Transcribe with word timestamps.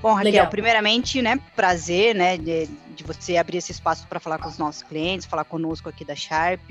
Bom, 0.00 0.14
Raquel, 0.14 0.30
Legal. 0.30 0.46
primeiramente, 0.46 1.20
né, 1.20 1.40
prazer, 1.56 2.14
né, 2.14 2.36
de, 2.36 2.68
de 2.68 3.02
você 3.02 3.36
abrir 3.36 3.58
esse 3.58 3.72
espaço 3.72 4.06
para 4.06 4.20
falar 4.20 4.38
com 4.38 4.48
os 4.48 4.56
nossos 4.56 4.80
clientes, 4.84 5.26
falar 5.26 5.42
conosco 5.42 5.88
aqui 5.88 6.04
da 6.04 6.14
Sharp. 6.14 6.70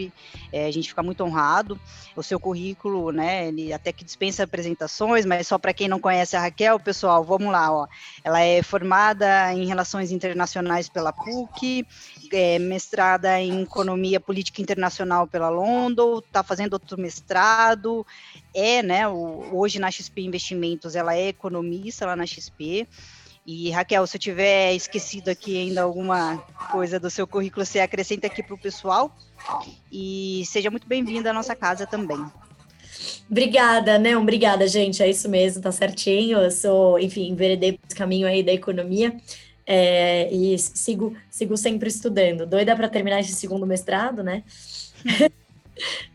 É, 0.49 0.65
a 0.65 0.71
gente 0.71 0.88
fica 0.88 1.03
muito 1.03 1.26
honrado. 1.26 1.78
O 2.15 2.24
seu 2.24 2.40
currículo, 2.40 3.12
né, 3.12 3.49
ele 3.49 3.74
até 3.74 3.92
que 3.92 4.05
dispensa 4.05 4.44
apresentações, 4.44 5.26
mas 5.26 5.46
só 5.46 5.58
para 5.58 5.74
quem 5.74 5.90
não 5.90 5.99
conhece 5.99 6.37
a 6.37 6.40
Raquel, 6.40 6.79
pessoal, 6.79 7.21
vamos 7.21 7.51
lá, 7.51 7.69
ó. 7.69 7.87
Ela 8.24 8.42
é 8.42 8.63
formada 8.63 9.53
em 9.53 9.65
Relações 9.65 10.13
Internacionais 10.13 10.87
pela 10.87 11.12
PUC, 11.12 11.85
é 12.31 12.57
mestrada 12.59 13.39
em 13.41 13.63
Economia 13.63 14.21
Política 14.21 14.62
Internacional 14.62 15.28
pela 15.28 15.49
London, 15.49 16.20
está 16.20 16.44
fazendo 16.44 16.73
outro 16.73 16.99
mestrado, 16.99 18.05
é, 18.53 18.81
né, 18.81 19.07
o, 19.07 19.49
hoje 19.52 19.80
na 19.80 19.91
XP 19.91 20.21
Investimentos, 20.21 20.95
ela 20.95 21.13
é 21.16 21.27
economista 21.27 22.05
lá 22.05 22.16
na 22.16 22.25
XP, 22.25 22.88
e 23.47 23.71
Raquel, 23.71 24.05
se 24.05 24.17
eu 24.17 24.19
tiver 24.19 24.73
esquecido 24.73 25.29
aqui 25.29 25.57
ainda 25.57 25.81
alguma 25.81 26.38
coisa 26.69 26.99
do 26.99 27.09
seu 27.09 27.25
currículo, 27.25 27.65
você 27.65 27.79
acrescenta 27.79 28.27
aqui 28.27 28.43
para 28.43 28.53
o 28.53 28.57
pessoal. 28.57 29.15
E 29.89 30.43
seja 30.45 30.69
muito 30.69 30.85
bem-vinda 30.85 31.29
à 31.29 31.33
nossa 31.33 31.55
casa 31.55 31.88
também. 31.88 32.21
Obrigada, 33.31 33.97
né? 33.97 34.17
Obrigada, 34.17 34.67
gente. 34.67 35.02
É 35.02 35.09
isso 35.09 35.29
mesmo, 35.29 35.61
tá 35.61 35.71
certinho. 35.71 36.39
Eu 36.39 36.52
sou, 36.52 36.99
enfim, 36.99 37.29
enveredei 37.29 37.79
esse 37.88 37.95
caminho 37.95 38.27
aí 38.27 38.43
da 38.43 38.52
economia 38.52 39.15
é, 39.66 40.29
e 40.29 40.59
sigo, 40.59 41.16
sigo 41.31 41.55
sempre 41.55 41.88
estudando. 41.88 42.45
Doida 42.45 42.75
para 42.75 42.89
terminar 42.89 43.21
esse 43.21 43.31
segundo 43.31 43.66
mestrado, 43.66 44.23
né? 44.23 44.43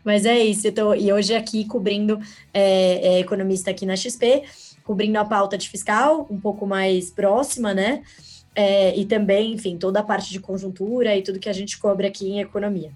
Mas 0.03 0.25
é 0.25 0.37
isso, 0.37 0.67
eu 0.67 0.73
tô, 0.73 0.93
e 0.93 1.11
hoje 1.11 1.33
aqui 1.33 1.65
cobrindo 1.65 2.19
é, 2.53 3.15
é, 3.15 3.19
economista 3.19 3.71
aqui 3.71 3.85
na 3.85 3.95
XP 3.95 4.43
cobrindo 4.83 5.17
a 5.17 5.25
pauta 5.25 5.57
de 5.57 5.69
fiscal, 5.69 6.27
um 6.29 6.39
pouco 6.39 6.65
mais 6.65 7.09
próxima, 7.09 7.73
né? 7.73 8.03
É, 8.55 8.95
e 8.95 9.05
também, 9.05 9.53
enfim, 9.53 9.77
toda 9.77 9.99
a 9.99 10.03
parte 10.03 10.31
de 10.31 10.39
conjuntura 10.39 11.15
e 11.15 11.23
tudo 11.23 11.39
que 11.39 11.49
a 11.49 11.53
gente 11.53 11.79
cobre 11.79 12.05
aqui 12.05 12.29
em 12.29 12.39
economia. 12.39 12.91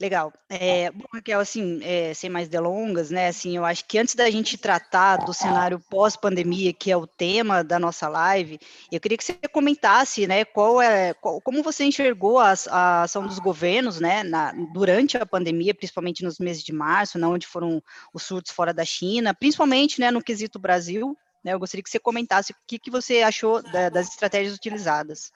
Legal. 0.00 0.32
É, 0.48 0.90
bom, 0.90 1.04
Raquel, 1.12 1.38
assim, 1.40 1.78
é, 1.82 2.14
sem 2.14 2.30
mais 2.30 2.48
delongas, 2.48 3.10
né, 3.10 3.28
assim, 3.28 3.58
eu 3.58 3.66
acho 3.66 3.84
que 3.84 3.98
antes 3.98 4.14
da 4.14 4.30
gente 4.30 4.56
tratar 4.56 5.18
do 5.18 5.34
cenário 5.34 5.78
pós-pandemia, 5.90 6.72
que 6.72 6.90
é 6.90 6.96
o 6.96 7.06
tema 7.06 7.62
da 7.62 7.78
nossa 7.78 8.08
live, 8.08 8.58
eu 8.90 8.98
queria 8.98 9.18
que 9.18 9.24
você 9.24 9.34
comentasse, 9.52 10.26
né, 10.26 10.42
qual 10.42 10.80
é, 10.80 11.12
qual, 11.12 11.38
como 11.42 11.62
você 11.62 11.84
enxergou 11.84 12.38
a, 12.38 12.54
a, 12.70 13.02
ação 13.02 13.26
dos 13.26 13.38
governos, 13.38 14.00
né, 14.00 14.22
na, 14.22 14.52
durante 14.72 15.18
a 15.18 15.26
pandemia, 15.26 15.74
principalmente 15.74 16.24
nos 16.24 16.38
meses 16.38 16.62
de 16.62 16.72
março, 16.72 17.18
né, 17.18 17.26
onde 17.26 17.46
foram 17.46 17.82
os 18.14 18.22
surtos 18.22 18.52
fora 18.52 18.72
da 18.72 18.86
China, 18.86 19.34
principalmente, 19.34 20.00
né, 20.00 20.10
no 20.10 20.22
quesito 20.22 20.58
Brasil, 20.58 21.14
né, 21.44 21.52
eu 21.52 21.58
gostaria 21.58 21.82
que 21.82 21.90
você 21.90 21.98
comentasse 21.98 22.52
o 22.52 22.56
que, 22.66 22.78
que 22.78 22.90
você 22.90 23.20
achou 23.20 23.62
da, 23.62 23.90
das 23.90 24.08
estratégias 24.08 24.54
utilizadas. 24.54 25.30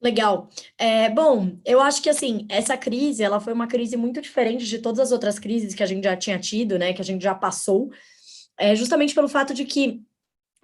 Legal. 0.00 0.48
É, 0.76 1.10
bom, 1.10 1.58
eu 1.64 1.80
acho 1.80 2.00
que 2.00 2.08
assim, 2.08 2.46
essa 2.48 2.76
crise, 2.76 3.22
ela 3.22 3.40
foi 3.40 3.52
uma 3.52 3.66
crise 3.66 3.96
muito 3.96 4.20
diferente 4.20 4.64
de 4.64 4.78
todas 4.78 5.00
as 5.00 5.12
outras 5.12 5.38
crises 5.38 5.74
que 5.74 5.82
a 5.82 5.86
gente 5.86 6.04
já 6.04 6.16
tinha 6.16 6.38
tido, 6.38 6.78
né, 6.78 6.92
que 6.92 7.02
a 7.02 7.04
gente 7.04 7.22
já 7.22 7.34
passou, 7.34 7.90
é, 8.56 8.76
justamente 8.76 9.14
pelo 9.14 9.28
fato 9.28 9.52
de 9.52 9.64
que 9.64 10.00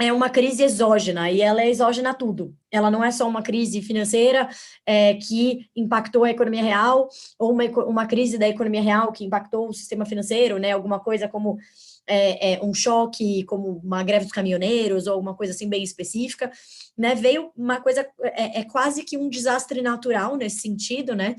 é 0.00 0.12
uma 0.12 0.28
crise 0.28 0.62
exógena 0.62 1.30
e 1.30 1.40
ela 1.40 1.62
é 1.62 1.68
exógena 1.70 2.10
a 2.10 2.14
tudo. 2.14 2.54
Ela 2.70 2.90
não 2.90 3.02
é 3.02 3.10
só 3.12 3.28
uma 3.28 3.42
crise 3.42 3.80
financeira 3.80 4.48
é, 4.84 5.14
que 5.14 5.68
impactou 5.74 6.24
a 6.24 6.30
economia 6.30 6.62
real 6.62 7.08
ou 7.38 7.52
uma, 7.52 7.64
uma 7.84 8.06
crise 8.06 8.36
da 8.36 8.48
economia 8.48 8.82
real 8.82 9.12
que 9.12 9.24
impactou 9.24 9.68
o 9.68 9.72
sistema 9.72 10.04
financeiro, 10.04 10.58
né? 10.58 10.72
Alguma 10.72 10.98
coisa 10.98 11.28
como 11.28 11.58
é, 12.06 12.54
é, 12.54 12.62
um 12.62 12.74
choque, 12.74 13.44
como 13.44 13.80
uma 13.82 14.02
greve 14.02 14.24
dos 14.24 14.32
caminhoneiros 14.32 15.06
ou 15.06 15.14
alguma 15.14 15.34
coisa 15.34 15.52
assim 15.52 15.68
bem 15.68 15.82
específica 15.82 16.50
né? 16.96 17.14
Veio 17.14 17.52
uma 17.56 17.80
coisa, 17.80 18.08
é, 18.22 18.60
é 18.60 18.64
quase 18.64 19.02
que 19.02 19.16
um 19.16 19.28
desastre 19.28 19.82
natural 19.82 20.36
nesse 20.36 20.60
sentido, 20.60 21.14
né? 21.14 21.34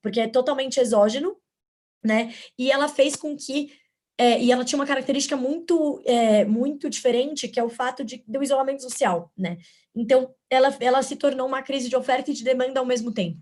Porque 0.00 0.20
é 0.20 0.28
totalmente 0.28 0.78
exógeno, 0.78 1.36
né? 2.02 2.32
E 2.58 2.70
ela 2.70 2.88
fez 2.88 3.16
com 3.16 3.36
que 3.36 3.72
é, 4.16 4.40
e 4.40 4.52
ela 4.52 4.64
tinha 4.64 4.78
uma 4.78 4.86
característica 4.86 5.36
muito 5.36 6.02
é, 6.04 6.44
muito 6.44 6.90
diferente, 6.90 7.48
que 7.48 7.58
é 7.58 7.64
o 7.64 7.70
fato 7.70 8.04
de, 8.04 8.22
do 8.26 8.42
isolamento 8.42 8.82
social, 8.82 9.32
né? 9.36 9.58
Então, 9.94 10.32
ela, 10.48 10.74
ela 10.80 11.02
se 11.02 11.16
tornou 11.16 11.46
uma 11.46 11.62
crise 11.62 11.88
de 11.88 11.96
oferta 11.96 12.30
e 12.30 12.34
de 12.34 12.44
demanda 12.44 12.78
ao 12.78 12.86
mesmo 12.86 13.12
tempo. 13.12 13.40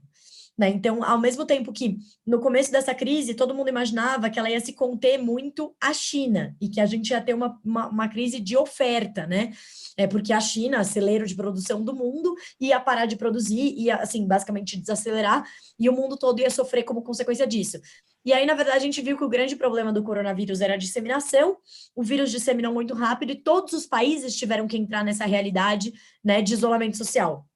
Né? 0.58 0.68
Então, 0.70 1.04
ao 1.04 1.20
mesmo 1.20 1.46
tempo 1.46 1.72
que 1.72 1.98
no 2.26 2.40
começo 2.40 2.72
dessa 2.72 2.92
crise 2.92 3.32
todo 3.32 3.54
mundo 3.54 3.68
imaginava 3.68 4.28
que 4.28 4.40
ela 4.40 4.50
ia 4.50 4.58
se 4.58 4.72
conter 4.72 5.16
muito 5.16 5.72
à 5.80 5.94
China 5.94 6.56
e 6.60 6.68
que 6.68 6.80
a 6.80 6.86
gente 6.86 7.10
ia 7.10 7.20
ter 7.20 7.32
uma, 7.32 7.60
uma, 7.64 7.88
uma 7.88 8.08
crise 8.08 8.40
de 8.40 8.56
oferta, 8.56 9.24
né? 9.24 9.52
É 9.96 10.06
porque 10.08 10.32
a 10.32 10.40
China, 10.40 10.82
celeiro 10.82 11.26
de 11.26 11.36
produção 11.36 11.84
do 11.84 11.94
mundo, 11.94 12.34
ia 12.60 12.80
parar 12.80 13.06
de 13.06 13.14
produzir, 13.14 13.74
ia, 13.76 13.96
assim, 13.96 14.26
basicamente 14.26 14.76
desacelerar, 14.76 15.44
e 15.78 15.88
o 15.88 15.92
mundo 15.92 16.16
todo 16.16 16.40
ia 16.40 16.50
sofrer 16.50 16.82
como 16.82 17.02
consequência 17.02 17.46
disso. 17.46 17.78
E 18.24 18.32
aí, 18.32 18.44
na 18.44 18.54
verdade, 18.54 18.78
a 18.78 18.80
gente 18.80 19.00
viu 19.00 19.16
que 19.16 19.24
o 19.24 19.28
grande 19.28 19.54
problema 19.54 19.92
do 19.92 20.02
coronavírus 20.02 20.60
era 20.60 20.74
a 20.74 20.76
disseminação, 20.76 21.56
o 21.94 22.02
vírus 22.02 22.30
disseminou 22.30 22.74
muito 22.74 22.94
rápido 22.94 23.30
e 23.30 23.36
todos 23.36 23.72
os 23.72 23.86
países 23.86 24.36
tiveram 24.36 24.66
que 24.66 24.76
entrar 24.76 25.04
nessa 25.04 25.24
realidade 25.24 25.92
né, 26.22 26.42
de 26.42 26.52
isolamento 26.52 26.96
social. 26.96 27.46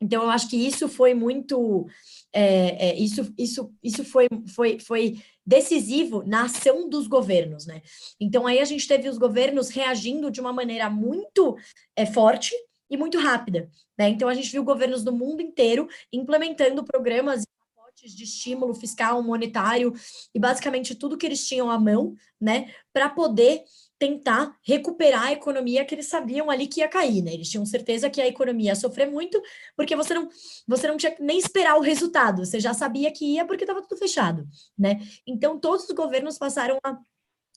Então, 0.00 0.22
eu 0.22 0.30
acho 0.30 0.48
que 0.48 0.56
isso 0.56 0.88
foi 0.88 1.14
muito 1.14 1.86
é, 2.34 2.88
é, 2.88 2.98
isso, 2.98 3.32
isso, 3.38 3.72
isso 3.80 4.04
foi, 4.04 4.26
foi, 4.54 4.80
foi 4.80 5.22
decisivo 5.46 6.24
na 6.26 6.44
ação 6.46 6.88
dos 6.88 7.06
governos, 7.06 7.64
né? 7.64 7.80
Então 8.20 8.44
aí 8.44 8.58
a 8.58 8.64
gente 8.64 8.88
teve 8.88 9.08
os 9.08 9.16
governos 9.16 9.68
reagindo 9.68 10.32
de 10.32 10.40
uma 10.40 10.52
maneira 10.52 10.90
muito 10.90 11.56
é, 11.94 12.04
forte 12.04 12.52
e 12.90 12.96
muito 12.96 13.18
rápida, 13.18 13.70
né? 13.96 14.08
Então 14.08 14.28
a 14.28 14.34
gente 14.34 14.50
viu 14.50 14.64
governos 14.64 15.04
do 15.04 15.12
mundo 15.12 15.40
inteiro 15.40 15.88
implementando 16.12 16.84
programas 16.84 17.44
de 18.02 18.24
estímulo 18.24 18.74
fiscal, 18.74 19.22
monetário 19.22 19.94
e 20.34 20.38
basicamente 20.38 20.94
tudo 20.94 21.16
que 21.16 21.24
eles 21.24 21.46
tinham 21.46 21.70
à 21.70 21.78
mão, 21.78 22.14
né, 22.40 22.74
para 22.92 23.08
poder 23.08 23.62
tentar 24.04 24.54
recuperar 24.62 25.22
a 25.22 25.32
economia 25.32 25.82
que 25.82 25.94
eles 25.94 26.08
sabiam 26.08 26.50
ali 26.50 26.66
que 26.66 26.80
ia 26.80 26.88
cair, 26.88 27.22
né? 27.22 27.32
Eles 27.32 27.48
tinham 27.48 27.64
certeza 27.64 28.10
que 28.10 28.20
a 28.20 28.28
economia 28.28 28.72
ia 28.72 28.74
sofrer 28.76 29.10
muito, 29.10 29.40
porque 29.74 29.96
você 29.96 30.12
não, 30.12 30.28
você 30.68 30.86
não 30.86 30.98
tinha 30.98 31.16
nem 31.18 31.38
esperar 31.38 31.78
o 31.78 31.80
resultado, 31.80 32.44
você 32.44 32.60
já 32.60 32.74
sabia 32.74 33.10
que 33.10 33.24
ia 33.24 33.46
porque 33.46 33.64
estava 33.64 33.80
tudo 33.80 33.98
fechado, 33.98 34.46
né? 34.78 35.00
Então 35.26 35.58
todos 35.58 35.88
os 35.88 35.94
governos 35.94 36.36
passaram 36.36 36.78
a 36.84 36.98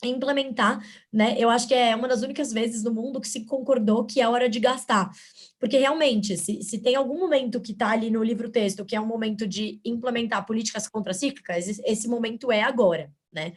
implementar, 0.07 0.81
né? 1.11 1.35
Eu 1.37 1.49
acho 1.49 1.67
que 1.67 1.73
é 1.73 1.93
uma 1.93 2.07
das 2.07 2.21
únicas 2.21 2.53
vezes 2.53 2.81
no 2.81 2.93
mundo 2.93 3.19
que 3.19 3.27
se 3.27 3.43
concordou 3.43 4.05
que 4.05 4.21
é 4.21 4.29
hora 4.29 4.47
de 4.47 4.59
gastar. 4.61 5.11
Porque 5.59 5.77
realmente, 5.77 6.37
se, 6.37 6.61
se 6.61 6.79
tem 6.79 6.95
algum 6.95 7.19
momento 7.19 7.59
que 7.59 7.73
está 7.73 7.89
ali 7.89 8.09
no 8.09 8.23
livro 8.23 8.49
texto, 8.49 8.85
que 8.85 8.95
é 8.95 9.01
um 9.01 9.05
momento 9.05 9.45
de 9.45 9.81
implementar 9.83 10.45
políticas 10.45 10.87
contracíclicas, 10.87 11.67
esse, 11.67 11.81
esse 11.85 12.07
momento 12.07 12.51
é 12.53 12.61
agora, 12.61 13.11
né? 13.33 13.51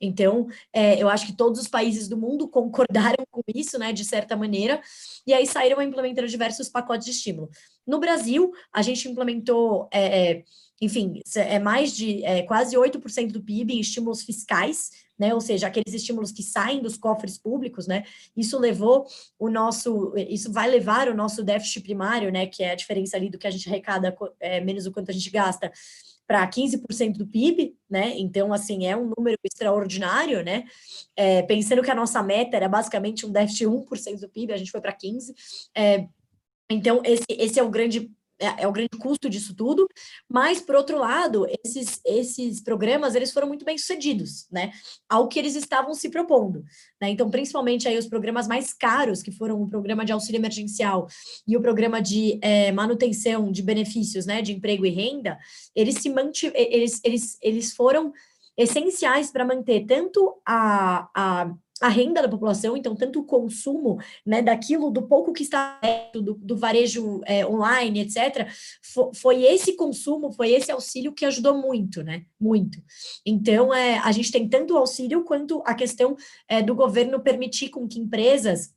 Então, 0.00 0.46
é, 0.72 1.00
eu 1.00 1.08
acho 1.08 1.26
que 1.26 1.32
todos 1.32 1.60
os 1.60 1.68
países 1.68 2.08
do 2.08 2.16
mundo 2.16 2.48
concordaram 2.48 3.24
com 3.30 3.42
isso, 3.54 3.78
né, 3.78 3.92
de 3.92 4.04
certa 4.04 4.36
maneira, 4.36 4.80
e 5.26 5.32
aí 5.32 5.46
saíram 5.46 5.82
implementando 5.82 6.28
diversos 6.28 6.68
pacotes 6.68 7.04
de 7.04 7.12
estímulo. 7.12 7.50
No 7.86 7.98
Brasil, 7.98 8.52
a 8.72 8.82
gente 8.82 9.08
implementou, 9.08 9.88
é, 9.92 10.30
é 10.30 10.44
enfim, 10.80 11.20
é 11.34 11.58
mais 11.58 11.94
de 11.96 12.24
é, 12.24 12.42
quase 12.42 12.76
8% 12.76 13.32
do 13.32 13.42
PIB 13.42 13.74
em 13.74 13.80
estímulos 13.80 14.22
fiscais, 14.22 14.90
né, 15.18 15.34
ou 15.34 15.40
seja, 15.40 15.66
aqueles 15.66 15.92
estímulos 15.92 16.30
que 16.30 16.44
saem 16.44 16.80
dos 16.80 16.96
cofres 16.96 17.36
públicos, 17.36 17.88
né, 17.88 18.04
isso 18.36 18.56
levou 18.56 19.04
o 19.36 19.50
nosso, 19.50 20.14
isso 20.16 20.52
vai 20.52 20.70
levar 20.70 21.08
o 21.08 21.14
nosso 21.14 21.42
déficit 21.42 21.82
primário, 21.82 22.30
né, 22.30 22.46
que 22.46 22.62
é 22.62 22.70
a 22.70 22.76
diferença 22.76 23.16
ali 23.16 23.28
do 23.28 23.38
que 23.38 23.46
a 23.46 23.50
gente 23.50 23.68
arrecada 23.68 24.16
é, 24.38 24.60
menos 24.60 24.86
o 24.86 24.92
quanto 24.92 25.10
a 25.10 25.14
gente 25.14 25.30
gasta, 25.30 25.72
para 26.28 26.46
15% 26.46 27.16
do 27.16 27.26
PIB, 27.26 27.74
né? 27.88 28.12
Então, 28.18 28.52
assim, 28.52 28.86
é 28.86 28.94
um 28.94 29.10
número 29.16 29.38
extraordinário, 29.42 30.44
né? 30.44 30.64
É, 31.16 31.40
pensando 31.42 31.82
que 31.82 31.90
a 31.90 31.94
nossa 31.94 32.22
meta 32.22 32.54
era 32.54 32.68
basicamente 32.68 33.24
um 33.24 33.32
déficit 33.32 33.60
de 33.60 33.66
1% 33.66 34.20
do 34.20 34.28
PIB, 34.28 34.52
a 34.52 34.58
gente 34.58 34.70
foi 34.70 34.82
para 34.82 34.92
15%. 34.92 35.34
É, 35.74 36.06
então, 36.70 37.00
esse, 37.02 37.24
esse 37.30 37.58
é 37.58 37.62
o 37.62 37.70
grande 37.70 38.12
é, 38.40 38.62
é, 38.62 38.68
o 38.68 38.72
grande 38.72 38.96
custo 38.98 39.28
disso 39.28 39.54
tudo, 39.54 39.88
mas 40.28 40.60
por 40.60 40.76
outro 40.76 40.98
lado, 40.98 41.46
esses, 41.64 42.00
esses 42.04 42.60
programas 42.60 43.14
eles 43.14 43.32
foram 43.32 43.48
muito 43.48 43.64
bem 43.64 43.76
sucedidos, 43.76 44.46
né? 44.50 44.72
Ao 45.08 45.28
que 45.28 45.38
eles 45.38 45.56
estavam 45.56 45.94
se 45.94 46.08
propondo, 46.08 46.64
né? 47.00 47.10
Então, 47.10 47.30
principalmente 47.30 47.88
aí 47.88 47.98
os 47.98 48.06
programas 48.06 48.46
mais 48.46 48.72
caros, 48.72 49.22
que 49.22 49.32
foram 49.32 49.60
o 49.60 49.68
programa 49.68 50.04
de 50.04 50.12
auxílio 50.12 50.38
emergencial 50.38 51.08
e 51.46 51.56
o 51.56 51.60
programa 51.60 52.00
de 52.00 52.38
é, 52.42 52.70
manutenção 52.72 53.50
de 53.50 53.62
benefícios, 53.62 54.26
né, 54.26 54.40
de 54.40 54.52
emprego 54.52 54.86
e 54.86 54.90
renda, 54.90 55.38
eles 55.74 55.96
se 55.96 56.08
mantiveram, 56.08 56.58
eles, 56.70 57.00
eles, 57.04 57.38
eles 57.42 57.72
foram 57.72 58.12
essenciais 58.56 59.30
para 59.30 59.44
manter 59.44 59.86
tanto 59.86 60.40
a, 60.44 61.08
a 61.14 61.54
a 61.80 61.88
renda 61.88 62.22
da 62.22 62.28
população, 62.28 62.76
então 62.76 62.94
tanto 62.94 63.20
o 63.20 63.24
consumo, 63.24 63.98
né, 64.24 64.42
daquilo, 64.42 64.90
do 64.90 65.02
pouco 65.02 65.32
que 65.32 65.42
está 65.42 65.80
do, 66.12 66.34
do 66.34 66.56
varejo 66.56 67.20
é, 67.24 67.46
online, 67.46 68.00
etc., 68.00 68.48
foi, 68.82 69.14
foi, 69.14 69.42
esse 69.44 69.74
consumo, 69.74 70.32
foi 70.32 70.50
esse 70.52 70.70
auxílio 70.72 71.12
que 71.12 71.24
ajudou 71.24 71.56
muito, 71.56 72.02
né, 72.02 72.24
muito. 72.40 72.82
Então, 73.24 73.72
é, 73.72 73.98
a 73.98 74.12
gente 74.12 74.32
tem 74.32 74.48
tanto 74.48 74.74
o 74.74 74.78
auxílio 74.78 75.24
quanto 75.24 75.62
a 75.64 75.74
questão 75.74 76.16
é, 76.48 76.62
do 76.62 76.74
governo 76.74 77.20
permitir 77.20 77.68
com 77.68 77.86
que 77.86 77.98
empresas 77.98 78.72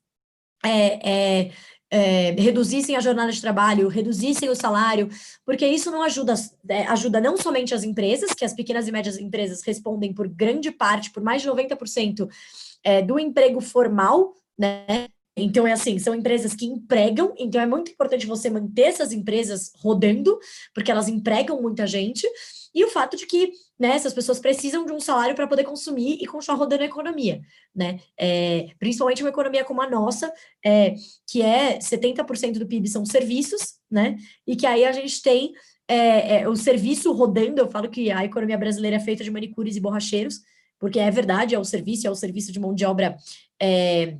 é, 0.63 1.09
é, 1.09 1.51
é, 1.91 2.31
reduzissem 2.31 2.95
a 2.95 3.01
jornada 3.01 3.31
de 3.31 3.41
trabalho, 3.41 3.89
reduzissem 3.89 4.49
o 4.49 4.55
salário, 4.55 5.09
porque 5.45 5.67
isso 5.67 5.91
não 5.91 6.01
ajuda, 6.01 6.33
é, 6.69 6.83
ajuda 6.83 7.19
não 7.19 7.35
somente 7.35 7.73
as 7.73 7.83
empresas, 7.83 8.33
que 8.33 8.45
as 8.45 8.53
pequenas 8.53 8.87
e 8.87 8.91
médias 8.91 9.17
empresas 9.19 9.61
respondem 9.61 10.13
por 10.13 10.27
grande 10.27 10.71
parte, 10.71 11.11
por 11.11 11.21
mais 11.21 11.41
de 11.41 11.49
90% 11.49 12.29
é, 12.83 13.01
do 13.01 13.19
emprego 13.19 13.61
formal, 13.61 14.33
né? 14.57 15.07
Então, 15.35 15.65
é 15.65 15.71
assim, 15.71 15.97
são 15.97 16.13
empresas 16.13 16.53
que 16.53 16.65
empregam, 16.65 17.33
então 17.37 17.61
é 17.61 17.65
muito 17.65 17.91
importante 17.91 18.27
você 18.27 18.49
manter 18.49 18.83
essas 18.83 19.13
empresas 19.13 19.71
rodando, 19.77 20.37
porque 20.73 20.91
elas 20.91 21.07
empregam 21.07 21.61
muita 21.61 21.87
gente, 21.87 22.27
e 22.75 22.83
o 22.83 22.89
fato 22.89 23.15
de 23.15 23.25
que 23.25 23.51
né, 23.79 23.95
essas 23.95 24.13
pessoas 24.13 24.39
precisam 24.39 24.85
de 24.85 24.91
um 24.91 24.99
salário 24.99 25.35
para 25.35 25.47
poder 25.47 25.63
consumir 25.63 26.17
e 26.21 26.25
continuar 26.25 26.57
rodando 26.57 26.83
a 26.83 26.85
economia, 26.85 27.41
né? 27.75 27.99
É, 28.17 28.67
principalmente 28.77 29.23
uma 29.23 29.29
economia 29.29 29.63
como 29.63 29.81
a 29.81 29.89
nossa, 29.89 30.31
é, 30.63 30.95
que 31.27 31.41
é 31.41 31.79
70% 31.79 32.59
do 32.59 32.67
PIB 32.67 32.87
são 32.87 33.05
serviços, 33.05 33.75
né? 33.89 34.17
E 34.45 34.55
que 34.55 34.65
aí 34.65 34.85
a 34.85 34.91
gente 34.91 35.21
tem 35.21 35.53
é, 35.87 36.41
é, 36.41 36.47
o 36.47 36.55
serviço 36.55 37.11
rodando, 37.11 37.59
eu 37.59 37.69
falo 37.69 37.89
que 37.89 38.11
a 38.11 38.23
economia 38.23 38.57
brasileira 38.57 38.97
é 38.97 38.99
feita 38.99 39.23
de 39.23 39.31
manicures 39.31 39.75
e 39.75 39.81
borracheiros, 39.81 40.39
porque 40.81 40.99
é 40.99 41.11
verdade, 41.11 41.53
é 41.53 41.59
o 41.59 41.63
serviço, 41.63 42.07
é 42.07 42.09
o 42.09 42.15
serviço 42.15 42.51
de 42.51 42.59
mão 42.59 42.73
de 42.73 42.83
obra 42.83 43.15
é, 43.61 44.17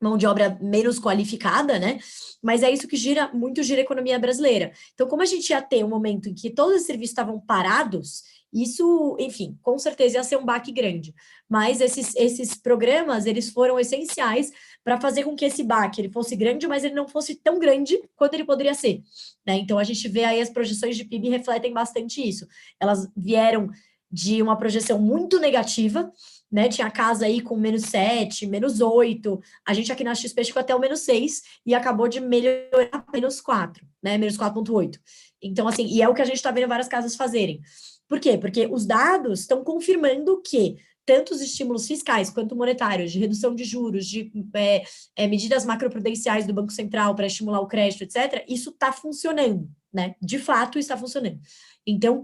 mão 0.00 0.16
de 0.16 0.26
obra 0.26 0.58
menos 0.60 0.98
qualificada, 0.98 1.78
né? 1.78 1.98
Mas 2.42 2.62
é 2.62 2.70
isso 2.70 2.88
que 2.88 2.96
gira 2.96 3.30
muito 3.34 3.62
gira 3.62 3.80
a 3.80 3.84
economia 3.84 4.18
brasileira. 4.18 4.72
Então, 4.94 5.08
como 5.08 5.22
a 5.22 5.26
gente 5.26 5.50
ia 5.50 5.60
ter 5.60 5.84
um 5.84 5.88
momento 5.88 6.28
em 6.28 6.34
que 6.34 6.50
todos 6.50 6.80
os 6.80 6.86
serviços 6.86 7.10
estavam 7.10 7.40
parados, 7.40 8.22
isso, 8.52 9.16
enfim, 9.20 9.58
com 9.60 9.76
certeza 9.78 10.16
ia 10.16 10.24
ser 10.24 10.36
um 10.38 10.44
baque 10.44 10.72
grande. 10.72 11.14
Mas 11.48 11.80
esses, 11.80 12.14
esses 12.16 12.54
programas, 12.54 13.26
eles 13.26 13.50
foram 13.50 13.78
essenciais 13.78 14.50
para 14.82 15.00
fazer 15.00 15.24
com 15.24 15.36
que 15.36 15.44
esse 15.44 15.62
baque 15.62 16.00
ele 16.00 16.10
fosse 16.10 16.34
grande, 16.34 16.66
mas 16.66 16.84
ele 16.84 16.94
não 16.94 17.06
fosse 17.06 17.34
tão 17.34 17.58
grande 17.58 18.00
quanto 18.16 18.34
ele 18.34 18.44
poderia 18.44 18.74
ser. 18.74 19.02
Né? 19.44 19.56
Então, 19.56 19.78
a 19.78 19.84
gente 19.84 20.08
vê 20.08 20.24
aí 20.24 20.40
as 20.40 20.48
projeções 20.48 20.96
de 20.96 21.04
PIB 21.04 21.28
refletem 21.28 21.72
bastante 21.72 22.26
isso. 22.26 22.46
Elas 22.80 23.06
vieram 23.16 23.68
de 24.10 24.42
uma 24.42 24.56
projeção 24.56 24.98
muito 24.98 25.38
negativa, 25.38 26.10
né? 26.50 26.68
Tinha 26.68 26.90
casa 26.90 27.26
aí 27.26 27.40
com 27.40 27.56
menos 27.56 27.82
7, 27.82 28.46
menos 28.46 28.80
8. 28.80 29.40
A 29.66 29.74
gente 29.74 29.92
aqui 29.92 30.02
na 30.02 30.14
XP 30.14 30.44
ficou 30.44 30.60
até 30.60 30.74
o 30.74 30.80
menos 30.80 31.00
6 31.00 31.42
e 31.66 31.74
acabou 31.74 32.08
de 32.08 32.20
melhorar 32.20 33.04
menos 33.12 33.40
4, 33.40 33.86
né? 34.02 34.16
Menos 34.16 34.36
4,8. 34.36 34.98
Então, 35.42 35.68
assim, 35.68 35.86
e 35.86 36.02
é 36.02 36.08
o 36.08 36.14
que 36.14 36.22
a 36.22 36.24
gente 36.24 36.36
está 36.36 36.50
vendo 36.50 36.68
várias 36.68 36.88
casas 36.88 37.14
fazerem. 37.14 37.60
Por 38.08 38.18
quê? 38.18 38.38
Porque 38.38 38.66
os 38.66 38.86
dados 38.86 39.40
estão 39.40 39.62
confirmando 39.62 40.40
que 40.40 40.76
tanto 41.04 41.32
os 41.32 41.40
estímulos 41.40 41.86
fiscais 41.86 42.28
quanto 42.28 42.54
monetários, 42.54 43.10
de 43.12 43.18
redução 43.18 43.54
de 43.54 43.64
juros, 43.64 44.06
de 44.06 44.30
é, 44.54 44.82
é, 45.16 45.26
medidas 45.26 45.64
macroprudenciais 45.64 46.46
do 46.46 46.52
Banco 46.52 46.70
Central 46.70 47.14
para 47.14 47.26
estimular 47.26 47.60
o 47.60 47.66
crédito, 47.66 48.04
etc., 48.04 48.44
isso 48.46 48.68
está 48.70 48.92
funcionando, 48.92 49.70
né? 49.90 50.14
De 50.20 50.38
fato, 50.38 50.78
está 50.78 50.98
funcionando. 50.98 51.38
Então, 51.86 52.22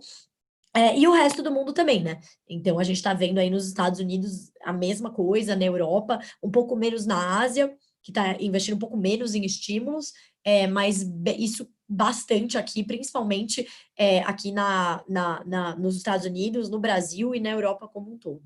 é, 0.77 0.99
e 0.99 1.07
o 1.07 1.13
resto 1.13 1.41
do 1.41 1.53
mundo 1.53 1.73
também, 1.73 2.03
né? 2.03 2.19
Então, 2.49 2.81
a 2.81 2.85
gente 2.85 2.97
está 2.97 3.15
vendo 3.15 3.39
aí 3.39 3.49
nos 3.49 3.67
Estados 3.67 4.01
Unidos 4.01 4.51
a 4.63 4.73
mesma 4.73 5.11
coisa, 5.11 5.55
na 5.55 5.65
Europa, 5.65 6.19
um 6.43 6.51
pouco 6.51 6.75
menos 6.75 7.07
na 7.07 7.41
Ásia, 7.41 7.73
que 8.03 8.11
está 8.11 8.37
investindo 8.41 8.75
um 8.75 8.81
pouco 8.81 8.97
menos 8.97 9.35
em 9.35 9.45
estímulos, 9.45 10.13
é, 10.43 10.67
mas 10.67 11.09
isso 11.39 11.69
bastante 11.89 12.59
aqui, 12.59 12.83
principalmente 12.83 13.67
é, 13.97 14.21
aqui 14.21 14.51
na, 14.51 15.03
na, 15.09 15.45
na, 15.45 15.77
nos 15.77 15.97
Estados 15.97 16.27
Unidos, 16.27 16.69
no 16.69 16.81
Brasil 16.81 17.35
e 17.35 17.41
na 17.41 17.51
Europa 17.51 17.87
como 17.87 18.13
um 18.13 18.19
todo. 18.19 18.43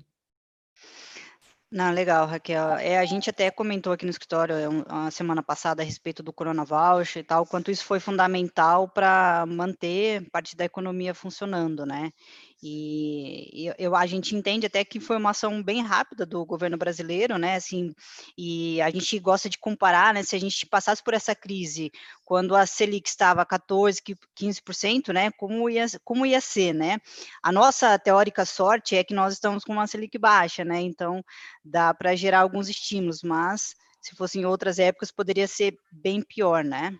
Não, 1.71 1.91
legal, 1.91 2.25
Raquel. 2.25 2.77
É, 2.77 2.97
a 2.97 3.05
gente 3.05 3.29
até 3.29 3.51
comentou 3.51 3.93
aqui 3.93 4.03
no 4.03 4.09
escritório 4.09 4.55
a 4.87 5.07
é, 5.07 5.11
semana 5.11 5.43
passada 5.43 5.83
a 5.83 5.85
respeito 5.85 6.23
do 6.23 6.33
Corona 6.33 6.65
Voucher 6.65 7.21
e 7.21 7.23
tal, 7.23 7.45
quanto 7.45 7.69
isso 7.69 7.85
foi 7.85 7.99
fundamental 7.99 8.87
para 8.87 9.45
manter 9.45 10.27
parte 10.31 10.55
da 10.55 10.65
economia 10.65 11.13
funcionando, 11.13 11.85
né? 11.85 12.11
E, 12.61 13.73
eu, 13.77 13.95
a 13.95 14.05
gente 14.05 14.35
entende 14.35 14.65
até 14.65 14.83
que 14.83 14.99
foi 14.99 15.15
uma 15.15 15.29
ação 15.29 15.63
bem 15.63 15.81
rápida 15.81 16.25
do 16.25 16.45
governo 16.45 16.77
brasileiro, 16.77 17.37
né? 17.37 17.55
Assim, 17.55 17.93
e 18.37 18.81
a 18.81 18.89
gente 18.89 19.17
gosta 19.19 19.49
de 19.49 19.57
comparar, 19.57 20.13
né? 20.13 20.23
Se 20.23 20.35
a 20.35 20.39
gente 20.39 20.65
passasse 20.65 21.01
por 21.01 21.13
essa 21.13 21.33
crise 21.33 21.91
quando 22.25 22.55
a 22.55 22.65
Selic 22.65 23.07
estava 23.07 23.45
14, 23.45 24.01
15%, 24.35 25.13
né? 25.13 25.31
Como 25.31 25.69
ia, 25.69 25.85
como 26.03 26.25
ia 26.25 26.41
ser, 26.41 26.73
né? 26.73 26.97
A 27.41 27.51
nossa 27.51 27.97
teórica 27.97 28.45
sorte 28.45 28.95
é 28.95 29.03
que 29.03 29.13
nós 29.13 29.33
estamos 29.33 29.63
com 29.63 29.73
uma 29.73 29.87
Selic 29.87 30.17
baixa, 30.17 30.65
né? 30.65 30.81
Então 30.81 31.23
dá 31.63 31.93
para 31.93 32.15
gerar 32.15 32.41
alguns 32.41 32.67
estímulos, 32.67 33.23
mas 33.23 33.73
se 34.01 34.15
fosse 34.15 34.39
em 34.39 34.45
outras 34.45 34.79
épocas 34.79 35.11
poderia 35.11 35.47
ser 35.47 35.77
bem 35.91 36.21
pior, 36.21 36.63
né? 36.63 36.97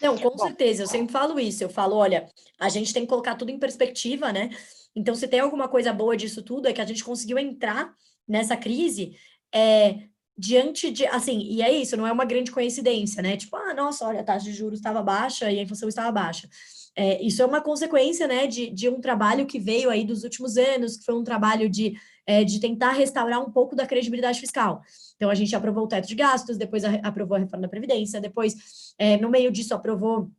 Não, 0.00 0.16
com 0.16 0.30
Bom. 0.30 0.38
certeza, 0.38 0.82
eu 0.82 0.86
sempre 0.86 1.12
falo 1.12 1.38
isso. 1.38 1.62
Eu 1.62 1.68
falo, 1.68 1.96
olha, 1.96 2.26
a 2.58 2.68
gente 2.68 2.92
tem 2.92 3.02
que 3.02 3.08
colocar 3.08 3.34
tudo 3.34 3.50
em 3.50 3.58
perspectiva, 3.58 4.32
né? 4.32 4.50
Então, 4.94 5.14
se 5.14 5.28
tem 5.28 5.40
alguma 5.40 5.68
coisa 5.68 5.92
boa 5.92 6.16
disso 6.16 6.42
tudo, 6.42 6.66
é 6.66 6.72
que 6.72 6.80
a 6.80 6.86
gente 6.86 7.04
conseguiu 7.04 7.38
entrar 7.38 7.94
nessa 8.26 8.56
crise 8.56 9.16
é, 9.52 10.08
diante 10.36 10.90
de, 10.90 11.06
assim, 11.06 11.38
e 11.40 11.62
é 11.62 11.70
isso, 11.70 11.96
não 11.96 12.06
é 12.06 12.12
uma 12.12 12.24
grande 12.24 12.50
coincidência, 12.50 13.22
né? 13.22 13.36
Tipo, 13.36 13.56
ah, 13.56 13.74
nossa, 13.74 14.06
olha, 14.06 14.20
a 14.20 14.24
taxa 14.24 14.46
de 14.46 14.52
juros 14.52 14.78
estava 14.78 15.02
baixa 15.02 15.50
e 15.50 15.58
a 15.58 15.62
inflação 15.62 15.88
estava 15.88 16.10
baixa. 16.10 16.48
É, 16.96 17.22
isso 17.22 17.40
é 17.40 17.46
uma 17.46 17.60
consequência, 17.60 18.26
né, 18.26 18.46
de, 18.46 18.68
de 18.70 18.88
um 18.88 19.00
trabalho 19.00 19.46
que 19.46 19.58
veio 19.58 19.90
aí 19.90 20.04
dos 20.04 20.24
últimos 20.24 20.56
anos, 20.56 20.96
que 20.96 21.04
foi 21.04 21.14
um 21.14 21.24
trabalho 21.24 21.68
de, 21.68 21.94
é, 22.26 22.42
de 22.44 22.58
tentar 22.60 22.92
restaurar 22.92 23.40
um 23.40 23.50
pouco 23.50 23.76
da 23.76 23.86
credibilidade 23.86 24.40
fiscal. 24.40 24.82
Então, 25.16 25.30
a 25.30 25.34
gente 25.34 25.54
aprovou 25.54 25.84
o 25.84 25.88
teto 25.88 26.08
de 26.08 26.14
gastos, 26.14 26.56
depois 26.56 26.84
aprovou 26.84 27.36
a 27.36 27.40
reforma 27.40 27.62
da 27.62 27.68
Previdência, 27.68 28.20
depois, 28.20 28.94
é, 28.98 29.16
no 29.16 29.30
meio 29.30 29.50
disso, 29.50 29.74
aprovou 29.74 30.30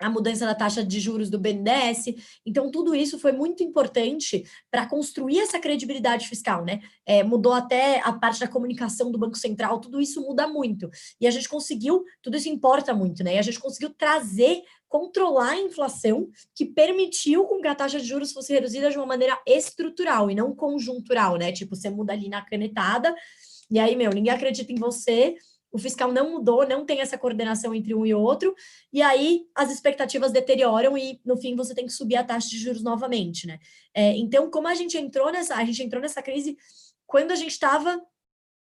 a 0.00 0.08
mudança 0.10 0.46
da 0.46 0.54
taxa 0.54 0.84
de 0.84 0.98
juros 0.98 1.28
do 1.28 1.38
BNDES. 1.38 2.14
Então, 2.44 2.70
tudo 2.70 2.94
isso 2.94 3.18
foi 3.18 3.32
muito 3.32 3.62
importante 3.62 4.44
para 4.70 4.86
construir 4.86 5.40
essa 5.40 5.58
credibilidade 5.58 6.26
fiscal, 6.26 6.64
né? 6.64 6.80
É, 7.04 7.22
mudou 7.22 7.52
até 7.52 8.00
a 8.00 8.12
parte 8.12 8.40
da 8.40 8.48
comunicação 8.48 9.12
do 9.12 9.18
Banco 9.18 9.36
Central, 9.36 9.80
tudo 9.80 10.00
isso 10.00 10.20
muda 10.22 10.48
muito. 10.48 10.90
E 11.20 11.26
a 11.26 11.30
gente 11.30 11.48
conseguiu, 11.48 12.04
tudo 12.22 12.36
isso 12.36 12.48
importa 12.48 12.94
muito, 12.94 13.22
né? 13.22 13.34
E 13.34 13.38
a 13.38 13.42
gente 13.42 13.60
conseguiu 13.60 13.90
trazer, 13.90 14.62
controlar 14.88 15.50
a 15.50 15.60
inflação, 15.60 16.28
que 16.54 16.64
permitiu 16.64 17.44
com 17.44 17.60
que 17.60 17.68
a 17.68 17.74
taxa 17.74 18.00
de 18.00 18.06
juros 18.06 18.32
fosse 18.32 18.52
reduzida 18.52 18.90
de 18.90 18.96
uma 18.96 19.06
maneira 19.06 19.38
estrutural 19.46 20.30
e 20.30 20.34
não 20.34 20.54
conjuntural, 20.54 21.36
né? 21.36 21.52
Tipo, 21.52 21.76
você 21.76 21.90
muda 21.90 22.12
ali 22.12 22.28
na 22.28 22.42
canetada 22.42 23.14
e 23.70 23.78
aí, 23.78 23.94
meu, 23.94 24.10
ninguém 24.10 24.32
acredita 24.32 24.72
em 24.72 24.76
você, 24.76 25.36
o 25.72 25.78
fiscal 25.78 26.12
não 26.12 26.32
mudou, 26.32 26.66
não 26.66 26.84
tem 26.84 27.00
essa 27.00 27.16
coordenação 27.16 27.74
entre 27.74 27.94
um 27.94 28.04
e 28.04 28.12
outro, 28.12 28.54
e 28.92 29.00
aí 29.00 29.46
as 29.54 29.70
expectativas 29.70 30.32
deterioram 30.32 30.98
e 30.98 31.20
no 31.24 31.36
fim 31.36 31.54
você 31.54 31.74
tem 31.74 31.86
que 31.86 31.92
subir 31.92 32.16
a 32.16 32.24
taxa 32.24 32.48
de 32.48 32.58
juros 32.58 32.82
novamente, 32.82 33.46
né? 33.46 33.58
É, 33.94 34.16
então, 34.16 34.50
como 34.50 34.68
a 34.68 34.74
gente 34.74 34.98
entrou 34.98 35.30
nessa, 35.30 35.54
a 35.54 35.64
gente 35.64 35.82
entrou 35.82 36.02
nessa 36.02 36.22
crise 36.22 36.56
quando 37.06 37.30
a 37.30 37.36
gente 37.36 37.52
estava, 37.52 38.00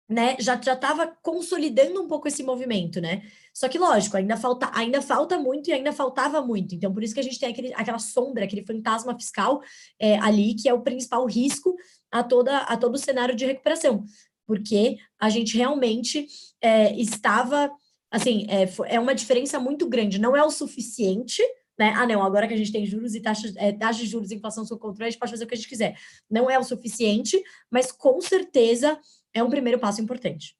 né, 0.09 0.35
já 0.39 0.59
já 0.61 0.73
estava 0.73 1.07
consolidando 1.21 2.01
um 2.01 2.07
pouco 2.07 2.27
esse 2.27 2.43
movimento, 2.43 2.99
né? 2.99 3.23
Só 3.53 3.69
que 3.69 3.77
lógico, 3.77 4.17
ainda 4.17 4.35
falta, 4.35 4.69
ainda 4.73 5.01
falta 5.01 5.39
muito 5.39 5.69
e 5.69 5.73
ainda 5.73 5.93
faltava 5.93 6.41
muito. 6.41 6.75
Então, 6.75 6.93
por 6.93 7.03
isso 7.03 7.13
que 7.13 7.19
a 7.19 7.23
gente 7.23 7.39
tem 7.39 7.49
aquele, 7.49 7.73
aquela 7.73 7.99
sombra, 7.99 8.43
aquele 8.43 8.65
fantasma 8.65 9.15
fiscal 9.15 9.61
é, 9.99 10.17
ali, 10.19 10.55
que 10.55 10.67
é 10.67 10.73
o 10.73 10.81
principal 10.81 11.25
risco 11.25 11.75
a 12.11 12.23
toda 12.23 12.57
a 12.57 12.77
todo 12.77 12.95
o 12.95 12.99
cenário 12.99 13.35
de 13.35 13.45
recuperação 13.45 14.05
porque 14.45 14.97
a 15.19 15.29
gente 15.29 15.57
realmente 15.57 16.27
é, 16.61 16.95
estava, 16.99 17.71
assim, 18.11 18.45
é, 18.49 18.69
é 18.93 18.99
uma 18.99 19.15
diferença 19.15 19.59
muito 19.59 19.87
grande, 19.87 20.19
não 20.19 20.35
é 20.35 20.43
o 20.43 20.51
suficiente, 20.51 21.41
né? 21.77 21.93
Ah, 21.95 22.07
não, 22.07 22.23
agora 22.23 22.47
que 22.47 22.53
a 22.53 22.57
gente 22.57 22.71
tem 22.71 22.85
juros 22.85 23.15
e 23.15 23.21
taxas, 23.21 23.55
é, 23.57 23.71
taxas 23.71 23.97
de 23.97 24.07
juros 24.07 24.31
e 24.31 24.35
inflação 24.35 24.65
sob 24.65 24.79
controle, 24.79 25.07
a 25.07 25.11
gente 25.11 25.19
pode 25.19 25.31
fazer 25.31 25.43
o 25.43 25.47
que 25.47 25.53
a 25.53 25.57
gente 25.57 25.67
quiser. 25.67 25.97
Não 26.29 26.49
é 26.49 26.57
o 26.57 26.63
suficiente, 26.63 27.41
mas 27.69 27.91
com 27.91 28.21
certeza 28.21 28.97
é 29.33 29.43
um 29.43 29.49
primeiro 29.49 29.79
passo 29.79 30.01
importante. 30.01 30.55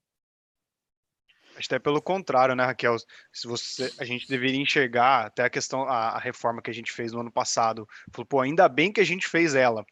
Até 1.57 1.79
pelo 1.79 2.01
contrário, 2.01 2.53
né, 2.53 2.65
Raquel? 2.65 2.97
Se 3.31 3.47
você, 3.47 3.89
a 3.97 4.03
gente 4.03 4.27
deveria 4.27 4.59
enxergar 4.59 5.27
até 5.27 5.45
a 5.45 5.49
questão, 5.49 5.83
a, 5.83 6.09
a 6.09 6.19
reforma 6.19 6.61
que 6.61 6.69
a 6.69 6.73
gente 6.73 6.91
fez 6.91 7.13
no 7.13 7.21
ano 7.21 7.31
passado. 7.31 7.87
Falou, 8.11 8.25
pô, 8.25 8.41
ainda 8.41 8.67
bem 8.67 8.91
que 8.91 8.99
a 8.99 9.05
gente 9.05 9.25
fez 9.25 9.55
ela 9.55 9.85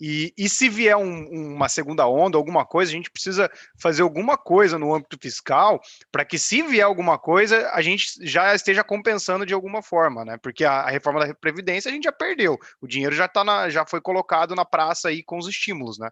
e, 0.00 0.32
e 0.36 0.48
se 0.48 0.68
vier 0.68 0.96
um, 0.96 1.54
uma 1.54 1.68
segunda 1.68 2.06
onda, 2.06 2.36
alguma 2.36 2.64
coisa, 2.64 2.90
a 2.90 2.94
gente 2.94 3.10
precisa 3.10 3.50
fazer 3.80 4.02
alguma 4.02 4.36
coisa 4.36 4.78
no 4.78 4.94
âmbito 4.94 5.18
fiscal 5.20 5.80
para 6.10 6.24
que, 6.24 6.38
se 6.38 6.62
vier 6.62 6.84
alguma 6.84 7.18
coisa, 7.18 7.70
a 7.70 7.82
gente 7.82 8.06
já 8.22 8.54
esteja 8.54 8.84
compensando 8.84 9.44
de 9.44 9.54
alguma 9.54 9.82
forma, 9.82 10.24
né? 10.24 10.38
Porque 10.42 10.64
a, 10.64 10.80
a 10.80 10.90
reforma 10.90 11.26
da 11.26 11.34
Previdência 11.34 11.90
a 11.90 11.92
gente 11.92 12.04
já 12.04 12.12
perdeu. 12.12 12.58
O 12.80 12.86
dinheiro 12.86 13.14
já, 13.14 13.26
tá 13.28 13.42
na, 13.42 13.68
já 13.68 13.86
foi 13.86 14.00
colocado 14.00 14.54
na 14.54 14.64
praça 14.64 15.08
aí 15.08 15.22
com 15.22 15.38
os 15.38 15.48
estímulos, 15.48 15.98
né? 15.98 16.10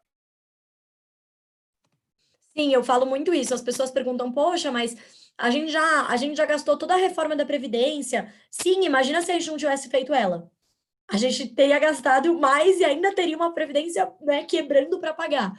Sim, 2.56 2.72
eu 2.72 2.82
falo 2.82 3.04
muito 3.04 3.34
isso. 3.34 3.52
As 3.52 3.60
pessoas 3.60 3.90
perguntam, 3.90 4.32
poxa, 4.32 4.72
mas 4.72 4.96
a 5.36 5.50
gente 5.50 5.70
já, 5.70 6.06
a 6.06 6.16
gente 6.16 6.36
já 6.36 6.46
gastou 6.46 6.76
toda 6.78 6.94
a 6.94 6.98
reforma 6.98 7.36
da 7.36 7.44
Previdência. 7.44 8.32
Sim, 8.50 8.84
imagina 8.84 9.20
se 9.20 9.30
a 9.30 9.34
gente 9.34 9.50
não 9.50 9.58
tivesse 9.58 9.90
feito 9.90 10.14
ela. 10.14 10.50
A 11.08 11.16
gente 11.16 11.48
teria 11.54 11.78
gastado 11.78 12.38
mais 12.38 12.80
e 12.80 12.84
ainda 12.84 13.14
teria 13.14 13.36
uma 13.36 13.54
Previdência 13.54 14.10
né, 14.20 14.44
quebrando 14.44 14.98
para 14.98 15.14
pagar. 15.14 15.52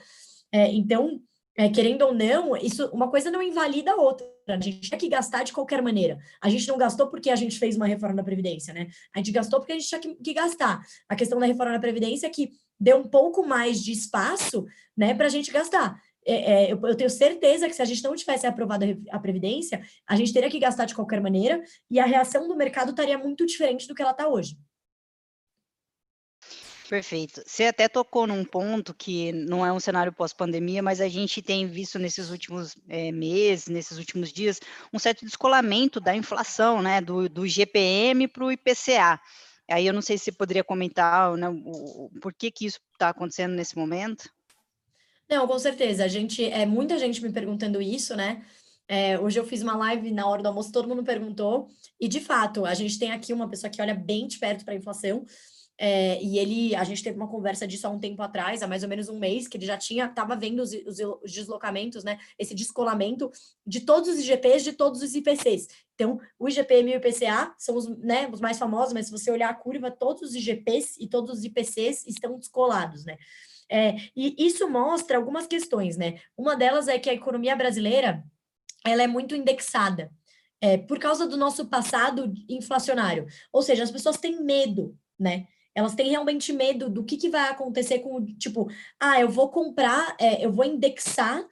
É, 0.51 0.71
então, 0.71 1.21
é, 1.55 1.69
querendo 1.69 2.03
ou 2.03 2.13
não, 2.13 2.55
isso, 2.57 2.87
uma 2.93 3.09
coisa 3.09 3.31
não 3.31 3.41
invalida 3.41 3.91
a 3.91 3.95
outra. 3.95 4.27
A 4.47 4.59
gente 4.59 4.81
tinha 4.81 4.97
que 4.97 5.09
gastar 5.09 5.43
de 5.43 5.53
qualquer 5.53 5.81
maneira. 5.81 6.17
A 6.41 6.49
gente 6.49 6.67
não 6.67 6.77
gastou 6.77 7.07
porque 7.07 7.29
a 7.29 7.35
gente 7.35 7.57
fez 7.57 7.75
uma 7.75 7.87
reforma 7.87 8.15
da 8.15 8.23
Previdência, 8.23 8.73
né? 8.73 8.87
A 9.13 9.19
gente 9.19 9.31
gastou 9.31 9.59
porque 9.59 9.73
a 9.73 9.75
gente 9.75 9.87
tinha 9.87 9.99
que, 9.99 10.15
que 10.15 10.33
gastar. 10.33 10.81
A 11.09 11.15
questão 11.15 11.39
da 11.39 11.45
reforma 11.45 11.73
da 11.73 11.79
Previdência 11.79 12.27
é 12.27 12.29
que 12.29 12.51
deu 12.79 12.97
um 12.97 13.07
pouco 13.07 13.45
mais 13.45 13.83
de 13.83 13.91
espaço 13.91 14.65
né, 14.95 15.13
para 15.13 15.25
a 15.25 15.29
gente 15.29 15.51
gastar 15.51 15.99
é, 16.27 16.65
é, 16.65 16.73
eu, 16.73 16.79
eu, 16.83 16.95
tenho 16.95 17.09
certeza 17.09 17.69
que 17.69 17.73
se 17.73 17.81
a 17.81 17.85
gente 17.85 18.03
não 18.03 18.13
tivesse 18.13 18.45
aprovado 18.45 18.83
a, 18.83 19.15
a, 19.15 19.19
Previdência, 19.19 19.81
a 20.05 20.15
gente 20.17 20.33
teria 20.33 20.49
que 20.49 20.59
gastar 20.59 20.83
de 20.83 20.93
qualquer 20.93 21.21
maneira 21.21 21.63
e 21.89 22.01
a 22.01 22.05
reação 22.05 22.49
do 22.49 22.55
mercado 22.55 22.89
estaria 22.89 23.17
muito 23.17 23.45
diferente 23.45 23.87
do 23.87 23.95
que 23.95 24.01
ela 24.01 24.11
está 24.11 24.27
hoje. 24.27 24.57
Perfeito. 26.89 27.41
Você 27.45 27.65
até 27.65 27.89
tocou 27.89 28.25
num 28.25 28.45
ponto 28.45 28.93
que 28.93 29.33
não 29.33 29.65
é 29.65 29.73
um 29.73 29.79
cenário 29.79 30.13
pós-pandemia, 30.13 30.81
mas 30.81 31.01
a 31.01 31.09
gente 31.09 31.41
tem 31.41 31.67
visto 31.67 31.99
nesses 31.99 32.29
últimos 32.29 32.77
é, 32.87 33.11
meses, 33.11 33.67
nesses 33.67 33.97
últimos 33.97 34.31
dias, 34.31 34.61
um 34.93 34.97
certo 34.97 35.25
descolamento 35.25 35.99
da 35.99 36.15
inflação, 36.15 36.81
né, 36.81 37.01
do, 37.01 37.27
do 37.27 37.45
GPM 37.45 38.27
para 38.27 38.45
o 38.45 38.51
IPCA. 38.51 39.19
Aí 39.69 39.85
eu 39.85 39.93
não 39.93 40.01
sei 40.01 40.17
se 40.17 40.25
você 40.25 40.31
poderia 40.31 40.63
comentar 40.63 41.35
né, 41.35 41.49
o, 41.49 42.09
por 42.21 42.33
que, 42.33 42.49
que 42.49 42.65
isso 42.65 42.79
está 42.93 43.09
acontecendo 43.09 43.53
nesse 43.53 43.75
momento. 43.77 44.29
Não, 45.29 45.45
com 45.45 45.59
certeza. 45.59 46.05
A 46.05 46.07
gente, 46.07 46.45
é 46.45 46.65
muita 46.65 46.97
gente 46.97 47.21
me 47.21 47.31
perguntando 47.33 47.81
isso, 47.81 48.15
né? 48.15 48.45
É, 48.87 49.19
hoje 49.19 49.37
eu 49.37 49.45
fiz 49.45 49.61
uma 49.61 49.75
live 49.75 50.11
na 50.11 50.25
hora 50.25 50.41
do 50.41 50.47
almoço, 50.47 50.71
todo 50.71 50.87
mundo 50.87 51.03
perguntou, 51.03 51.67
e 51.99 52.07
de 52.07 52.21
fato, 52.21 52.65
a 52.65 52.73
gente 52.73 52.97
tem 52.97 53.11
aqui 53.11 53.33
uma 53.33 53.49
pessoa 53.49 53.69
que 53.69 53.81
olha 53.81 53.93
bem 53.93 54.27
de 54.27 54.39
perto 54.39 54.63
para 54.63 54.73
a 54.73 54.77
inflação, 54.77 55.25
é, 55.79 56.21
e 56.23 56.39
ele, 56.39 56.75
a 56.75 56.83
gente 56.83 57.03
teve 57.03 57.17
uma 57.17 57.27
conversa 57.27 57.67
disso 57.67 57.85
há 57.85 57.89
um 57.89 57.99
tempo 57.99 58.21
atrás, 58.21 58.63
há 58.63 58.67
mais 58.67 58.81
ou 58.81 58.89
menos 58.89 59.09
um 59.09 59.19
mês, 59.19 59.47
que 59.47 59.57
ele 59.57 59.65
já 59.65 59.77
tinha, 59.77 60.05
estava 60.05 60.35
vendo 60.35 60.61
os, 60.61 60.73
os, 60.73 60.99
os, 61.23 61.31
deslocamentos, 61.31 62.03
né? 62.03 62.17
Esse 62.37 62.55
descolamento 62.55 63.31
de 63.65 63.81
todos 63.81 64.09
os 64.09 64.19
IGPs, 64.19 64.63
de 64.63 64.73
todos 64.73 65.03
os 65.03 65.13
IPCs. 65.13 65.67
Então, 65.93 66.19
o 66.39 66.49
IGPM 66.49 66.91
e 66.91 66.95
o 66.95 66.97
IPCA 66.97 67.53
são 67.59 67.75
os, 67.75 67.87
né, 67.99 68.27
os 68.31 68.39
mais 68.39 68.57
famosos, 68.57 68.93
mas 68.93 69.05
se 69.05 69.11
você 69.11 69.29
olhar 69.29 69.49
a 69.49 69.53
curva, 69.53 69.91
todos 69.91 70.23
os 70.23 70.35
IGPs 70.35 70.97
e 70.99 71.07
todos 71.07 71.39
os 71.39 71.43
IPCs 71.43 72.07
estão 72.07 72.39
descolados, 72.39 73.05
né? 73.05 73.17
É, 73.69 73.95
e 74.15 74.35
isso 74.39 74.67
mostra 74.67 75.17
algumas 75.17 75.45
questões, 75.45 75.95
né? 75.95 76.19
Uma 76.35 76.55
delas 76.55 76.87
é 76.87 76.97
que 76.97 77.09
a 77.09 77.13
economia 77.13 77.55
brasileira 77.55 78.23
ela 78.83 79.03
é 79.03 79.07
muito 79.07 79.35
indexada. 79.35 80.11
É, 80.59 80.75
por 80.75 80.97
causa 80.97 81.27
do 81.27 81.37
nosso 81.37 81.67
passado 81.67 82.33
inflacionário. 82.49 83.27
Ou 83.53 83.61
seja, 83.61 83.83
as 83.83 83.91
pessoas 83.91 84.17
têm 84.17 84.43
medo, 84.43 84.97
né? 85.19 85.45
Elas 85.77 85.93
têm 85.93 86.09
realmente 86.09 86.51
medo 86.51 86.89
do 86.89 87.03
que, 87.03 87.17
que 87.17 87.29
vai 87.29 87.51
acontecer 87.51 87.99
com, 87.99 88.25
tipo, 88.25 88.67
ah, 88.99 89.21
eu 89.21 89.29
vou 89.29 89.47
comprar, 89.49 90.15
é, 90.19 90.43
eu 90.43 90.51
vou 90.51 90.65
indexar 90.65 91.47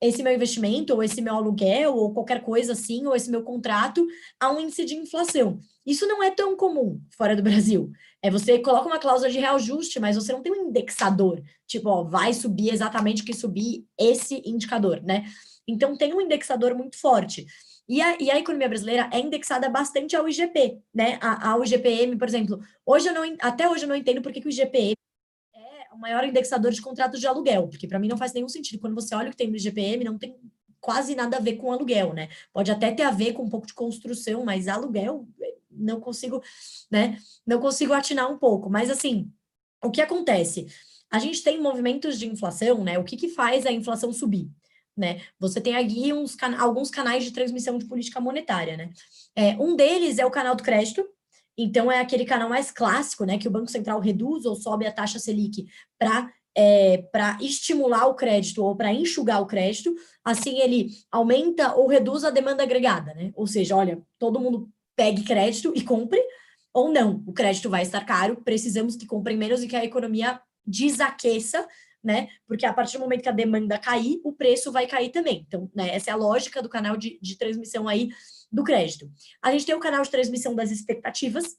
esse 0.00 0.22
meu 0.22 0.32
investimento, 0.32 0.94
ou 0.94 1.02
esse 1.02 1.20
meu 1.20 1.34
aluguel, 1.34 1.94
ou 1.94 2.14
qualquer 2.14 2.42
coisa 2.42 2.72
assim, 2.72 3.06
ou 3.06 3.14
esse 3.14 3.30
meu 3.30 3.42
contrato 3.42 4.06
a 4.40 4.50
um 4.50 4.58
índice 4.58 4.86
de 4.86 4.94
inflação. 4.94 5.60
Isso 5.84 6.06
não 6.06 6.22
é 6.22 6.30
tão 6.30 6.56
comum 6.56 6.98
fora 7.18 7.36
do 7.36 7.42
Brasil. 7.42 7.92
É 8.22 8.30
você 8.30 8.58
coloca 8.58 8.86
uma 8.86 8.98
cláusula 8.98 9.30
de 9.30 9.38
reajuste, 9.38 10.00
mas 10.00 10.16
você 10.16 10.32
não 10.32 10.42
tem 10.42 10.52
um 10.52 10.68
indexador. 10.70 11.42
Tipo, 11.66 11.90
ó, 11.90 12.02
vai 12.02 12.32
subir 12.32 12.70
exatamente 12.72 13.22
que 13.22 13.34
subir 13.34 13.84
esse 13.98 14.40
indicador, 14.46 15.02
né? 15.02 15.26
Então 15.68 15.94
tem 15.98 16.14
um 16.14 16.20
indexador 16.22 16.74
muito 16.74 16.98
forte. 16.98 17.44
E 17.88 18.02
a, 18.02 18.20
e 18.20 18.30
a 18.30 18.38
economia 18.38 18.68
brasileira 18.68 19.08
é 19.12 19.20
indexada 19.20 19.68
bastante 19.68 20.16
ao 20.16 20.28
IGP, 20.28 20.80
né? 20.92 21.18
Ao 21.20 21.64
IGPM, 21.64 22.16
por 22.16 22.26
exemplo. 22.26 22.60
Hoje 22.84 23.08
eu 23.08 23.14
não, 23.14 23.36
até 23.40 23.68
hoje 23.68 23.84
eu 23.84 23.88
não 23.88 23.94
entendo 23.94 24.20
por 24.20 24.32
que, 24.32 24.40
que 24.40 24.48
o 24.48 24.50
IGPM 24.50 24.96
é 25.54 25.94
o 25.94 25.98
maior 25.98 26.24
indexador 26.24 26.72
de 26.72 26.82
contratos 26.82 27.20
de 27.20 27.26
aluguel, 27.26 27.68
porque 27.68 27.86
para 27.86 27.98
mim 27.98 28.08
não 28.08 28.16
faz 28.16 28.32
nenhum 28.32 28.48
sentido. 28.48 28.80
Quando 28.80 28.94
você 28.94 29.14
olha 29.14 29.28
o 29.28 29.30
que 29.30 29.36
tem 29.36 29.48
no 29.48 29.56
IGPM, 29.56 30.04
não 30.04 30.18
tem 30.18 30.36
quase 30.80 31.14
nada 31.14 31.36
a 31.36 31.40
ver 31.40 31.56
com 31.56 31.72
aluguel, 31.72 32.12
né? 32.12 32.28
Pode 32.52 32.70
até 32.70 32.90
ter 32.92 33.02
a 33.02 33.10
ver 33.10 33.32
com 33.32 33.44
um 33.44 33.48
pouco 33.48 33.66
de 33.66 33.74
construção, 33.74 34.44
mas 34.44 34.66
aluguel 34.68 35.26
não 35.70 36.00
consigo, 36.00 36.42
né? 36.90 37.18
Não 37.46 37.60
consigo 37.60 37.92
atinar 37.92 38.30
um 38.30 38.38
pouco. 38.38 38.68
Mas 38.68 38.90
assim, 38.90 39.30
o 39.82 39.90
que 39.90 40.00
acontece? 40.00 40.66
A 41.10 41.18
gente 41.18 41.42
tem 41.42 41.60
movimentos 41.60 42.18
de 42.18 42.26
inflação, 42.26 42.82
né? 42.82 42.98
O 42.98 43.04
que, 43.04 43.16
que 43.16 43.28
faz 43.28 43.64
a 43.64 43.72
inflação 43.72 44.12
subir? 44.12 44.50
Né? 44.96 45.20
Você 45.38 45.60
tem 45.60 45.76
aqui 45.76 46.12
uns 46.12 46.36
alguns 46.58 46.90
canais 46.90 47.22
de 47.22 47.30
transmissão 47.30 47.76
de 47.76 47.84
política 47.84 48.18
monetária, 48.18 48.76
né? 48.76 48.90
É, 49.34 49.50
um 49.56 49.76
deles 49.76 50.18
é 50.18 50.24
o 50.24 50.30
canal 50.30 50.56
do 50.56 50.62
crédito, 50.62 51.06
então 51.58 51.92
é 51.92 52.00
aquele 52.00 52.24
canal 52.24 52.48
mais 52.48 52.70
clássico, 52.70 53.24
né? 53.24 53.36
Que 53.36 53.46
o 53.46 53.50
Banco 53.50 53.70
Central 53.70 54.00
reduz 54.00 54.46
ou 54.46 54.56
sobe 54.56 54.86
a 54.86 54.92
taxa 54.92 55.18
Selic 55.18 55.66
para 55.98 56.32
é, 56.56 57.04
para 57.12 57.36
estimular 57.42 58.06
o 58.06 58.14
crédito 58.14 58.64
ou 58.64 58.74
para 58.74 58.90
enxugar 58.90 59.42
o 59.42 59.46
crédito, 59.46 59.94
assim 60.24 60.58
ele 60.58 60.88
aumenta 61.12 61.74
ou 61.74 61.86
reduz 61.86 62.24
a 62.24 62.30
demanda 62.30 62.62
agregada, 62.62 63.12
né? 63.12 63.30
Ou 63.34 63.46
seja, 63.46 63.76
olha, 63.76 64.00
todo 64.18 64.40
mundo 64.40 64.70
pegue 64.96 65.22
crédito 65.22 65.70
e 65.76 65.82
compre, 65.82 66.18
ou 66.72 66.90
não, 66.90 67.22
o 67.26 67.32
crédito 67.32 67.68
vai 67.68 67.82
estar 67.82 68.04
caro, 68.06 68.40
precisamos 68.42 68.96
que 68.96 69.06
comprem 69.06 69.36
menos 69.36 69.62
e 69.62 69.68
que 69.68 69.76
a 69.76 69.84
economia 69.84 70.40
desaqueça, 70.66 71.66
né? 72.06 72.28
Porque 72.46 72.64
a 72.64 72.72
partir 72.72 72.98
do 72.98 73.00
momento 73.00 73.22
que 73.22 73.28
a 73.28 73.32
demanda 73.32 73.76
cair, 73.76 74.20
o 74.22 74.32
preço 74.32 74.70
vai 74.70 74.86
cair 74.86 75.10
também. 75.10 75.44
Então, 75.44 75.68
né, 75.74 75.92
essa 75.92 76.10
é 76.10 76.12
a 76.12 76.16
lógica 76.16 76.62
do 76.62 76.68
canal 76.68 76.96
de, 76.96 77.18
de 77.20 77.36
transmissão 77.36 77.88
aí 77.88 78.10
do 78.50 78.62
crédito. 78.62 79.10
A 79.42 79.50
gente 79.50 79.66
tem 79.66 79.74
o 79.74 79.80
canal 79.80 80.04
de 80.04 80.10
transmissão 80.10 80.54
das 80.54 80.70
expectativas, 80.70 81.56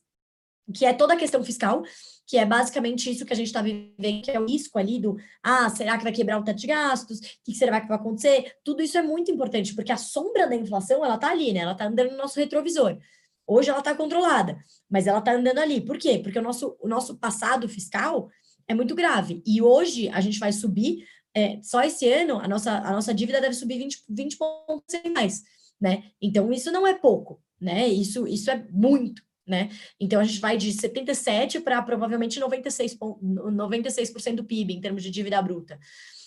que 0.73 0.85
é 0.85 0.93
toda 0.93 1.15
a 1.15 1.17
questão 1.17 1.43
fiscal, 1.43 1.83
que 2.25 2.37
é 2.37 2.45
basicamente 2.45 3.11
isso 3.11 3.25
que 3.25 3.33
a 3.33 3.35
gente 3.35 3.47
está 3.47 3.61
vivendo, 3.61 4.23
que 4.23 4.31
é 4.31 4.39
o 4.39 4.45
risco 4.45 4.79
ali 4.79 5.01
do, 5.01 5.17
ah, 5.43 5.69
será 5.69 5.97
que 5.97 6.03
vai 6.05 6.13
quebrar 6.13 6.39
o 6.39 6.43
teto 6.45 6.61
de 6.61 6.67
gastos? 6.67 7.19
O 7.19 7.23
que 7.43 7.53
será 7.53 7.81
que 7.81 7.87
vai 7.89 7.97
acontecer? 7.97 8.53
Tudo 8.63 8.81
isso 8.81 8.97
é 8.97 9.01
muito 9.01 9.29
importante, 9.29 9.75
porque 9.75 9.91
a 9.91 9.97
sombra 9.97 10.47
da 10.47 10.55
inflação, 10.55 11.03
ela 11.03 11.15
está 11.15 11.29
ali, 11.29 11.51
né? 11.51 11.59
Ela 11.59 11.73
está 11.73 11.87
andando 11.87 12.11
no 12.11 12.17
nosso 12.17 12.39
retrovisor. 12.39 12.97
Hoje 13.45 13.69
ela 13.69 13.79
está 13.79 13.93
controlada, 13.93 14.57
mas 14.89 15.07
ela 15.07 15.19
está 15.19 15.33
andando 15.33 15.59
ali. 15.59 15.81
Por 15.81 15.97
quê? 15.97 16.19
Porque 16.23 16.39
o 16.39 16.41
nosso, 16.41 16.77
o 16.79 16.87
nosso 16.87 17.17
passado 17.17 17.67
fiscal 17.67 18.29
é 18.67 18.73
muito 18.73 18.95
grave. 18.95 19.41
E 19.45 19.61
hoje 19.61 20.09
a 20.09 20.19
gente 20.21 20.39
vai 20.39 20.51
subir, 20.51 21.07
é, 21.33 21.59
só 21.61 21.81
esse 21.83 22.11
ano, 22.11 22.39
a 22.39 22.47
nossa, 22.47 22.71
a 22.71 22.91
nossa 22.91 23.13
dívida 23.13 23.39
deve 23.39 23.53
subir 23.53 23.77
20, 23.77 24.03
20 24.09 24.37
pontos 24.37 24.95
mais, 25.13 25.43
né? 25.79 26.03
Então, 26.21 26.51
isso 26.51 26.71
não 26.71 26.85
é 26.85 26.93
pouco, 26.93 27.41
né? 27.59 27.87
Isso, 27.87 28.27
isso 28.27 28.49
é 28.51 28.65
muito, 28.71 29.21
né? 29.45 29.69
Então, 29.99 30.19
a 30.19 30.23
gente 30.23 30.39
vai 30.39 30.57
de 30.57 30.71
77 30.73 31.61
para 31.61 31.81
provavelmente 31.81 32.39
96, 32.39 32.97
96% 32.97 34.35
do 34.35 34.43
PIB 34.43 34.73
em 34.73 34.81
termos 34.81 35.03
de 35.03 35.09
dívida 35.09 35.41
bruta. 35.41 35.79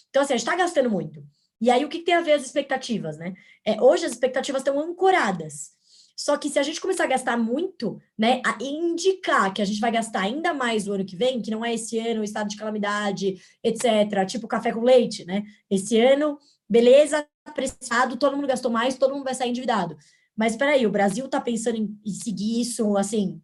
Então, 0.09 0.23
assim, 0.23 0.35
a 0.35 0.37
gente 0.37 0.47
está 0.47 0.56
gastando 0.56 0.90
muito. 0.90 1.25
E 1.61 1.70
aí, 1.70 1.85
o 1.85 1.88
que, 1.88 1.99
tem 1.99 2.14
a 2.14 2.23
ver 2.23 2.32
as 2.32 2.44
expectativas, 2.44 3.18
né? 3.18 3.35
É, 3.64 3.80
hoje 3.82 4.06
as 4.06 4.12
expectativas 4.12 4.62
estão 4.62 4.80
ancoradas. 4.80 5.73
Só 6.20 6.36
que 6.36 6.50
se 6.50 6.58
a 6.58 6.62
gente 6.62 6.82
começar 6.82 7.04
a 7.04 7.06
gastar 7.06 7.38
muito, 7.38 7.98
né, 8.16 8.42
a 8.44 8.62
indicar 8.62 9.54
que 9.54 9.62
a 9.62 9.64
gente 9.64 9.80
vai 9.80 9.90
gastar 9.90 10.20
ainda 10.20 10.52
mais 10.52 10.86
o 10.86 10.92
ano 10.92 11.02
que 11.02 11.16
vem, 11.16 11.40
que 11.40 11.50
não 11.50 11.64
é 11.64 11.72
esse 11.72 11.98
ano, 11.98 12.22
estado 12.22 12.46
de 12.50 12.58
calamidade, 12.58 13.40
etc., 13.64 14.26
tipo 14.26 14.46
café 14.46 14.70
com 14.70 14.82
leite, 14.82 15.24
né? 15.24 15.44
Esse 15.70 15.98
ano, 15.98 16.38
beleza, 16.68 17.26
apreciado, 17.42 18.18
todo 18.18 18.36
mundo 18.36 18.46
gastou 18.46 18.70
mais, 18.70 18.98
todo 18.98 19.14
mundo 19.14 19.24
vai 19.24 19.34
sair 19.34 19.48
endividado. 19.48 19.96
Mas 20.36 20.56
peraí, 20.56 20.86
o 20.86 20.90
Brasil 20.90 21.24
está 21.24 21.40
pensando 21.40 21.76
em, 21.76 21.98
em 22.04 22.12
seguir 22.12 22.60
isso, 22.60 22.98
assim, 22.98 23.40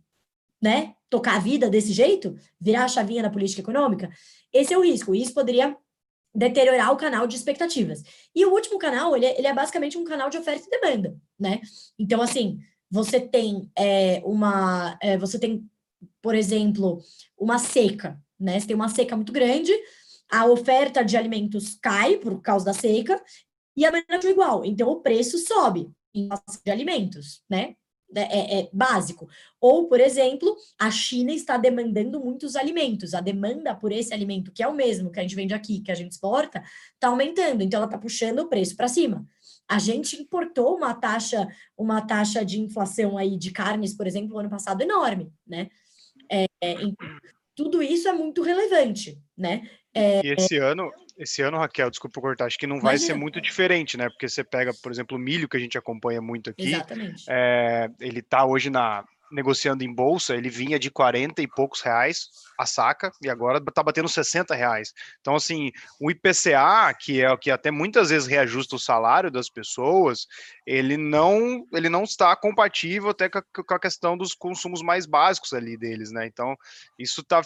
né? 0.61 0.93
Tocar 1.09 1.37
a 1.37 1.41
vida 1.41 1.71
desse 1.71 1.95
jeito? 1.95 2.37
Virar 2.61 2.85
a 2.85 2.89
chavinha 2.89 3.23
na 3.23 3.31
política 3.31 3.63
econômica? 3.63 4.11
Esse 4.53 4.75
é 4.75 4.79
o 4.79 4.85
risco. 4.85 5.15
Isso 5.15 5.33
poderia 5.33 5.75
deteriorar 6.37 6.93
o 6.93 6.97
canal 6.97 7.27
de 7.27 7.35
expectativas. 7.35 8.03
E 8.35 8.45
o 8.45 8.53
último 8.53 8.79
canal, 8.79 9.17
ele 9.17 9.25
é, 9.25 9.39
ele 9.39 9.47
é 9.47 9.55
basicamente 9.55 9.97
um 9.97 10.05
canal 10.05 10.29
de 10.29 10.37
oferta 10.37 10.67
e 10.67 10.81
demanda, 10.81 11.17
né? 11.39 11.61
Então, 11.99 12.21
assim, 12.21 12.59
você 12.91 13.19
tem 13.19 13.71
é, 13.77 14.21
uma... 14.25 14.99
É, 15.01 15.17
você 15.17 15.39
tem, 15.39 15.69
por 16.21 16.35
exemplo, 16.35 17.01
uma 17.39 17.59
seca, 17.59 18.21
né? 18.39 18.61
Você 18.61 18.67
tem 18.67 18.77
uma 18.77 18.91
seca 18.91 19.17
muito 19.17 19.33
grande, 19.33 19.73
a 20.31 20.45
oferta 20.47 21.03
de 21.03 21.17
alimentos 21.17 21.79
cai 21.81 22.19
por 22.19 22.41
causa 22.43 22.67
da 22.67 22.75
seca, 22.75 23.23
e 23.77 23.85
a 23.85 23.91
demanda 23.91 24.27
é 24.27 24.31
igual. 24.31 24.65
Então, 24.65 24.89
o 24.89 25.01
preço 25.01 25.39
sobe 25.39 25.91
em 26.15 26.29
de 26.65 26.71
alimentos, 26.71 27.43
né? 27.49 27.75
Né, 28.09 28.29
é, 28.31 28.61
é, 28.61 28.71
básico. 28.73 29.29
Ou, 29.61 29.89
por 29.89 30.01
exemplo, 30.01 30.57
a 30.79 30.91
China 30.91 31.33
está 31.33 31.57
demandando 31.57 32.21
muitos 32.21 32.55
alimentos. 32.55 33.15
A 33.15 33.21
demanda 33.21 33.75
por 33.75 33.91
esse 33.91 34.15
alimento, 34.15 34.53
que 34.53 34.63
é 34.63 34.69
o 34.69 34.75
mesmo 34.75 35.11
que 35.11 35.19
a 35.19 35.23
gente 35.23 35.35
vende 35.35 35.53
aqui, 35.53 35.81
que 35.81 35.91
a 35.91 35.95
gente 35.95 36.13
exporta, 36.13 36.63
está 36.95 37.09
aumentando. 37.09 37.63
Então, 37.63 37.79
ela 37.79 37.87
está 37.87 37.99
puxando 37.99 38.39
o 38.41 38.49
preço 38.49 38.77
para 38.77 38.87
cima. 38.87 39.27
A 39.69 39.81
gente 39.81 40.17
importou 40.17 40.77
uma 40.77 40.95
taxa, 40.95 41.49
uma 41.77 42.01
taxa 42.01 42.45
de 42.45 42.61
inflação 42.61 43.19
aí 43.19 43.37
de 43.37 43.51
carnes, 43.51 43.93
por 43.93 44.07
exemplo, 44.07 44.35
no 44.35 44.39
ano 44.39 44.51
passado 44.51 44.81
enorme, 44.81 45.33
né? 45.45 45.69
É, 46.31 46.47
é 46.63 46.75
tudo 47.57 47.83
isso 47.83 48.07
é 48.07 48.13
muito 48.13 48.43
relevante, 48.43 49.19
né? 49.37 49.69
É... 49.97 50.21
E 50.25 50.33
esse 50.33 50.59
ano, 50.59 50.93
esse 51.17 51.41
ano, 51.41 51.57
Raquel, 51.57 51.89
desculpa 51.89 52.21
cortar, 52.21 52.45
acho 52.45 52.59
que 52.59 52.67
não 52.67 52.81
vai 52.81 52.95
Imagina. 52.95 53.15
ser 53.15 53.19
muito 53.19 53.41
diferente, 53.41 53.97
né? 53.97 54.11
Porque 54.11 54.29
você 54.29 54.45
pega, 54.45 54.73
por 54.83 54.93
exemplo, 54.93 55.17
o 55.17 55.21
milho 55.21 55.49
que 55.49 55.57
a 55.57 55.61
gente 55.61 55.79
acompanha 55.79 56.21
muito 56.21 56.51
aqui. 56.51 56.75
É, 57.29 57.89
ele 57.99 58.21
está 58.21 58.45
hoje 58.45 58.69
na, 58.69 59.05
negociando 59.31 59.83
em 59.83 59.93
bolsa, 59.93 60.37
ele 60.37 60.51
vinha 60.51 60.79
de 60.79 60.91
40 60.91 61.41
e 61.41 61.49
poucos 61.49 61.81
reais 61.81 62.29
a 62.59 62.67
saca 62.67 63.11
e 63.23 63.29
agora 63.31 63.59
está 63.59 63.83
batendo 63.83 64.09
60 64.09 64.55
reais. 64.55 64.93
Então, 65.21 65.35
assim, 65.35 65.73
o 65.99 66.11
IPCA, 66.11 66.95
que 66.99 67.23
é 67.23 67.31
o 67.31 67.39
que 67.39 67.51
até 67.51 67.71
muitas 67.71 68.11
vezes 68.11 68.29
reajusta 68.29 68.77
o 68.77 68.79
salário 68.79 69.31
das 69.31 69.49
pessoas, 69.49 70.27
ele 70.67 70.99
não, 70.99 71.67
ele 71.73 71.89
não 71.89 72.05
está 72.05 72.37
compatível 72.37 73.11
até 73.11 73.29
com 73.29 73.39
a, 73.39 73.43
com 73.43 73.75
a 73.75 73.81
questão 73.81 74.17
dos 74.17 74.35
consumos 74.35 74.83
mais 74.83 75.07
básicos 75.07 75.55
ali 75.55 75.77
deles, 75.77 76.11
né? 76.11 76.27
Então, 76.27 76.55
isso 76.99 77.23
está 77.23 77.43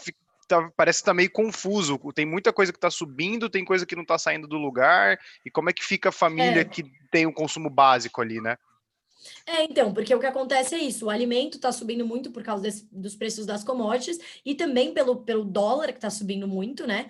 Tá, 0.50 0.69
parece 0.76 0.99
que 0.99 1.04
tá 1.04 1.14
meio 1.14 1.30
confuso. 1.30 1.97
Tem 2.12 2.26
muita 2.26 2.52
coisa 2.52 2.73
que 2.73 2.78
está 2.78 2.90
subindo, 2.90 3.49
tem 3.49 3.64
coisa 3.64 3.87
que 3.87 3.95
não 3.95 4.02
está 4.02 4.19
saindo 4.19 4.49
do 4.49 4.57
lugar. 4.57 5.16
E 5.47 5.50
como 5.50 5.71
é 5.71 5.73
que 5.73 5.85
fica 5.85 6.09
a 6.09 6.12
família 6.12 6.62
é. 6.62 6.64
que 6.64 6.83
tem 7.09 7.25
o 7.25 7.28
um 7.28 7.33
consumo 7.33 7.71
básico 7.71 8.21
ali, 8.21 8.40
né? 8.40 8.59
É, 9.47 9.62
então, 9.62 9.95
porque 9.95 10.12
o 10.12 10.19
que 10.19 10.26
acontece 10.26 10.75
é 10.75 10.78
isso, 10.78 11.07
o 11.07 11.11
alimento 11.11 11.57
está 11.57 11.71
subindo 11.71 12.04
muito 12.04 12.33
por 12.33 12.42
causa 12.42 12.62
desse, 12.62 12.88
dos 12.90 13.14
preços 13.14 13.45
das 13.47 13.62
commodities 13.62 14.19
e 14.45 14.54
também 14.54 14.92
pelo, 14.95 15.23
pelo 15.23 15.45
dólar 15.45 15.88
que 15.88 15.99
está 15.99 16.11
subindo 16.11 16.49
muito, 16.49 16.85
né? 16.87 17.09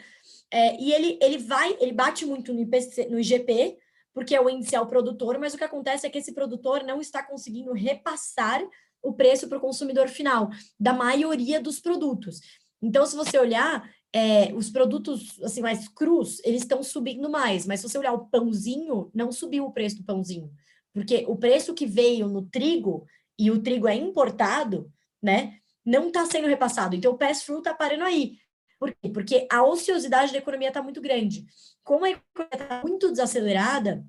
É, 0.50 0.78
e 0.78 0.92
ele, 0.92 1.18
ele 1.22 1.38
vai, 1.38 1.76
ele 1.80 1.92
bate 1.92 2.26
muito 2.26 2.52
no, 2.52 2.60
IPC, 2.60 3.06
no 3.06 3.18
IGP, 3.18 3.78
porque 4.12 4.34
é 4.34 4.40
o 4.40 4.50
índice 4.50 4.76
ao 4.76 4.86
produtor, 4.86 5.38
mas 5.38 5.54
o 5.54 5.56
que 5.56 5.64
acontece 5.64 6.06
é 6.06 6.10
que 6.10 6.18
esse 6.18 6.34
produtor 6.34 6.82
não 6.82 7.00
está 7.00 7.22
conseguindo 7.22 7.72
repassar 7.72 8.60
o 9.02 9.12
preço 9.12 9.48
para 9.48 9.58
o 9.58 9.60
consumidor 9.60 10.08
final 10.08 10.50
da 10.78 10.92
maioria 10.92 11.60
dos 11.60 11.80
produtos. 11.80 12.40
Então, 12.82 13.04
se 13.06 13.14
você 13.14 13.38
olhar, 13.38 13.88
é, 14.12 14.52
os 14.54 14.70
produtos 14.70 15.40
assim 15.42 15.60
mais 15.60 15.88
crus, 15.88 16.40
eles 16.44 16.62
estão 16.62 16.82
subindo 16.82 17.28
mais, 17.28 17.66
mas 17.66 17.80
se 17.80 17.88
você 17.88 17.98
olhar 17.98 18.12
o 18.12 18.26
pãozinho, 18.26 19.10
não 19.14 19.30
subiu 19.30 19.66
o 19.66 19.72
preço 19.72 19.98
do 19.98 20.04
pãozinho. 20.04 20.50
Porque 20.92 21.24
o 21.28 21.36
preço 21.36 21.74
que 21.74 21.86
veio 21.86 22.28
no 22.28 22.42
trigo, 22.42 23.06
e 23.38 23.50
o 23.50 23.62
trigo 23.62 23.88
é 23.88 23.94
importado, 23.94 24.92
né? 25.22 25.58
Não 25.84 26.08
está 26.08 26.26
sendo 26.26 26.46
repassado. 26.46 26.94
Então, 26.94 27.12
o 27.12 27.16
pass-through 27.18 27.60
está 27.60 27.72
parando 27.72 28.04
aí. 28.04 28.36
Por 28.78 28.94
quê? 28.94 29.08
Porque 29.08 29.46
a 29.50 29.62
ociosidade 29.62 30.32
da 30.32 30.38
economia 30.38 30.68
está 30.68 30.82
muito 30.82 31.00
grande. 31.00 31.46
Como 31.82 32.04
a 32.04 32.10
economia 32.10 32.50
está 32.52 32.82
muito 32.82 33.10
desacelerada, 33.10 34.04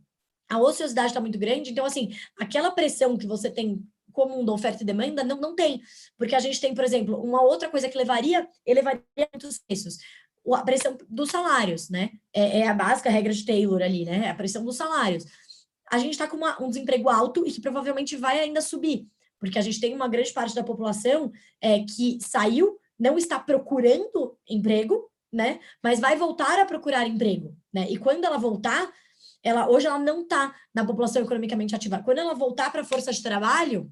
a 0.49 0.59
ociosidade 0.59 1.07
está 1.07 1.21
muito 1.21 1.39
grande, 1.39 1.71
então, 1.71 1.85
assim, 1.85 2.11
aquela 2.37 2.71
pressão 2.71 3.17
que 3.17 3.25
você 3.25 3.49
tem 3.49 3.81
comum 4.11 4.43
da 4.45 4.53
oferta 4.53 4.83
e 4.83 4.85
demanda, 4.85 5.23
não, 5.23 5.39
não 5.39 5.55
tem. 5.55 5.81
Porque 6.17 6.35
a 6.35 6.39
gente 6.39 6.59
tem, 6.59 6.73
por 6.73 6.83
exemplo, 6.83 7.21
uma 7.21 7.41
outra 7.41 7.69
coisa 7.69 7.89
que 7.89 7.97
levaria, 7.97 8.47
elevaria 8.65 9.03
muitos 9.33 9.59
preços. 9.59 9.97
A 10.53 10.63
pressão 10.63 10.97
dos 11.07 11.29
salários, 11.29 11.89
né? 11.89 12.11
É, 12.33 12.59
é 12.59 12.67
a 12.67 12.73
básica 12.73 13.09
regra 13.09 13.31
de 13.31 13.45
Taylor 13.45 13.81
ali, 13.81 14.05
né? 14.05 14.29
A 14.29 14.35
pressão 14.35 14.63
dos 14.63 14.75
salários 14.75 15.25
a 15.91 15.99
gente 15.99 16.13
está 16.13 16.25
com 16.25 16.37
uma, 16.37 16.59
um 16.63 16.69
desemprego 16.69 17.09
alto 17.09 17.45
e 17.45 17.51
que 17.51 17.59
provavelmente 17.59 18.15
vai 18.15 18.39
ainda 18.39 18.61
subir, 18.61 19.05
porque 19.37 19.59
a 19.59 19.61
gente 19.61 19.81
tem 19.81 19.93
uma 19.93 20.07
grande 20.07 20.31
parte 20.31 20.55
da 20.55 20.63
população 20.63 21.29
é, 21.59 21.79
que 21.83 22.17
saiu, 22.21 22.79
não 22.97 23.17
está 23.17 23.37
procurando 23.37 24.37
emprego, 24.49 25.11
né? 25.31 25.59
Mas 25.83 25.99
vai 25.99 26.15
voltar 26.15 26.59
a 26.59 26.65
procurar 26.65 27.05
emprego, 27.07 27.53
né? 27.73 27.87
E 27.89 27.97
quando 27.97 28.23
ela 28.23 28.37
voltar, 28.37 28.89
ela 29.43 29.69
hoje 29.69 29.87
ela 29.87 29.99
não 29.99 30.21
está 30.21 30.53
na 30.73 30.85
população 30.85 31.21
economicamente 31.21 31.75
ativa. 31.75 32.01
Quando 32.03 32.19
ela 32.19 32.33
voltar 32.33 32.71
para 32.71 32.81
a 32.81 32.85
força 32.85 33.11
de 33.11 33.21
trabalho, 33.21 33.91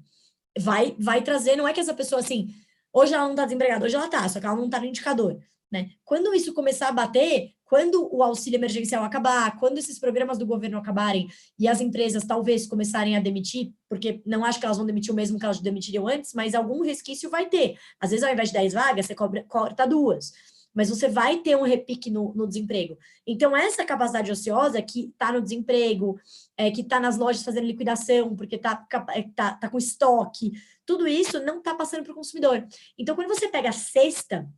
vai 0.58 0.96
vai 0.98 1.22
trazer, 1.22 1.56
não 1.56 1.66
é 1.66 1.72
que 1.72 1.80
essa 1.80 1.94
pessoa 1.94 2.20
assim, 2.20 2.48
hoje 2.92 3.14
ela 3.14 3.24
não 3.24 3.32
está 3.32 3.44
desempregada, 3.44 3.84
hoje 3.84 3.94
ela 3.94 4.06
está, 4.06 4.28
só 4.28 4.40
que 4.40 4.46
ela 4.46 4.56
não 4.56 4.66
está 4.66 4.80
no 4.80 4.86
indicador, 4.86 5.38
né? 5.70 5.90
Quando 6.04 6.34
isso 6.34 6.52
começar 6.52 6.88
a 6.88 6.92
bater, 6.92 7.52
quando 7.70 8.12
o 8.12 8.20
auxílio 8.20 8.56
emergencial 8.56 9.04
acabar, 9.04 9.56
quando 9.56 9.78
esses 9.78 9.96
programas 9.96 10.36
do 10.36 10.44
governo 10.44 10.76
acabarem 10.76 11.28
e 11.56 11.68
as 11.68 11.80
empresas 11.80 12.24
talvez 12.24 12.66
começarem 12.66 13.16
a 13.16 13.20
demitir, 13.20 13.72
porque 13.88 14.20
não 14.26 14.44
acho 14.44 14.58
que 14.58 14.64
elas 14.64 14.76
vão 14.76 14.84
demitir 14.84 15.12
o 15.12 15.14
mesmo 15.14 15.38
que 15.38 15.44
elas 15.44 15.60
demitiriam 15.60 16.08
antes, 16.08 16.34
mas 16.34 16.56
algum 16.56 16.82
resquício 16.82 17.30
vai 17.30 17.48
ter. 17.48 17.78
Às 18.00 18.10
vezes, 18.10 18.24
ao 18.24 18.32
invés 18.32 18.48
de 18.48 18.54
10 18.54 18.72
vagas, 18.72 19.06
você 19.06 19.14
cobra, 19.14 19.44
corta 19.44 19.86
duas. 19.86 20.32
Mas 20.74 20.88
você 20.88 21.08
vai 21.08 21.38
ter 21.38 21.56
um 21.56 21.62
repique 21.62 22.10
no, 22.10 22.32
no 22.34 22.46
desemprego. 22.46 22.96
Então, 23.26 23.56
essa 23.56 23.84
capacidade 23.84 24.30
ociosa 24.30 24.80
que 24.80 25.06
está 25.06 25.32
no 25.32 25.42
desemprego, 25.42 26.18
é, 26.56 26.70
que 26.70 26.82
está 26.82 27.00
nas 27.00 27.18
lojas 27.18 27.42
fazendo 27.42 27.66
liquidação, 27.66 28.36
porque 28.36 28.56
está 28.56 28.86
é, 29.10 29.22
tá, 29.34 29.54
tá 29.54 29.68
com 29.68 29.78
estoque, 29.78 30.52
tudo 30.86 31.06
isso 31.08 31.40
não 31.40 31.58
está 31.58 31.74
passando 31.74 32.04
para 32.04 32.12
o 32.12 32.16
consumidor. 32.16 32.66
Então, 32.98 33.14
quando 33.14 33.28
você 33.28 33.48
pega 33.48 33.68
a 33.70 33.72
sexta, 33.72 34.48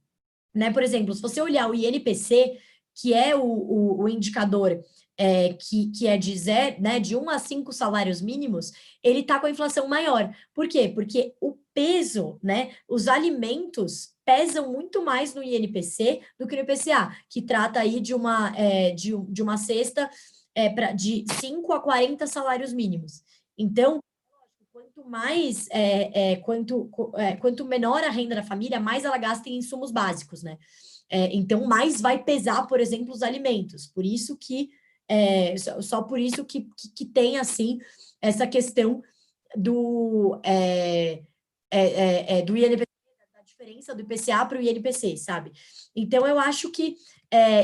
né, 0.55 0.71
por 0.71 0.83
exemplo, 0.83 1.15
se 1.15 1.23
você 1.23 1.41
olhar 1.41 1.69
o 1.69 1.75
INPC, 1.75 2.59
que 2.95 3.15
é 3.15 3.35
o, 3.35 3.43
o, 3.43 4.03
o 4.03 4.09
indicador 4.09 4.83
é, 5.17 5.55
que, 5.55 5.91
que 5.91 6.07
é 6.07 6.17
de, 6.17 6.37
zero, 6.37 6.81
né, 6.81 6.99
de 6.99 7.17
1 7.17 7.31
a 7.31 7.39
5 7.39 7.73
salários 7.73 8.21
mínimos, 8.21 8.73
ele 9.03 9.21
está 9.21 9.39
com 9.39 9.47
a 9.47 9.51
inflação 9.51 9.87
maior. 9.89 10.35
Por 10.55 10.69
quê? 10.69 10.89
Porque 10.89 11.35
o 11.41 11.57
peso, 11.75 12.39
né, 12.43 12.75
os 12.89 13.09
alimentos 13.09 14.12
pesam 14.25 14.73
muito 14.73 15.03
mais 15.03 15.35
no 15.35 15.43
INPC 15.43 16.21
do 16.39 16.47
que 16.47 16.57
no 16.57 16.63
IPCA, 16.63 17.17
que 17.29 17.43
trata 17.43 17.81
aí 17.81 18.01
de 18.01 18.15
uma, 18.15 18.57
é, 18.57 18.93
de, 18.93 19.17
de 19.29 19.43
uma 19.43 19.57
cesta 19.57 20.09
é, 20.55 20.69
pra, 20.69 20.93
de 20.93 21.25
5 21.41 21.73
a 21.73 21.81
40 21.81 22.27
salários 22.27 22.73
mínimos. 22.73 23.23
Então, 23.57 24.01
quanto 24.73 25.09
mais, 25.09 25.69
é, 25.71 26.33
é, 26.33 26.37
quanto, 26.37 26.91
é, 27.17 27.37
quanto 27.37 27.65
menor 27.65 28.03
a 28.05 28.11
renda 28.11 28.37
da 28.37 28.43
família, 28.43 28.81
mais 28.81 29.05
ela 29.05 29.19
gasta 29.19 29.49
em 29.49 29.57
insumos 29.57 29.91
básicos, 29.91 30.43
né? 30.43 30.59
É, 31.09 31.35
então, 31.35 31.67
mais 31.67 32.01
vai 32.01 32.23
pesar, 32.23 32.67
por 32.67 32.81
exemplo, 32.81 33.13
os 33.13 33.23
alimentos. 33.23 33.87
Por 33.87 34.05
isso 34.05 34.37
que, 34.39 34.71
é, 35.09 35.57
só, 35.57 35.83
só, 35.83 36.03
por 36.03 36.19
isso 36.19 36.45
que, 36.45 36.63
que, 36.77 36.89
que, 36.97 37.05
tem, 37.05 37.39
assim, 37.39 37.79
essa 38.21 38.47
questão 38.47 39.03
do, 39.55 40.41
do 42.47 42.57
INPC, 42.57 42.92
diferença 43.63 43.95
do 43.95 44.03
IPCA 44.03 44.45
para 44.45 44.59
o 44.59 44.61
INPC, 44.61 45.17
sabe? 45.17 45.53
Então, 45.95 46.27
eu 46.27 46.39
acho 46.39 46.71
que, 46.71 46.97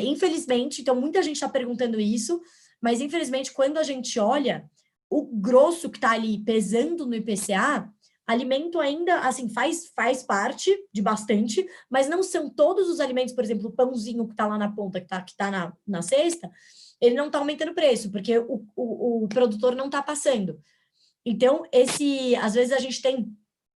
infelizmente, 0.04 0.80
então, 0.80 0.94
muita 0.94 1.22
gente 1.22 1.36
está 1.36 1.48
perguntando 1.48 2.00
isso, 2.00 2.40
mas, 2.80 3.00
infelizmente, 3.00 3.52
quando 3.52 3.78
a 3.78 3.82
gente 3.82 4.18
olha, 4.18 4.70
o 5.10 5.24
grosso 5.24 5.90
que 5.90 5.98
está 5.98 6.12
ali 6.12 6.38
pesando 6.38 7.06
no 7.06 7.14
IPCA 7.14 7.92
Alimento 8.28 8.78
ainda, 8.78 9.20
assim, 9.20 9.48
faz, 9.48 9.90
faz 9.96 10.22
parte 10.22 10.78
de 10.92 11.00
bastante, 11.00 11.66
mas 11.88 12.10
não 12.10 12.22
são 12.22 12.50
todos 12.50 12.86
os 12.90 13.00
alimentos, 13.00 13.32
por 13.32 13.42
exemplo, 13.42 13.68
o 13.68 13.72
pãozinho 13.72 14.26
que 14.26 14.34
está 14.34 14.46
lá 14.46 14.58
na 14.58 14.70
ponta, 14.70 15.00
que 15.00 15.06
está 15.06 15.22
que 15.22 15.34
tá 15.34 15.50
na, 15.50 15.72
na 15.86 16.02
cesta, 16.02 16.50
ele 17.00 17.14
não 17.14 17.28
está 17.28 17.38
aumentando 17.38 17.70
o 17.70 17.74
preço, 17.74 18.12
porque 18.12 18.38
o, 18.38 18.66
o, 18.76 19.24
o 19.24 19.28
produtor 19.28 19.74
não 19.74 19.86
está 19.86 20.02
passando. 20.02 20.60
Então, 21.24 21.62
esse, 21.72 22.36
às 22.36 22.52
vezes 22.52 22.74
a 22.74 22.78
gente 22.78 23.00
tem, 23.00 23.34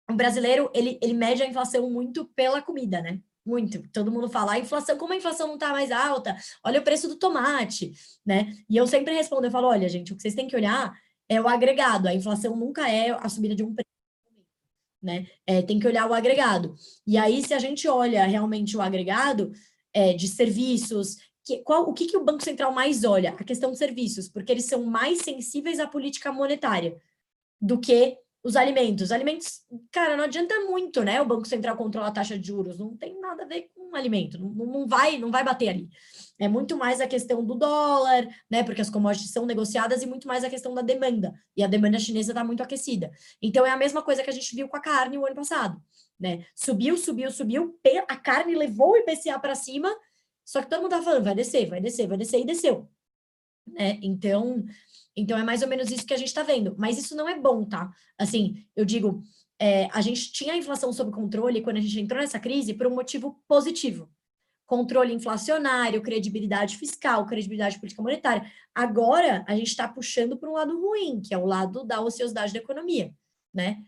um 0.09 0.15
brasileiro, 0.15 0.69
ele, 0.73 0.99
ele 1.01 1.13
mede 1.13 1.43
a 1.43 1.47
inflação 1.47 1.89
muito 1.89 2.25
pela 2.35 2.61
comida, 2.61 3.01
né? 3.01 3.19
Muito. 3.45 3.81
Todo 3.91 4.11
mundo 4.11 4.29
fala, 4.29 4.53
a 4.53 4.59
inflação, 4.59 4.97
como 4.97 5.13
a 5.13 5.15
inflação 5.15 5.47
não 5.47 5.55
está 5.55 5.71
mais 5.71 5.91
alta, 5.91 6.37
olha 6.63 6.79
o 6.79 6.83
preço 6.83 7.07
do 7.07 7.15
tomate, 7.15 7.93
né? 8.25 8.53
E 8.69 8.77
eu 8.77 8.85
sempre 8.87 9.13
respondo, 9.13 9.47
eu 9.47 9.51
falo, 9.51 9.67
olha, 9.67 9.89
gente, 9.89 10.13
o 10.13 10.15
que 10.15 10.21
vocês 10.21 10.35
têm 10.35 10.47
que 10.47 10.55
olhar 10.55 10.93
é 11.27 11.39
o 11.39 11.47
agregado, 11.47 12.07
a 12.07 12.13
inflação 12.13 12.55
nunca 12.55 12.89
é 12.89 13.11
a 13.11 13.29
subida 13.29 13.55
de 13.55 13.63
um 13.63 13.73
preço 13.73 13.89
né? 15.01 15.27
É, 15.47 15.61
tem 15.61 15.79
que 15.79 15.87
olhar 15.87 16.09
o 16.09 16.13
agregado. 16.13 16.75
E 17.07 17.17
aí, 17.17 17.41
se 17.41 17.53
a 17.53 17.59
gente 17.59 17.87
olha 17.87 18.25
realmente 18.25 18.75
o 18.75 18.81
agregado 18.81 19.51
é, 19.93 20.13
de 20.13 20.27
serviços, 20.27 21.17
que, 21.45 21.59
qual, 21.59 21.89
o 21.89 21.93
que, 21.93 22.05
que 22.05 22.17
o 22.17 22.23
Banco 22.23 22.43
Central 22.43 22.73
mais 22.73 23.03
olha? 23.03 23.31
A 23.31 23.43
questão 23.43 23.71
de 23.71 23.77
serviços, 23.77 24.27
porque 24.29 24.51
eles 24.51 24.65
são 24.65 24.83
mais 24.83 25.19
sensíveis 25.19 25.79
à 25.79 25.87
política 25.87 26.31
monetária 26.31 26.97
do 27.61 27.79
que 27.79 28.17
os 28.43 28.55
alimentos. 28.55 29.11
Alimentos, 29.11 29.61
cara, 29.91 30.15
não 30.15 30.23
adianta 30.23 30.59
muito, 30.61 31.03
né? 31.03 31.21
O 31.21 31.25
Banco 31.25 31.47
Central 31.47 31.75
controla 31.75 32.07
a 32.07 32.11
taxa 32.11 32.37
de 32.37 32.47
juros, 32.47 32.77
não 32.77 32.95
tem 32.95 33.19
nada 33.19 33.43
a 33.43 33.45
ver 33.45 33.69
com 33.75 33.95
alimento, 33.95 34.37
não, 34.39 34.49
não 34.49 34.87
vai, 34.87 35.17
não 35.17 35.31
vai 35.31 35.43
bater 35.43 35.69
ali. 35.69 35.89
É 36.39 36.47
muito 36.47 36.77
mais 36.77 37.01
a 37.01 37.07
questão 37.07 37.43
do 37.43 37.55
dólar, 37.55 38.27
né? 38.49 38.63
Porque 38.63 38.81
as 38.81 38.89
commodities 38.89 39.31
são 39.31 39.45
negociadas 39.45 40.01
e 40.01 40.05
muito 40.05 40.27
mais 40.27 40.43
a 40.43 40.49
questão 40.49 40.73
da 40.73 40.81
demanda. 40.81 41.33
E 41.55 41.63
a 41.63 41.67
demanda 41.67 41.99
chinesa 41.99 42.31
está 42.31 42.43
muito 42.43 42.63
aquecida. 42.63 43.11
Então 43.41 43.65
é 43.65 43.71
a 43.71 43.77
mesma 43.77 44.01
coisa 44.01 44.23
que 44.23 44.29
a 44.29 44.33
gente 44.33 44.55
viu 44.55 44.67
com 44.67 44.77
a 44.77 44.81
carne 44.81 45.17
o 45.17 45.25
ano 45.25 45.35
passado, 45.35 45.81
né? 46.19 46.45
Subiu, 46.55 46.97
subiu, 46.97 47.31
subiu, 47.31 47.77
a 48.07 48.15
carne 48.15 48.55
levou 48.55 48.91
o 48.91 48.97
IPCA 48.97 49.37
para 49.39 49.55
cima, 49.55 49.93
só 50.45 50.61
que 50.61 50.69
todo 50.69 50.81
mundo 50.81 50.91
tá 50.91 51.01
falando, 51.01 51.25
vai 51.25 51.35
descer, 51.35 51.69
vai 51.69 51.81
descer, 51.81 52.07
vai 52.07 52.17
descer, 52.17 52.39
e 52.39 52.45
desceu. 52.45 52.89
Né? 53.67 53.99
Então, 54.01 54.65
então 55.19 55.37
é 55.37 55.43
mais 55.43 55.61
ou 55.61 55.67
menos 55.67 55.91
isso 55.91 56.05
que 56.05 56.13
a 56.13 56.17
gente 56.17 56.27
está 56.27 56.43
vendo. 56.43 56.75
Mas 56.77 56.97
isso 56.97 57.15
não 57.15 57.27
é 57.27 57.37
bom, 57.37 57.65
tá? 57.65 57.91
Assim, 58.17 58.65
eu 58.75 58.85
digo, 58.85 59.23
é, 59.59 59.87
a 59.91 60.01
gente 60.01 60.31
tinha 60.31 60.53
a 60.53 60.57
inflação 60.57 60.91
sob 60.93 61.11
controle 61.11 61.61
quando 61.61 61.77
a 61.77 61.81
gente 61.81 61.99
entrou 61.99 62.21
nessa 62.21 62.39
crise 62.39 62.73
por 62.73 62.87
um 62.87 62.95
motivo 62.95 63.41
positivo 63.47 64.09
controle 64.69 65.11
inflacionário, 65.11 65.99
credibilidade 65.99 66.77
fiscal, 66.77 67.25
credibilidade 67.25 67.79
política 67.79 68.03
monetária. 68.03 68.49
Agora, 68.73 69.43
a 69.47 69.55
gente 69.55 69.69
está 69.69 69.87
puxando 69.87 70.37
para 70.37 70.47
um 70.47 70.53
lado 70.53 70.79
ruim, 70.79 71.19
que 71.19 71.33
é 71.33 71.37
o 71.39 71.45
lado 71.45 71.83
da 71.83 71.99
ociosidade 71.99 72.53
da 72.53 72.59
economia, 72.59 73.11
né? 73.51 73.81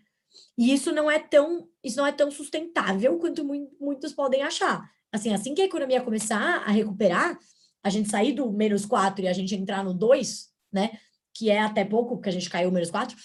E 0.57 0.73
isso 0.73 0.91
não 0.91 1.09
é 1.09 1.19
tão, 1.19 1.69
isso 1.83 1.97
não 1.97 2.07
é 2.07 2.11
tão 2.11 2.31
sustentável 2.31 3.19
quanto 3.19 3.45
muitos 3.79 4.11
podem 4.11 4.41
achar. 4.41 4.89
assim, 5.11 5.31
assim 5.31 5.53
que 5.53 5.61
a 5.61 5.65
economia 5.65 6.01
começar 6.01 6.63
a 6.65 6.71
recuperar, 6.71 7.37
a 7.83 7.89
gente 7.91 8.09
sair 8.09 8.33
do 8.33 8.51
menos 8.51 8.83
4 8.83 9.25
e 9.25 9.27
a 9.27 9.33
gente 9.33 9.53
entrar 9.53 9.83
no 9.83 9.93
2, 9.93 10.49
né? 10.73 10.99
Que 11.33 11.49
é 11.49 11.59
até 11.59 11.85
pouco, 11.85 12.15
porque 12.15 12.29
a 12.29 12.33
gente 12.33 12.49
caiu 12.49 12.71
menos 12.71 12.91
4, 12.91 13.15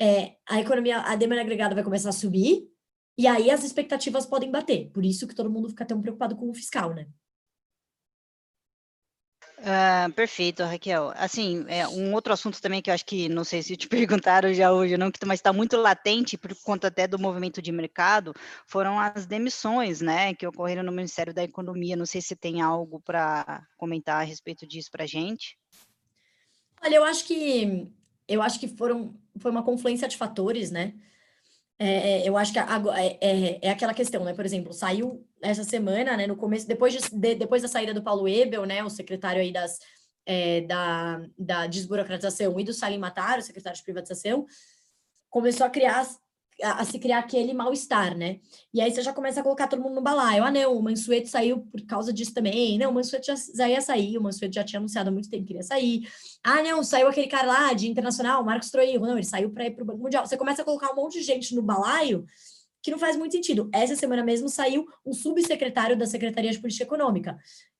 é, 0.00 0.36
a 0.48 0.60
economia, 0.60 1.00
a 1.00 1.14
demanda 1.16 1.42
agregada 1.42 1.74
vai 1.74 1.84
começar 1.84 2.08
a 2.08 2.12
subir, 2.12 2.68
e 3.16 3.26
aí 3.26 3.50
as 3.50 3.62
expectativas 3.62 4.26
podem 4.26 4.50
bater. 4.50 4.90
Por 4.90 5.04
isso 5.04 5.26
que 5.26 5.34
todo 5.34 5.50
mundo 5.50 5.68
fica 5.68 5.86
tão 5.86 6.00
preocupado 6.00 6.36
com 6.36 6.50
o 6.50 6.54
fiscal, 6.54 6.92
né? 6.94 7.06
Uh, 9.58 10.12
perfeito, 10.12 10.62
Raquel. 10.62 11.12
Assim, 11.16 11.64
é, 11.68 11.88
um 11.88 12.12
outro 12.12 12.34
assunto 12.34 12.60
também 12.60 12.82
que 12.82 12.90
eu 12.90 12.94
acho 12.94 13.06
que, 13.06 13.30
não 13.30 13.44
sei 13.44 13.62
se 13.62 13.76
te 13.76 13.88
perguntaram 13.88 14.52
já 14.52 14.72
hoje, 14.72 14.98
não, 14.98 15.10
mas 15.26 15.38
está 15.38 15.52
muito 15.54 15.76
latente 15.76 16.36
por 16.36 16.54
conta 16.62 16.88
até 16.88 17.06
do 17.06 17.18
movimento 17.18 17.62
de 17.62 17.72
mercado, 17.72 18.34
foram 18.66 19.00
as 19.00 19.24
demissões, 19.24 20.02
né, 20.02 20.34
que 20.34 20.46
ocorreram 20.46 20.82
no 20.82 20.92
Ministério 20.92 21.32
da 21.32 21.42
Economia. 21.42 21.96
Não 21.96 22.04
sei 22.04 22.20
se 22.20 22.36
tem 22.36 22.60
algo 22.60 23.00
para 23.00 23.66
comentar 23.78 24.20
a 24.20 24.24
respeito 24.24 24.66
disso 24.66 24.90
para 24.90 25.04
a 25.04 25.06
gente. 25.06 25.56
Olha, 26.84 26.96
eu 26.96 27.04
acho 27.04 27.24
que 27.24 27.90
eu 28.28 28.42
acho 28.42 28.60
que 28.60 28.68
foram 28.68 29.14
foi 29.38 29.50
uma 29.50 29.62
confluência 29.62 30.06
de 30.06 30.16
fatores, 30.16 30.70
né? 30.70 30.94
É, 31.78 32.22
é, 32.22 32.28
eu 32.28 32.36
acho 32.36 32.52
que 32.52 32.58
é, 32.58 32.64
é, 33.20 33.58
é, 33.62 33.70
aquela 33.70 33.94
questão, 33.94 34.22
né? 34.22 34.32
Por 34.32 34.44
exemplo, 34.44 34.72
saiu 34.72 35.26
essa 35.42 35.64
semana, 35.64 36.16
né? 36.16 36.26
No 36.26 36.36
começo, 36.36 36.68
depois, 36.68 36.92
de, 36.92 37.00
de, 37.10 37.34
depois 37.34 37.62
da 37.62 37.68
saída 37.68 37.92
do 37.92 38.02
Paulo 38.02 38.28
Ebel, 38.28 38.64
né? 38.64 38.84
O 38.84 38.90
secretário 38.90 39.40
aí 39.40 39.52
das, 39.52 39.80
é, 40.26 40.60
da, 40.62 41.22
da 41.38 41.66
desburocratização 41.66 42.60
e 42.60 42.64
do 42.64 42.72
Salim 42.72 42.98
Matar, 42.98 43.38
o 43.38 43.42
secretário 43.42 43.76
de 43.76 43.84
privatização, 43.84 44.46
começou 45.30 45.66
a 45.66 45.70
criar 45.70 46.06
a, 46.62 46.84
se 46.84 46.98
criar 46.98 47.18
aquele 47.18 47.52
mal-estar, 47.52 48.16
né? 48.16 48.40
E 48.72 48.80
aí 48.80 48.90
você 48.90 49.02
já 49.02 49.12
começa 49.12 49.40
a 49.40 49.42
colocar 49.42 49.66
todo 49.66 49.82
mundo 49.82 49.96
no 49.96 50.02
balaio. 50.02 50.44
Ah, 50.44 50.50
não, 50.50 50.76
o 50.76 50.82
Mansueto 50.82 51.28
saiu 51.28 51.60
por 51.60 51.80
causa 51.86 52.12
disso 52.12 52.32
também. 52.32 52.78
Não, 52.78 52.90
o 52.90 52.94
Mansueto 52.94 53.26
já, 53.26 53.34
já 53.54 53.68
ia 53.68 53.80
sair, 53.80 54.16
o 54.16 54.22
Mansueto 54.22 54.54
já 54.54 54.64
tinha 54.64 54.78
anunciado 54.78 55.08
há 55.08 55.12
muito 55.12 55.28
tempo 55.28 55.44
que 55.44 55.52
iria 55.52 55.62
sair. 55.62 56.08
Ah, 56.42 56.62
não, 56.62 56.82
saiu 56.84 57.08
aquele 57.08 57.26
cara 57.26 57.46
lá 57.46 57.72
de 57.72 57.88
internacional, 57.88 58.44
Marcos 58.44 58.70
Troigo. 58.70 59.06
Não, 59.06 59.16
ele 59.16 59.26
saiu 59.26 59.50
para 59.50 59.66
ir 59.66 59.72
para 59.72 59.82
o 59.82 59.86
Banco 59.86 60.02
Mundial. 60.02 60.26
Você 60.26 60.36
começa 60.36 60.62
a 60.62 60.64
colocar 60.64 60.92
um 60.92 60.96
monte 60.96 61.18
de 61.18 61.22
gente 61.22 61.54
no 61.54 61.62
balaio 61.62 62.24
que 62.82 62.90
não 62.90 62.98
faz 62.98 63.16
muito 63.16 63.32
sentido. 63.32 63.70
Essa 63.72 63.96
semana 63.96 64.22
mesmo 64.22 64.48
saiu 64.48 64.86
um 65.04 65.12
subsecretário 65.12 65.96
da 65.96 66.06
Secretaria 66.06 66.50
de 66.50 66.58
Política 66.58 66.84
Econômica. 66.84 67.38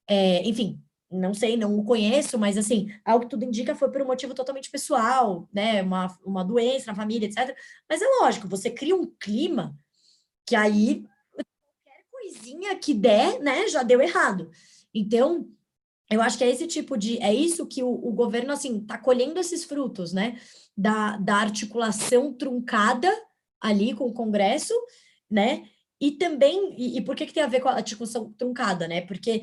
É, 0.09 0.43
enfim, 0.49 0.81
não 1.15 1.33
sei, 1.33 1.57
não 1.57 1.79
o 1.79 1.85
conheço, 1.85 2.39
mas 2.39 2.59
assim, 2.59 2.91
algo 3.05 3.25
que 3.25 3.31
tudo 3.31 3.45
indica 3.45 3.75
foi 3.75 3.91
por 3.91 4.03
um 4.03 4.07
motivo 4.07 4.35
totalmente 4.35 4.71
pessoal, 4.71 5.49
né? 5.53 5.83
Uma, 5.83 6.19
uma 6.25 6.45
doença 6.45 6.87
na 6.87 6.95
família, 6.95 7.27
etc. 7.27 7.57
Mas 7.89 8.03
é 8.03 8.07
lógico, 8.21 8.49
você 8.49 8.71
cria 8.71 8.95
um 8.97 9.07
clima 9.19 9.77
que 10.47 10.57
aí 10.57 11.05
qualquer 11.33 12.05
coisinha 12.11 12.77
que 12.77 12.93
der, 12.93 13.41
né, 13.41 13.69
já 13.69 13.83
deu 13.83 14.01
errado. 14.01 14.51
Então, 14.93 15.49
eu 16.11 16.21
acho 16.21 16.37
que 16.37 16.45
é 16.45 16.51
esse 16.51 16.67
tipo 16.67 16.97
de. 16.97 17.19
É 17.23 17.33
isso 17.33 17.67
que 17.67 17.83
o, 17.83 17.89
o 17.89 18.13
governo, 18.13 18.53
assim, 18.53 18.79
está 18.79 18.99
colhendo 18.99 19.41
esses 19.41 19.65
frutos, 19.65 20.13
né? 20.13 20.39
Da, 20.77 21.17
da 21.17 21.37
articulação 21.37 22.33
truncada 22.33 23.11
ali 23.61 23.95
com 23.95 24.05
o 24.05 24.13
Congresso, 24.13 24.75
né? 25.31 25.65
E 26.01 26.13
também, 26.13 26.75
e, 26.77 26.99
e 26.99 27.01
por 27.01 27.17
que, 27.17 27.27
que 27.27 27.33
tem 27.33 27.43
a 27.43 27.49
ver 27.49 27.61
com 27.61 27.69
a 27.69 27.75
articulação 27.75 28.33
truncada, 28.33 28.87
né? 28.87 29.01
Porque 29.01 29.43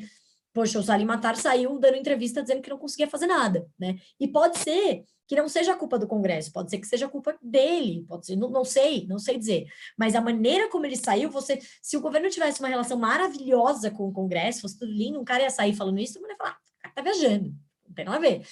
poxa, 0.52 0.78
o 0.78 0.82
Salim 0.82 1.04
Matar 1.04 1.36
saiu 1.36 1.78
dando 1.78 1.96
entrevista 1.96 2.42
dizendo 2.42 2.62
que 2.62 2.70
não 2.70 2.78
conseguia 2.78 3.08
fazer 3.08 3.26
nada, 3.26 3.66
né? 3.78 3.96
E 4.20 4.28
pode 4.28 4.58
ser 4.58 5.04
que 5.26 5.36
não 5.36 5.48
seja 5.48 5.74
culpa 5.74 5.98
do 5.98 6.06
Congresso, 6.06 6.52
pode 6.52 6.70
ser 6.70 6.78
que 6.78 6.86
seja 6.86 7.08
culpa 7.08 7.34
dele, 7.40 8.04
pode 8.06 8.26
ser, 8.26 8.36
não, 8.36 8.50
não 8.50 8.64
sei, 8.64 9.06
não 9.06 9.18
sei 9.18 9.38
dizer. 9.38 9.66
Mas 9.96 10.14
a 10.14 10.20
maneira 10.20 10.68
como 10.68 10.84
ele 10.84 10.96
saiu, 10.96 11.30
você, 11.30 11.58
se 11.80 11.96
o 11.96 12.00
governo 12.00 12.28
tivesse 12.28 12.60
uma 12.60 12.68
relação 12.68 12.98
maravilhosa 12.98 13.90
com 13.90 14.08
o 14.08 14.12
Congresso, 14.12 14.60
fosse 14.60 14.78
tudo 14.78 14.92
lindo, 14.92 15.18
um 15.18 15.24
cara 15.24 15.44
ia 15.44 15.50
sair 15.50 15.74
falando 15.74 15.98
isso, 16.00 16.14
todo 16.14 16.22
mundo 16.22 16.32
ia 16.32 16.36
falar, 16.36 16.58
ah, 16.84 16.90
tá 16.94 17.02
viajando, 17.02 17.54
não 17.86 17.94
tem 17.94 18.04
nada 18.04 18.18
a 18.18 18.20
ver. 18.20 18.42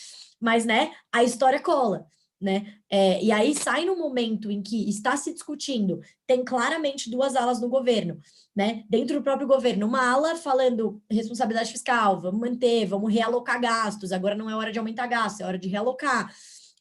Mas, 0.40 0.64
né, 0.64 0.92
a 1.12 1.22
história 1.22 1.60
cola 1.60 2.06
né? 2.40 2.74
É, 2.88 3.22
e 3.22 3.30
aí 3.30 3.54
sai 3.54 3.84
no 3.84 3.96
momento 3.96 4.50
em 4.50 4.62
que 4.62 4.88
está 4.88 5.16
se 5.16 5.32
discutindo, 5.32 6.00
tem 6.26 6.42
claramente 6.42 7.10
duas 7.10 7.36
alas 7.36 7.60
no 7.60 7.68
governo, 7.68 8.20
né? 8.56 8.84
Dentro 8.88 9.18
do 9.18 9.22
próprio 9.22 9.46
governo, 9.46 9.86
uma 9.86 10.10
ala 10.10 10.34
falando 10.36 11.02
responsabilidade 11.10 11.70
fiscal, 11.70 12.20
vamos 12.20 12.40
manter, 12.40 12.86
vamos 12.86 13.12
realocar 13.12 13.60
gastos, 13.60 14.10
agora 14.10 14.34
não 14.34 14.48
é 14.48 14.54
hora 14.54 14.72
de 14.72 14.78
aumentar 14.78 15.06
gastos, 15.06 15.40
é 15.40 15.44
hora 15.44 15.58
de 15.58 15.68
realocar. 15.68 16.34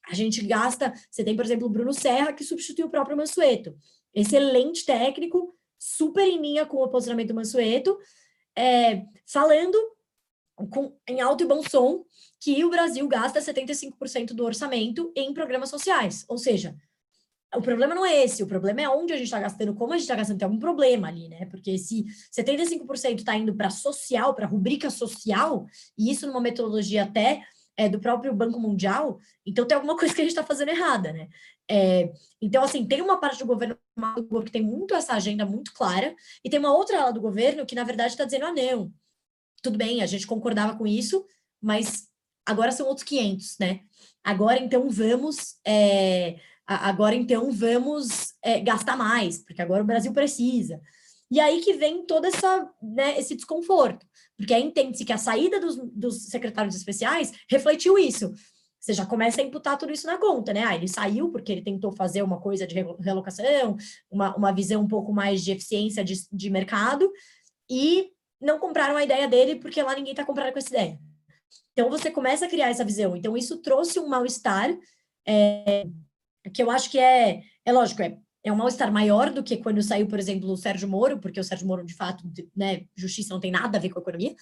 A 0.09 0.13
gente 0.15 0.41
gasta, 0.45 0.93
você 1.11 1.23
tem, 1.23 1.35
por 1.35 1.45
exemplo, 1.45 1.67
o 1.67 1.69
Bruno 1.69 1.93
Serra, 1.93 2.33
que 2.33 2.43
substituiu 2.43 2.87
o 2.87 2.89
próprio 2.89 3.17
Mansueto. 3.17 3.75
Excelente 4.13 4.85
técnico, 4.85 5.55
super 5.77 6.25
em 6.25 6.41
linha 6.41 6.65
com 6.65 6.77
o 6.77 6.87
posicionamento 6.87 7.27
do 7.29 7.35
Mansueto, 7.35 7.97
é, 8.55 9.03
falando 9.25 9.77
com, 10.67 10.95
em 11.07 11.21
alto 11.21 11.43
e 11.43 11.47
bom 11.47 11.61
som 11.63 12.03
que 12.39 12.63
o 12.63 12.69
Brasil 12.69 13.07
gasta 13.07 13.39
75% 13.39 14.33
do 14.33 14.43
orçamento 14.43 15.11
em 15.15 15.33
programas 15.33 15.69
sociais. 15.69 16.25
Ou 16.27 16.37
seja, 16.37 16.75
o 17.55 17.61
problema 17.61 17.95
não 17.95 18.05
é 18.05 18.23
esse, 18.23 18.43
o 18.43 18.47
problema 18.47 18.81
é 18.81 18.89
onde 18.89 19.11
a 19.11 19.17
gente 19.17 19.25
está 19.25 19.39
gastando, 19.39 19.73
como 19.73 19.93
a 19.93 19.97
gente 19.97 20.03
está 20.03 20.15
gastando, 20.15 20.37
tem 20.37 20.45
algum 20.45 20.59
problema 20.59 21.07
ali, 21.07 21.27
né? 21.27 21.45
Porque 21.45 21.77
se 21.77 22.05
75% 22.31 23.19
está 23.19 23.35
indo 23.35 23.55
para 23.55 23.69
social, 23.69 24.35
para 24.35 24.45
rubrica 24.45 24.89
social, 24.89 25.65
e 25.97 26.11
isso 26.11 26.27
numa 26.27 26.41
metodologia 26.41 27.03
até 27.03 27.41
é, 27.75 27.89
do 27.89 27.99
próprio 27.99 28.33
Banco 28.35 28.59
Mundial, 28.59 29.17
então 29.45 29.65
tem 29.65 29.75
alguma 29.75 29.95
coisa 29.97 30.13
que 30.13 30.21
a 30.21 30.23
gente 30.23 30.31
está 30.31 30.43
fazendo 30.43 30.69
errada, 30.69 31.11
né? 31.11 31.27
É, 31.71 32.11
então, 32.41 32.63
assim, 32.63 32.85
tem 32.85 33.01
uma 33.01 33.19
parte 33.19 33.39
do 33.39 33.45
governo 33.45 33.77
que 34.43 34.51
tem 34.51 34.61
muito 34.61 34.93
essa 34.93 35.13
agenda 35.13 35.45
muito 35.45 35.73
clara, 35.73 36.15
e 36.43 36.49
tem 36.49 36.59
uma 36.59 36.73
outra 36.73 37.01
ala 37.01 37.13
do 37.13 37.21
governo 37.21 37.65
que, 37.65 37.75
na 37.75 37.83
verdade, 37.83 38.11
está 38.11 38.25
dizendo, 38.25 38.45
ah, 38.45 38.53
não, 38.53 38.91
tudo 39.61 39.77
bem, 39.77 40.01
a 40.01 40.05
gente 40.05 40.27
concordava 40.27 40.77
com 40.77 40.85
isso, 40.85 41.25
mas 41.61 42.07
agora 42.45 42.71
são 42.71 42.87
outros 42.87 43.03
500, 43.03 43.57
né? 43.59 43.81
Agora, 44.23 44.59
então, 44.59 44.89
vamos... 44.89 45.55
É, 45.65 46.37
agora, 46.65 47.15
então, 47.15 47.51
vamos 47.51 48.33
é, 48.43 48.59
gastar 48.59 48.95
mais, 48.95 49.39
porque 49.39 49.61
agora 49.61 49.83
o 49.83 49.87
Brasil 49.87 50.13
precisa. 50.13 50.79
E 51.31 51.39
aí 51.39 51.61
que 51.61 51.73
vem 51.73 52.05
todo 52.05 52.25
essa, 52.25 52.69
né, 52.81 53.19
esse 53.19 53.35
desconforto, 53.35 54.05
porque 54.35 54.53
aí 54.53 54.63
entende-se 54.63 55.05
que 55.05 55.13
a 55.13 55.17
saída 55.17 55.59
dos, 55.59 55.77
dos 55.93 56.25
secretários 56.25 56.75
especiais 56.75 57.31
refletiu 57.49 57.97
isso. 57.97 58.33
Você 58.79 58.93
já 58.93 59.05
começa 59.05 59.41
a 59.41 59.43
imputar 59.43 59.77
tudo 59.77 59.91
isso 59.91 60.07
na 60.07 60.17
conta, 60.17 60.53
né? 60.53 60.63
Ah, 60.63 60.75
ele 60.75 60.87
saiu 60.87 61.29
porque 61.29 61.51
ele 61.51 61.61
tentou 61.61 61.91
fazer 61.91 62.23
uma 62.23 62.39
coisa 62.39 62.65
de 62.65 62.73
relocação, 62.99 63.75
uma, 64.09 64.35
uma 64.35 64.51
visão 64.53 64.81
um 64.81 64.87
pouco 64.87 65.11
mais 65.11 65.43
de 65.43 65.51
eficiência 65.51 66.03
de, 66.03 66.15
de 66.31 66.49
mercado, 66.49 67.11
e 67.69 68.11
não 68.39 68.59
compraram 68.59 68.95
a 68.95 69.03
ideia 69.03 69.27
dele 69.27 69.55
porque 69.55 69.81
lá 69.81 69.95
ninguém 69.95 70.11
está 70.11 70.25
comprando 70.25 70.51
com 70.51 70.59
essa 70.59 70.69
ideia. 70.69 70.99
Então 71.73 71.89
você 71.89 72.11
começa 72.11 72.45
a 72.45 72.49
criar 72.49 72.69
essa 72.69 72.83
visão. 72.83 73.15
Então 73.15 73.35
isso 73.37 73.57
trouxe 73.57 73.99
um 73.99 74.07
mal-estar 74.07 74.69
é, 75.27 75.85
que 76.53 76.61
eu 76.61 76.71
acho 76.71 76.89
que 76.89 76.99
é, 76.99 77.41
é 77.65 77.71
lógico, 77.71 78.01
é, 78.01 78.17
é 78.43 78.51
um 78.51 78.55
mal-estar 78.55 78.91
maior 78.91 79.31
do 79.31 79.43
que 79.43 79.57
quando 79.57 79.81
saiu, 79.81 80.07
por 80.07 80.19
exemplo, 80.19 80.49
o 80.49 80.57
Sérgio 80.57 80.87
Moro, 80.87 81.19
porque 81.19 81.39
o 81.39 81.43
Sérgio 81.43 81.67
Moro, 81.67 81.85
de 81.85 81.93
fato, 81.93 82.23
né, 82.55 82.85
justiça 82.95 83.33
não 83.33 83.39
tem 83.39 83.51
nada 83.51 83.77
a 83.77 83.81
ver 83.81 83.89
com 83.89 83.99
a 83.99 84.01
economia, 84.01 84.35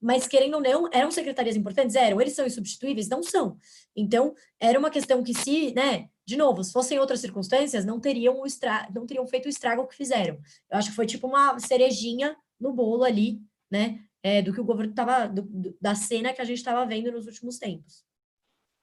mas 0.00 0.26
querendo 0.26 0.54
ou 0.54 0.60
não, 0.60 0.88
eram 0.92 1.10
secretarias 1.10 1.56
importantes? 1.56 1.96
Eram. 1.96 2.20
Eles 2.20 2.34
são 2.34 2.46
insubstituíveis? 2.46 3.08
Não 3.08 3.22
são. 3.22 3.56
Então, 3.94 4.34
era 4.60 4.78
uma 4.78 4.90
questão 4.90 5.22
que 5.22 5.32
se, 5.32 5.72
né, 5.74 6.08
de 6.26 6.36
novo, 6.36 6.62
se 6.62 6.72
fossem 6.72 6.98
outras 6.98 7.20
circunstâncias, 7.20 7.84
não 7.84 7.98
teriam, 7.98 8.40
o 8.40 8.46
estra... 8.46 8.88
não 8.94 9.06
teriam 9.06 9.26
feito 9.26 9.46
o 9.46 9.48
estrago 9.48 9.86
que 9.86 9.96
fizeram. 9.96 10.38
Eu 10.70 10.78
acho 10.78 10.90
que 10.90 10.96
foi 10.96 11.06
tipo 11.06 11.26
uma 11.26 11.58
cerejinha 11.58 12.36
no 12.60 12.72
bolo 12.72 13.04
ali, 13.04 13.40
né, 13.70 14.00
é, 14.22 14.42
do 14.42 14.52
que 14.52 14.60
o 14.60 14.64
governo 14.64 14.90
estava, 14.90 15.32
da 15.80 15.94
cena 15.94 16.32
que 16.32 16.40
a 16.40 16.44
gente 16.44 16.58
estava 16.58 16.84
vendo 16.86 17.12
nos 17.12 17.26
últimos 17.26 17.58
tempos. 17.58 18.04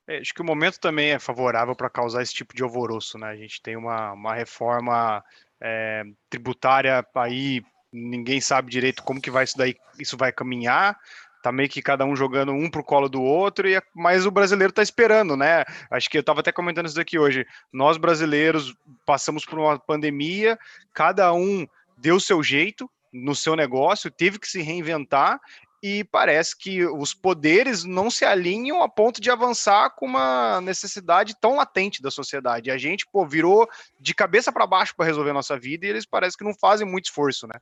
É, 0.08 0.18
acho 0.18 0.34
que 0.34 0.42
o 0.42 0.46
momento 0.46 0.80
também 0.80 1.12
é 1.12 1.20
favorável 1.20 1.76
para 1.76 1.90
causar 1.90 2.22
esse 2.22 2.34
tipo 2.34 2.56
de 2.56 2.64
alvoroço, 2.64 3.18
né? 3.18 3.28
A 3.28 3.36
gente 3.36 3.62
tem 3.62 3.76
uma, 3.76 4.14
uma 4.14 4.34
reforma 4.34 5.24
é, 5.62 6.04
tributária 6.30 7.06
aí, 7.16 7.64
ninguém 7.92 8.42
sabe 8.42 8.70
direito 8.70 9.04
como 9.04 9.22
que 9.22 9.32
vai 9.32 9.46
isso 9.46 9.58
daí, 9.58 9.76
isso 9.98 10.18
vai 10.18 10.32
caminhar. 10.32 10.98
Tá 11.42 11.52
meio 11.52 11.70
que 11.70 11.82
cada 11.82 12.06
um 12.06 12.16
jogando 12.16 12.54
um 12.54 12.70
pro 12.70 12.84
colo 12.84 13.10
do 13.10 13.22
outro, 13.22 13.68
e 13.68 13.82
mas 13.94 14.26
o 14.26 14.32
brasileiro 14.32 14.72
tá 14.72 14.82
esperando, 14.82 15.36
né? 15.36 15.66
Acho 15.92 16.10
que 16.10 16.18
eu 16.18 16.22
estava 16.22 16.40
até 16.40 16.54
comentando 16.54 16.86
isso 16.86 16.96
daqui 16.96 17.20
hoje. 17.20 17.46
Nós 17.72 17.98
brasileiros 17.98 18.74
passamos 19.06 19.46
por 19.46 19.60
uma 19.60 19.78
pandemia, 19.78 20.58
cada 20.94 21.34
um 21.34 21.68
deu 21.98 22.18
seu 22.18 22.42
jeito, 22.42 22.90
no 23.14 23.36
seu 23.36 23.56
negócio, 23.56 24.10
teve 24.10 24.40
que 24.40 24.48
se 24.48 24.62
reinventar 24.62 25.40
e 25.84 26.04
parece 26.06 26.58
que 26.58 26.86
os 26.86 27.14
poderes 27.14 27.84
não 27.84 28.10
se 28.10 28.24
alinham 28.24 28.82
a 28.82 28.88
ponto 28.88 29.20
de 29.20 29.30
avançar 29.30 29.90
com 29.90 30.06
uma 30.06 30.62
necessidade 30.62 31.36
tão 31.40 31.58
latente 31.58 32.02
da 32.02 32.10
sociedade. 32.10 32.72
A 32.72 32.78
gente, 32.78 33.06
pô, 33.12 33.28
virou 33.28 33.70
de 34.00 34.16
cabeça 34.16 34.50
para 34.50 34.66
baixo 34.66 34.96
para 34.96 35.06
resolver 35.06 35.32
a 35.32 35.34
nossa 35.34 35.60
vida 35.60 35.86
e 35.86 35.90
eles 35.90 36.06
parecem 36.06 36.38
que 36.38 36.44
não 36.46 36.54
fazem 36.54 36.88
muito 36.88 37.06
esforço, 37.06 37.46
né? 37.48 37.60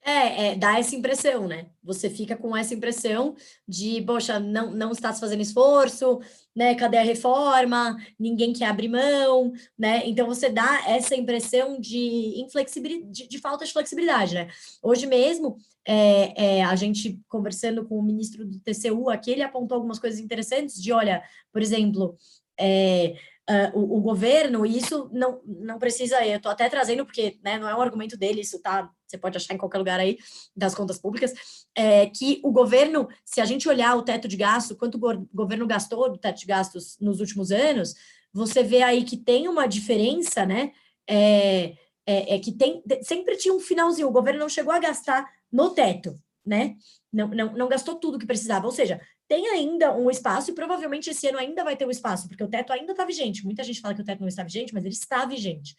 É, 0.00 0.52
é, 0.52 0.54
dá 0.54 0.78
essa 0.78 0.94
impressão, 0.94 1.46
né? 1.46 1.66
Você 1.82 2.08
fica 2.08 2.36
com 2.36 2.56
essa 2.56 2.72
impressão 2.72 3.34
de, 3.66 4.00
poxa, 4.02 4.38
não, 4.38 4.70
não 4.70 4.92
está 4.92 5.12
se 5.12 5.20
fazendo 5.20 5.42
esforço, 5.42 6.20
né? 6.54 6.74
Cadê 6.74 6.98
a 6.98 7.02
reforma? 7.02 7.96
Ninguém 8.18 8.52
quer 8.52 8.66
abrir 8.66 8.88
mão, 8.88 9.52
né? 9.76 10.06
Então 10.06 10.26
você 10.26 10.48
dá 10.48 10.84
essa 10.88 11.14
impressão 11.14 11.78
de 11.78 12.40
inflexibilidade, 12.40 13.10
de, 13.10 13.28
de 13.28 13.38
falta 13.38 13.64
de 13.64 13.72
flexibilidade, 13.72 14.34
né? 14.34 14.48
Hoje 14.82 15.06
mesmo, 15.06 15.58
é, 15.84 16.58
é, 16.58 16.64
a 16.64 16.76
gente 16.76 17.20
conversando 17.28 17.84
com 17.84 17.98
o 17.98 18.02
ministro 18.02 18.46
do 18.46 18.60
TCU 18.60 19.10
aqui, 19.10 19.32
ele 19.32 19.42
apontou 19.42 19.76
algumas 19.76 19.98
coisas 19.98 20.20
interessantes 20.20 20.80
de, 20.80 20.92
olha, 20.92 21.22
por 21.52 21.60
exemplo, 21.60 22.16
é, 22.58 23.14
uh, 23.48 23.78
o, 23.78 23.98
o, 23.98 24.00
governo, 24.00 24.66
e 24.66 24.76
isso 24.76 25.08
não, 25.12 25.40
não 25.44 25.78
precisa, 25.78 26.24
eu 26.24 26.36
estou 26.36 26.52
até 26.52 26.68
trazendo, 26.68 27.04
porque 27.04 27.38
né, 27.42 27.58
não 27.58 27.68
é 27.68 27.74
um 27.74 27.80
argumento 27.80 28.16
dele, 28.16 28.42
isso 28.42 28.60
tá, 28.60 28.90
você 29.06 29.16
pode 29.16 29.36
achar 29.36 29.54
em 29.54 29.58
qualquer 29.58 29.78
lugar 29.78 29.98
aí 29.98 30.18
das 30.54 30.74
contas 30.74 30.98
públicas, 30.98 31.32
é, 31.74 32.06
que 32.06 32.40
o 32.44 32.52
governo, 32.52 33.08
se 33.24 33.40
a 33.40 33.44
gente 33.44 33.68
olhar 33.68 33.96
o 33.96 34.02
teto 34.02 34.28
de 34.28 34.36
gasto, 34.36 34.76
quanto 34.76 34.96
o 34.96 35.28
governo 35.34 35.66
gastou 35.66 36.10
do 36.10 36.18
teto 36.18 36.40
de 36.40 36.46
gastos 36.46 36.96
nos 37.00 37.20
últimos 37.20 37.50
anos, 37.50 37.94
você 38.32 38.62
vê 38.62 38.82
aí 38.82 39.04
que 39.04 39.16
tem 39.16 39.48
uma 39.48 39.66
diferença, 39.66 40.44
né? 40.44 40.72
É, 41.08 41.74
é, 42.06 42.34
é 42.34 42.38
que 42.38 42.52
tem 42.52 42.82
sempre 43.02 43.36
tinha 43.36 43.54
um 43.54 43.60
finalzinho, 43.60 44.08
o 44.08 44.12
governo 44.12 44.40
não 44.40 44.48
chegou 44.48 44.72
a 44.72 44.78
gastar 44.78 45.26
no 45.50 45.70
teto, 45.70 46.18
né? 46.44 46.76
Não, 47.10 47.28
não, 47.28 47.52
não 47.54 47.68
gastou 47.68 47.94
tudo 47.94 48.18
que 48.18 48.26
precisava, 48.26 48.66
ou 48.66 48.72
seja, 48.72 49.00
tem 49.28 49.46
ainda 49.48 49.94
um 49.94 50.10
espaço, 50.10 50.50
e 50.50 50.54
provavelmente 50.54 51.10
esse 51.10 51.28
ano 51.28 51.38
ainda 51.38 51.62
vai 51.62 51.76
ter 51.76 51.86
um 51.86 51.90
espaço, 51.90 52.26
porque 52.26 52.42
o 52.42 52.48
teto 52.48 52.72
ainda 52.72 52.92
está 52.92 53.04
vigente. 53.04 53.44
Muita 53.44 53.62
gente 53.62 53.80
fala 53.80 53.94
que 53.94 54.00
o 54.00 54.04
teto 54.04 54.20
não 54.20 54.28
está 54.28 54.42
vigente, 54.42 54.72
mas 54.72 54.84
ele 54.84 54.94
está 54.94 55.26
vigente. 55.26 55.76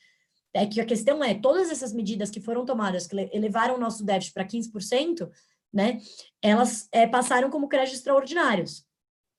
É 0.54 0.66
que 0.68 0.80
a 0.80 0.86
questão 0.86 1.24
é, 1.24 1.34
todas 1.34 1.72
essas 1.72 1.92
medidas 1.92 2.30
que 2.30 2.40
foram 2.40 2.64
tomadas, 2.64 3.08
que 3.08 3.30
elevaram 3.34 3.76
o 3.76 3.80
nosso 3.80 4.06
déficit 4.06 4.34
para 4.34 4.46
15%, 4.46 5.30
né, 5.74 6.00
elas 6.42 6.88
é, 6.92 7.08
passaram 7.08 7.50
como 7.50 7.68
créditos 7.68 8.00
extraordinários. 8.00 8.86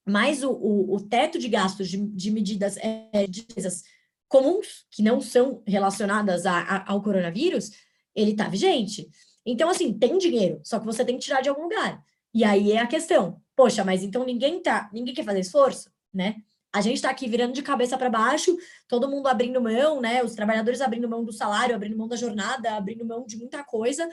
Mas 0.06 0.42
o, 0.42 0.50
o, 0.50 0.96
o 0.96 1.00
teto 1.00 1.38
de 1.38 1.48
gastos 1.48 1.88
de, 1.88 1.98
de 1.98 2.30
medidas 2.32 2.76
é, 2.78 3.26
de 3.26 3.44
despesas 3.44 3.84
comuns, 4.28 4.86
que 4.90 5.02
não 5.02 5.20
são 5.20 5.62
relacionadas 5.66 6.46
a, 6.46 6.58
a, 6.58 6.92
ao 6.92 7.02
coronavírus, 7.02 7.70
ele 8.14 8.32
está 8.32 8.48
vigente. 8.48 9.08
Então, 9.46 9.68
assim, 9.68 9.92
tem 9.92 10.18
dinheiro, 10.18 10.60
só 10.64 10.80
que 10.80 10.86
você 10.86 11.04
tem 11.04 11.16
que 11.16 11.24
tirar 11.24 11.42
de 11.42 11.48
algum 11.48 11.62
lugar. 11.62 12.02
E 12.32 12.44
aí 12.44 12.72
é 12.72 12.78
a 12.78 12.86
questão. 12.86 13.40
Poxa, 13.60 13.84
mas 13.84 14.02
então 14.02 14.24
ninguém 14.24 14.58
tá, 14.62 14.88
ninguém 14.90 15.12
quer 15.12 15.22
fazer 15.22 15.40
esforço, 15.40 15.92
né? 16.14 16.36
A 16.72 16.80
gente 16.80 16.94
está 16.94 17.10
aqui 17.10 17.28
virando 17.28 17.52
de 17.52 17.60
cabeça 17.60 17.98
para 17.98 18.08
baixo, 18.08 18.56
todo 18.88 19.06
mundo 19.06 19.26
abrindo 19.26 19.60
mão, 19.60 20.00
né? 20.00 20.24
Os 20.24 20.34
trabalhadores 20.34 20.80
abrindo 20.80 21.06
mão 21.06 21.22
do 21.22 21.30
salário, 21.30 21.74
abrindo 21.74 21.94
mão 21.94 22.08
da 22.08 22.16
jornada, 22.16 22.74
abrindo 22.74 23.04
mão 23.04 23.26
de 23.26 23.36
muita 23.36 23.62
coisa, 23.62 24.08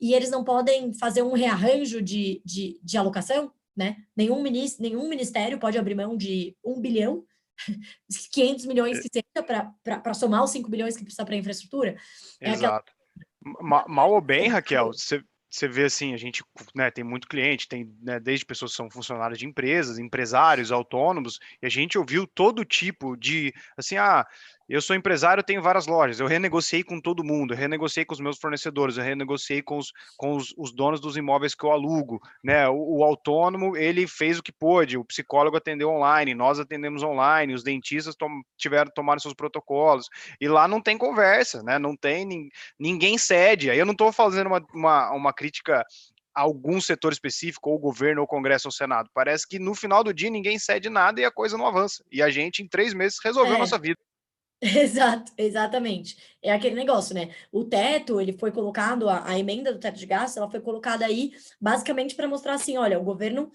e 0.00 0.14
eles 0.14 0.30
não 0.30 0.42
podem 0.42 0.94
fazer 0.94 1.20
um 1.20 1.34
rearranjo 1.34 2.00
de, 2.00 2.40
de, 2.42 2.80
de 2.82 2.96
alocação, 2.96 3.52
né? 3.76 3.98
Nenhum, 4.16 4.42
ministro, 4.42 4.82
nenhum 4.82 5.06
ministério 5.10 5.58
pode 5.58 5.76
abrir 5.76 5.94
mão 5.94 6.16
de 6.16 6.56
um 6.64 6.80
bilhão, 6.80 7.22
500 8.32 8.64
milhões 8.64 8.98
que 9.00 9.10
seja 9.12 9.70
para 9.84 10.14
somar 10.14 10.42
os 10.42 10.52
5 10.52 10.70
bilhões 10.70 10.96
que 10.96 11.04
precisa 11.04 11.26
para 11.26 11.36
infraestrutura. 11.36 11.98
É 12.40 12.50
Exato. 12.50 12.90
Aquela... 13.60 13.86
Mal 13.86 14.10
ou 14.10 14.22
bem, 14.22 14.48
Raquel, 14.48 14.86
você 14.86 15.22
você 15.56 15.68
vê 15.68 15.84
assim, 15.84 16.12
a 16.12 16.16
gente 16.16 16.44
né, 16.74 16.90
tem 16.90 17.02
muito 17.02 17.26
cliente, 17.26 17.68
tem 17.68 17.90
né, 18.02 18.20
desde 18.20 18.44
pessoas 18.44 18.72
que 18.72 18.76
são 18.76 18.90
funcionários 18.90 19.38
de 19.38 19.46
empresas, 19.46 19.98
empresários, 19.98 20.70
autônomos, 20.70 21.38
e 21.62 21.66
a 21.66 21.70
gente 21.70 21.96
ouviu 21.96 22.26
todo 22.26 22.64
tipo 22.64 23.16
de 23.16 23.54
assim, 23.76 23.96
ah, 23.96 24.26
eu 24.68 24.82
sou 24.82 24.96
empresário, 24.96 25.44
tenho 25.44 25.62
várias 25.62 25.86
lojas. 25.86 26.18
Eu 26.18 26.26
renegociei 26.26 26.82
com 26.82 27.00
todo 27.00 27.24
mundo, 27.24 27.54
eu 27.54 27.58
renegociei 27.58 28.04
com 28.04 28.14
os 28.14 28.20
meus 28.20 28.38
fornecedores, 28.38 28.96
eu 28.96 29.04
renegociei 29.04 29.62
com 29.62 29.78
os, 29.78 29.92
com 30.16 30.34
os, 30.34 30.52
os 30.56 30.72
donos 30.72 31.00
dos 31.00 31.16
imóveis 31.16 31.54
que 31.54 31.64
eu 31.64 31.70
alugo. 31.70 32.20
Né? 32.42 32.68
O, 32.68 32.98
o, 32.98 33.04
autônomo, 33.04 33.76
ele 33.76 34.06
fez 34.06 34.38
o 34.38 34.42
que 34.42 34.52
pôde, 34.52 34.98
o 34.98 35.04
psicólogo 35.04 35.56
atendeu 35.56 35.90
online, 35.90 36.34
nós 36.34 36.58
atendemos 36.58 37.02
online, 37.02 37.54
os 37.54 37.62
dentistas 37.62 38.16
tom, 38.16 38.42
tiveram 38.56 38.90
tomaram 38.92 39.20
seus 39.20 39.34
protocolos. 39.34 40.08
E 40.40 40.48
lá 40.48 40.66
não 40.66 40.80
tem 40.80 40.98
conversa, 40.98 41.62
né? 41.62 41.78
não 41.78 41.96
tem, 41.96 42.50
ninguém 42.78 43.16
cede. 43.18 43.70
Aí 43.70 43.78
eu 43.78 43.86
não 43.86 43.92
estou 43.92 44.10
fazendo 44.12 44.48
uma, 44.48 44.66
uma, 44.74 45.10
uma 45.12 45.32
crítica 45.32 45.84
a 46.34 46.42
algum 46.42 46.80
setor 46.82 47.12
específico, 47.12 47.70
ou 47.70 47.76
o 47.76 47.78
governo, 47.78 48.20
ou 48.20 48.24
o 48.26 48.28
Congresso, 48.28 48.68
ou 48.68 48.70
o 48.70 48.72
Senado. 48.72 49.08
Parece 49.14 49.48
que 49.48 49.58
no 49.58 49.74
final 49.74 50.04
do 50.04 50.12
dia 50.12 50.28
ninguém 50.28 50.58
cede 50.58 50.90
nada 50.90 51.18
e 51.18 51.24
a 51.24 51.30
coisa 51.30 51.56
não 51.56 51.66
avança. 51.66 52.04
E 52.12 52.22
a 52.22 52.28
gente, 52.28 52.62
em 52.62 52.68
três 52.68 52.92
meses, 52.92 53.18
resolveu 53.24 53.54
é. 53.54 53.56
a 53.56 53.60
nossa 53.60 53.78
vida. 53.78 53.96
Exato, 54.60 55.32
exatamente. 55.36 56.16
É 56.42 56.52
aquele 56.52 56.74
negócio, 56.74 57.14
né? 57.14 57.34
O 57.52 57.64
teto, 57.64 58.20
ele 58.20 58.32
foi 58.32 58.50
colocado, 58.50 59.08
a, 59.08 59.28
a 59.28 59.38
emenda 59.38 59.72
do 59.72 59.78
teto 59.78 59.98
de 59.98 60.06
gastos, 60.06 60.36
ela 60.38 60.50
foi 60.50 60.60
colocada 60.60 61.04
aí 61.04 61.32
basicamente 61.60 62.14
para 62.14 62.26
mostrar 62.28 62.54
assim: 62.54 62.76
olha, 62.76 62.98
o 62.98 63.04
governo 63.04 63.50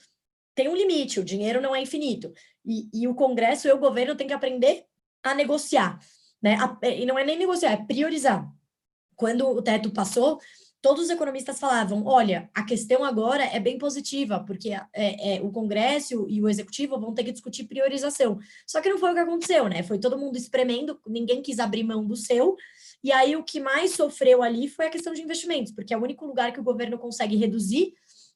tem 0.55 0.69
um 0.69 0.75
limite, 0.75 1.19
o 1.19 1.25
dinheiro 1.25 1.61
não 1.61 1.75
é 1.75 1.81
infinito. 1.81 2.31
E, 2.65 2.89
e 2.93 3.07
o 3.07 3.15
Congresso 3.15 3.67
e 3.67 3.71
o 3.71 3.79
governo 3.79 4.15
têm 4.15 4.27
que 4.27 4.33
aprender 4.33 4.85
a 5.23 5.33
negociar, 5.33 5.99
né? 6.41 6.57
A, 6.57 6.77
e 6.87 7.05
não 7.05 7.17
é 7.17 7.23
nem 7.25 7.37
negociar, 7.37 7.71
é 7.71 7.77
priorizar. 7.85 8.47
Quando 9.15 9.47
o 9.47 9.61
teto 9.61 9.91
passou, 9.91 10.39
todos 10.81 11.05
os 11.05 11.09
economistas 11.09 11.59
falavam: 11.59 12.05
olha, 12.05 12.49
a 12.53 12.63
questão 12.63 13.03
agora 13.03 13.43
é 13.43 13.59
bem 13.59 13.77
positiva, 13.77 14.43
porque 14.45 14.69
é, 14.69 15.35
é, 15.35 15.41
o 15.41 15.51
Congresso 15.51 16.25
e 16.27 16.41
o 16.41 16.49
Executivo 16.49 16.99
vão 16.99 17.13
ter 17.13 17.23
que 17.23 17.31
discutir 17.31 17.65
priorização. 17.65 18.39
Só 18.65 18.81
que 18.81 18.89
não 18.89 18.97
foi 18.97 19.11
o 19.11 19.13
que 19.13 19.19
aconteceu, 19.19 19.69
né? 19.69 19.83
Foi 19.83 19.99
todo 19.99 20.17
mundo 20.17 20.37
espremendo, 20.37 20.99
ninguém 21.07 21.41
quis 21.41 21.59
abrir 21.59 21.83
mão 21.83 22.05
do 22.05 22.15
seu. 22.15 22.55
E 23.03 23.11
aí 23.11 23.35
o 23.35 23.43
que 23.43 23.59
mais 23.59 23.91
sofreu 23.91 24.43
ali 24.43 24.67
foi 24.67 24.87
a 24.87 24.89
questão 24.89 25.13
de 25.13 25.21
investimentos, 25.21 25.71
porque 25.71 25.93
é 25.93 25.97
o 25.97 26.03
único 26.03 26.25
lugar 26.25 26.51
que 26.51 26.59
o 26.59 26.63
governo 26.63 26.97
consegue 26.97 27.35
reduzir, 27.35 27.93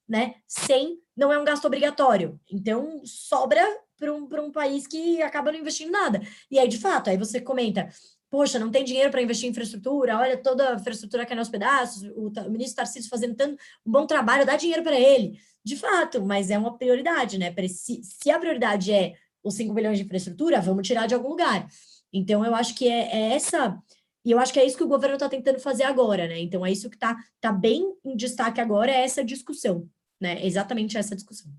né? 0.08 0.36
Sem, 0.48 1.00
não 1.16 1.32
é 1.32 1.40
um 1.40 1.46
gasto 1.46 1.66
obrigatório. 1.66 2.40
Então 2.50 3.02
sobra 3.04 3.66
para 3.98 4.14
um, 4.14 4.28
um 4.46 4.52
país 4.52 4.86
que 4.86 5.22
acaba 5.22 5.52
não 5.52 5.60
investindo 5.60 5.92
nada. 5.92 6.22
E 6.52 6.60
aí, 6.60 6.68
de 6.68 6.78
fato, 6.78 7.10
aí 7.10 7.18
você 7.18 7.40
comenta, 7.40 7.90
poxa, 8.36 8.60
não 8.60 8.70
tem 8.70 8.84
dinheiro 8.84 9.10
para 9.10 9.22
investir 9.22 9.48
em 9.48 9.52
infraestrutura, 9.52 10.18
olha 10.18 10.36
toda 10.36 10.72
a 10.72 10.76
infraestrutura 10.76 11.26
cai 11.26 11.38
aos 11.38 11.48
pedaços, 11.48 12.04
o, 12.18 12.28
o 12.28 12.52
ministro 12.52 12.76
Tarcísio 12.76 13.10
fazendo 13.10 13.34
tanto 13.34 13.58
um 13.86 13.90
bom 13.90 14.06
trabalho, 14.06 14.46
dá 14.46 14.58
dinheiro 14.58 14.84
para 14.84 15.00
ele. 15.00 15.40
De 15.64 15.78
fato, 15.78 16.22
mas 16.22 16.50
é 16.52 16.58
uma 16.58 16.78
prioridade, 16.78 17.38
né? 17.38 17.56
Se, 17.70 18.02
se 18.04 18.30
a 18.30 18.38
prioridade 18.38 18.92
é 18.92 19.14
os 19.42 19.54
5 19.54 19.74
bilhões 19.74 19.98
de 19.98 20.04
infraestrutura, 20.04 20.60
vamos 20.60 20.86
tirar 20.86 21.08
de 21.08 21.16
algum 21.16 21.30
lugar. 21.30 21.66
Então, 22.12 22.44
eu 22.46 22.54
acho 22.54 22.76
que 22.76 22.90
é, 22.90 23.10
é 23.10 23.34
essa. 23.36 23.82
E 24.26 24.32
eu 24.32 24.40
acho 24.40 24.52
que 24.52 24.60
é 24.60 24.66
isso 24.66 24.76
que 24.76 24.84
o 24.84 24.88
governo 24.88 25.16
está 25.16 25.30
tentando 25.30 25.60
fazer 25.60 25.84
agora, 25.84 26.28
né? 26.28 26.38
Então, 26.42 26.66
é 26.66 26.72
isso 26.74 26.90
que 26.90 26.98
está 26.98 27.16
tá 27.40 27.54
bem 27.54 27.96
em 28.04 28.18
destaque 28.18 28.60
agora, 28.60 28.92
é 28.92 29.06
essa 29.06 29.24
discussão, 29.24 29.90
né? 30.20 30.42
É 30.42 30.46
exatamente 30.46 30.98
essa 30.98 31.16
discussão. 31.16 31.50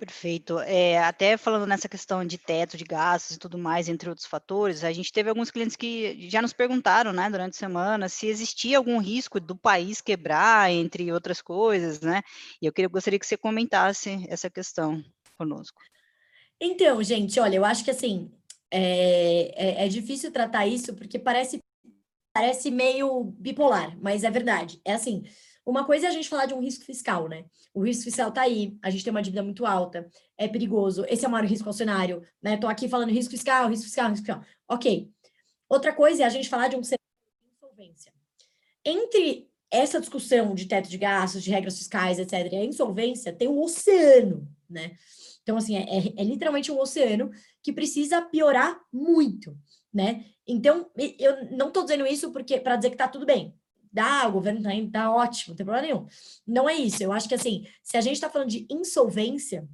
Perfeito. 0.00 0.58
É, 0.60 0.96
até 0.98 1.36
falando 1.36 1.66
nessa 1.66 1.86
questão 1.86 2.24
de 2.24 2.38
teto 2.38 2.74
de 2.74 2.84
gastos 2.84 3.36
e 3.36 3.38
tudo 3.38 3.58
mais, 3.58 3.86
entre 3.86 4.08
outros 4.08 4.26
fatores, 4.26 4.82
a 4.82 4.90
gente 4.92 5.12
teve 5.12 5.28
alguns 5.28 5.50
clientes 5.50 5.76
que 5.76 6.26
já 6.30 6.40
nos 6.40 6.54
perguntaram, 6.54 7.12
né, 7.12 7.28
durante 7.28 7.52
a 7.52 7.58
semana, 7.58 8.08
se 8.08 8.26
existia 8.26 8.78
algum 8.78 8.96
risco 8.98 9.38
do 9.38 9.54
país 9.54 10.00
quebrar, 10.00 10.72
entre 10.72 11.12
outras 11.12 11.42
coisas, 11.42 12.00
né? 12.00 12.22
E 12.62 12.66
eu 12.66 12.72
queria, 12.72 12.88
gostaria 12.88 13.18
que 13.18 13.26
você 13.26 13.36
comentasse 13.36 14.26
essa 14.30 14.48
questão 14.48 15.04
conosco. 15.36 15.82
Então, 16.58 17.02
gente, 17.02 17.38
olha, 17.38 17.56
eu 17.56 17.64
acho 17.66 17.84
que 17.84 17.90
assim 17.90 18.32
é, 18.70 19.82
é, 19.82 19.84
é 19.84 19.88
difícil 19.88 20.32
tratar 20.32 20.66
isso 20.66 20.94
porque 20.94 21.18
parece 21.18 21.58
parece 22.32 22.70
meio 22.70 23.24
bipolar, 23.38 23.98
mas 24.00 24.24
é 24.24 24.30
verdade. 24.30 24.80
É 24.82 24.94
assim. 24.94 25.24
Uma 25.64 25.84
coisa 25.84 26.06
é 26.06 26.08
a 26.08 26.12
gente 26.12 26.28
falar 26.28 26.46
de 26.46 26.54
um 26.54 26.60
risco 26.60 26.84
fiscal, 26.84 27.28
né? 27.28 27.44
O 27.74 27.84
risco 27.84 28.04
fiscal 28.04 28.30
está 28.30 28.42
aí, 28.42 28.76
a 28.82 28.90
gente 28.90 29.04
tem 29.04 29.10
uma 29.10 29.22
dívida 29.22 29.42
muito 29.42 29.66
alta, 29.66 30.08
é 30.36 30.48
perigoso, 30.48 31.04
esse 31.08 31.24
é 31.24 31.28
o 31.28 31.30
maior 31.30 31.46
risco 31.46 31.68
ao 31.68 31.72
cenário, 31.72 32.22
né? 32.42 32.54
Estou 32.54 32.68
aqui 32.68 32.88
falando 32.88 33.10
risco 33.10 33.30
fiscal, 33.30 33.68
risco 33.68 33.84
fiscal, 33.84 34.08
risco 34.08 34.26
fiscal. 34.26 34.44
Ok. 34.68 35.10
Outra 35.68 35.92
coisa 35.92 36.22
é 36.22 36.26
a 36.26 36.30
gente 36.30 36.48
falar 36.48 36.68
de 36.68 36.76
um 36.76 36.82
cenário 36.82 37.04
de 37.42 37.54
insolvência. 37.54 38.12
Entre 38.84 39.48
essa 39.70 40.00
discussão 40.00 40.54
de 40.54 40.66
teto 40.66 40.88
de 40.88 40.98
gastos, 40.98 41.44
de 41.44 41.50
regras 41.50 41.78
fiscais, 41.78 42.18
etc., 42.18 42.52
e 42.52 42.56
a 42.56 42.64
insolvência, 42.64 43.32
tem 43.32 43.46
um 43.46 43.60
oceano, 43.60 44.48
né? 44.68 44.96
Então, 45.42 45.56
assim, 45.56 45.76
é, 45.76 45.82
é, 45.82 46.12
é 46.16 46.24
literalmente 46.24 46.72
um 46.72 46.80
oceano 46.80 47.30
que 47.62 47.72
precisa 47.72 48.20
piorar 48.22 48.80
muito, 48.92 49.56
né? 49.92 50.24
Então, 50.46 50.90
eu 51.18 51.50
não 51.52 51.68
estou 51.68 51.84
dizendo 51.84 52.06
isso 52.06 52.32
porque 52.32 52.58
para 52.58 52.76
dizer 52.76 52.88
que 52.88 52.94
está 52.94 53.06
tudo 53.06 53.24
bem 53.26 53.54
dá, 53.92 54.26
o 54.28 54.32
governo 54.32 54.62
tá, 54.62 54.74
indo, 54.74 54.90
tá 54.90 55.12
ótimo, 55.12 55.50
não 55.50 55.56
tem 55.56 55.66
problema 55.66 55.86
nenhum. 55.86 56.06
Não 56.46 56.68
é 56.68 56.74
isso. 56.74 57.02
Eu 57.02 57.12
acho 57.12 57.28
que 57.28 57.34
assim, 57.34 57.66
se 57.82 57.96
a 57.96 58.00
gente 58.00 58.14
está 58.14 58.30
falando 58.30 58.48
de 58.48 58.66
insolvência, 58.70 59.68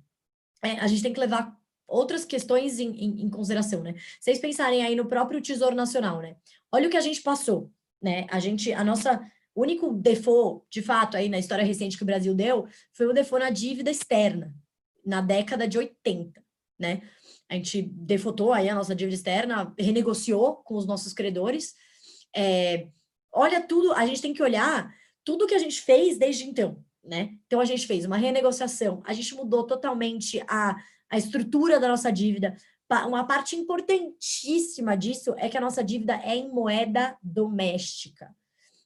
é, 0.63 0.73
a 0.73 0.87
gente 0.87 1.03
tem 1.03 1.13
que 1.13 1.21
levar 1.21 1.57
outras 1.87 2.25
questões 2.25 2.81
em, 2.81 2.91
em, 2.91 3.23
em, 3.23 3.31
consideração, 3.31 3.83
né? 3.83 3.95
Vocês 4.21 4.39
pensarem 4.39 4.85
aí 4.85 4.97
no 4.97 5.07
próprio 5.07 5.41
Tesouro 5.41 5.77
Nacional, 5.77 6.21
né? 6.21 6.37
Olha 6.73 6.89
o 6.89 6.91
que 6.91 6.97
a 6.97 7.03
gente 7.03 7.23
passou, 7.23 7.71
né? 8.03 8.27
A 8.31 8.41
gente, 8.41 8.73
a 8.73 8.83
nossa 8.83 9.21
único 9.55 9.95
default, 9.95 10.67
de 10.71 10.83
fato, 10.83 11.17
aí 11.17 11.29
na 11.29 11.39
história 11.39 11.65
recente 11.65 11.97
que 11.97 12.03
o 12.03 12.07
Brasil 12.07 12.35
deu, 12.35 12.67
foi 12.93 13.07
o 13.07 13.13
default 13.13 13.45
na 13.45 13.51
dívida 13.51 13.91
externa, 13.91 14.55
na 15.05 15.21
década 15.21 15.67
de 15.67 15.79
80, 15.79 16.43
né? 16.79 17.03
A 17.49 17.55
gente 17.55 17.83
defaultou 17.83 18.53
aí 18.53 18.69
a 18.69 18.75
nossa 18.75 18.95
dívida 18.95 19.15
externa, 19.15 19.73
renegociou 19.79 20.57
com 20.57 20.75
os 20.75 20.85
nossos 20.85 21.13
credores, 21.13 21.75
é, 22.35 22.89
olha 23.37 23.61
tudo, 23.61 23.93
a 23.93 24.07
gente 24.07 24.23
tem 24.23 24.33
que 24.33 24.43
olhar 24.43 24.93
tudo 25.23 25.47
que 25.47 25.55
a 25.55 25.59
gente 25.59 25.83
fez 25.83 26.19
desde 26.19 26.45
então, 26.45 26.83
né? 27.05 27.37
Então 27.47 27.61
a 27.61 27.65
gente 27.65 27.87
fez 27.87 28.07
uma 28.07 28.17
renegociação, 28.17 29.03
a 29.05 29.13
gente 29.13 29.35
mudou 29.35 29.65
totalmente 29.65 30.43
a, 30.49 30.77
a 31.11 31.19
estrutura 31.19 31.79
da 31.79 31.89
nossa 31.89 32.11
dívida. 32.11 32.57
Uma 33.07 33.27
parte 33.27 33.57
importantíssima 33.57 34.97
disso 34.97 35.35
é 35.37 35.49
que 35.49 35.59
a 35.59 35.61
nossa 35.61 35.83
dívida 35.83 36.15
é 36.25 36.37
em 36.37 36.49
moeda 36.49 37.17
doméstica. 37.21 38.35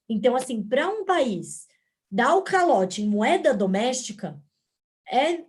Então, 0.09 0.35
assim, 0.35 0.63
para 0.63 0.89
um 0.89 1.05
país 1.05 1.69
dar 2.11 2.35
o 2.35 2.43
calote 2.43 3.03
em 3.03 3.09
moeda 3.09 3.55
doméstica 3.55 4.43
é 5.09 5.45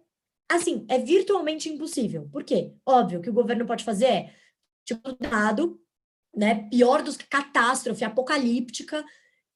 assim, 0.50 0.86
é 0.90 1.00
virtualmente 1.00 1.70
impossível. 1.70 2.28
Por 2.32 2.44
quê? 2.44 2.74
Óbvio 2.86 3.22
que 3.22 3.30
o 3.30 3.34
governo 3.34 3.66
pode 3.66 3.84
fazer 3.84 4.06
é 4.06 4.36
tipo 4.86 5.14
dado, 5.14 5.82
né? 6.36 6.68
Pior 6.70 7.02
dos 7.02 7.18
catástrofe 7.18 8.04
apocalíptica, 8.04 9.04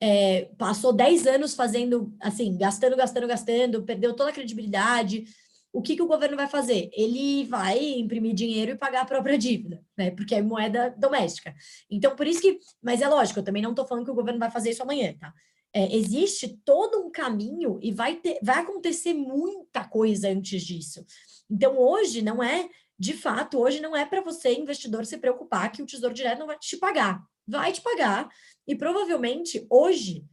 é, 0.02 0.50
passou 0.58 0.94
10 0.94 1.28
anos 1.28 1.56
fazendo, 1.56 2.14
assim, 2.22 2.58
gastando, 2.58 2.96
gastando, 2.96 3.28
gastando, 3.28 3.84
perdeu 3.84 4.14
toda 4.14 4.30
a 4.30 4.34
credibilidade. 4.34 5.26
O 5.72 5.82
que, 5.82 5.96
que 5.96 6.02
o 6.02 6.08
governo 6.08 6.38
vai 6.38 6.48
fazer? 6.48 6.90
Ele 6.94 7.46
vai 7.46 7.84
imprimir 8.00 8.34
dinheiro 8.34 8.72
e 8.72 8.78
pagar 8.78 9.02
a 9.02 9.06
própria 9.06 9.38
dívida, 9.38 9.84
né? 9.98 10.12
Porque 10.12 10.36
é 10.36 10.42
moeda 10.42 10.94
doméstica. 10.98 11.54
Então, 11.90 12.16
por 12.16 12.28
isso 12.28 12.42
que. 12.42 12.60
Mas 12.82 13.02
é 13.02 13.08
lógico, 13.08 13.40
eu 13.40 13.44
também 13.44 13.62
não 13.62 13.72
estou 13.72 13.88
falando 13.88 14.06
que 14.06 14.12
o 14.12 14.16
governo 14.16 14.40
vai 14.40 14.52
fazer 14.52 14.70
isso 14.70 14.84
amanhã, 14.84 15.14
tá? 15.20 15.34
É, 15.74 15.94
existe 15.94 16.58
todo 16.64 17.06
um 17.06 17.12
caminho 17.12 17.78
e 17.82 17.92
vai, 17.92 18.16
ter, 18.16 18.40
vai 18.42 18.60
acontecer 18.60 19.14
muita 19.14 19.84
coisa 19.84 20.30
antes 20.30 20.64
disso. 20.64 21.06
Então, 21.50 21.78
hoje 21.78 22.22
não 22.22 22.42
é, 22.42 22.70
de 22.98 23.14
fato, 23.14 23.60
hoje 23.60 23.82
não 23.82 23.96
é 23.96 24.06
para 24.06 24.22
você, 24.22 24.54
investidor, 24.54 25.06
se 25.06 25.18
preocupar 25.18 25.72
que 25.72 25.82
o 25.82 25.86
Tesouro 25.86 26.14
Direto 26.14 26.40
não 26.40 26.48
vai 26.48 26.58
te 26.58 26.78
pagar. 26.78 27.22
Vai 27.48 27.72
te 27.72 27.82
pagar, 27.82 28.30
e 28.68 28.76
provavelmente 28.76 29.68
hoje, 29.70 30.26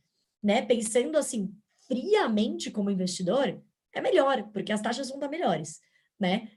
né, 0.42 0.62
pensando 0.62 1.18
assim 1.18 1.54
friamente 1.86 2.70
como 2.70 2.90
investidor, 2.90 3.60
é 3.94 4.00
melhor, 4.00 4.50
porque 4.52 4.72
as 4.72 4.80
taxas 4.80 5.08
vão 5.08 5.18
estar 5.18 5.28
melhores, 5.28 5.78
né? 6.18 6.50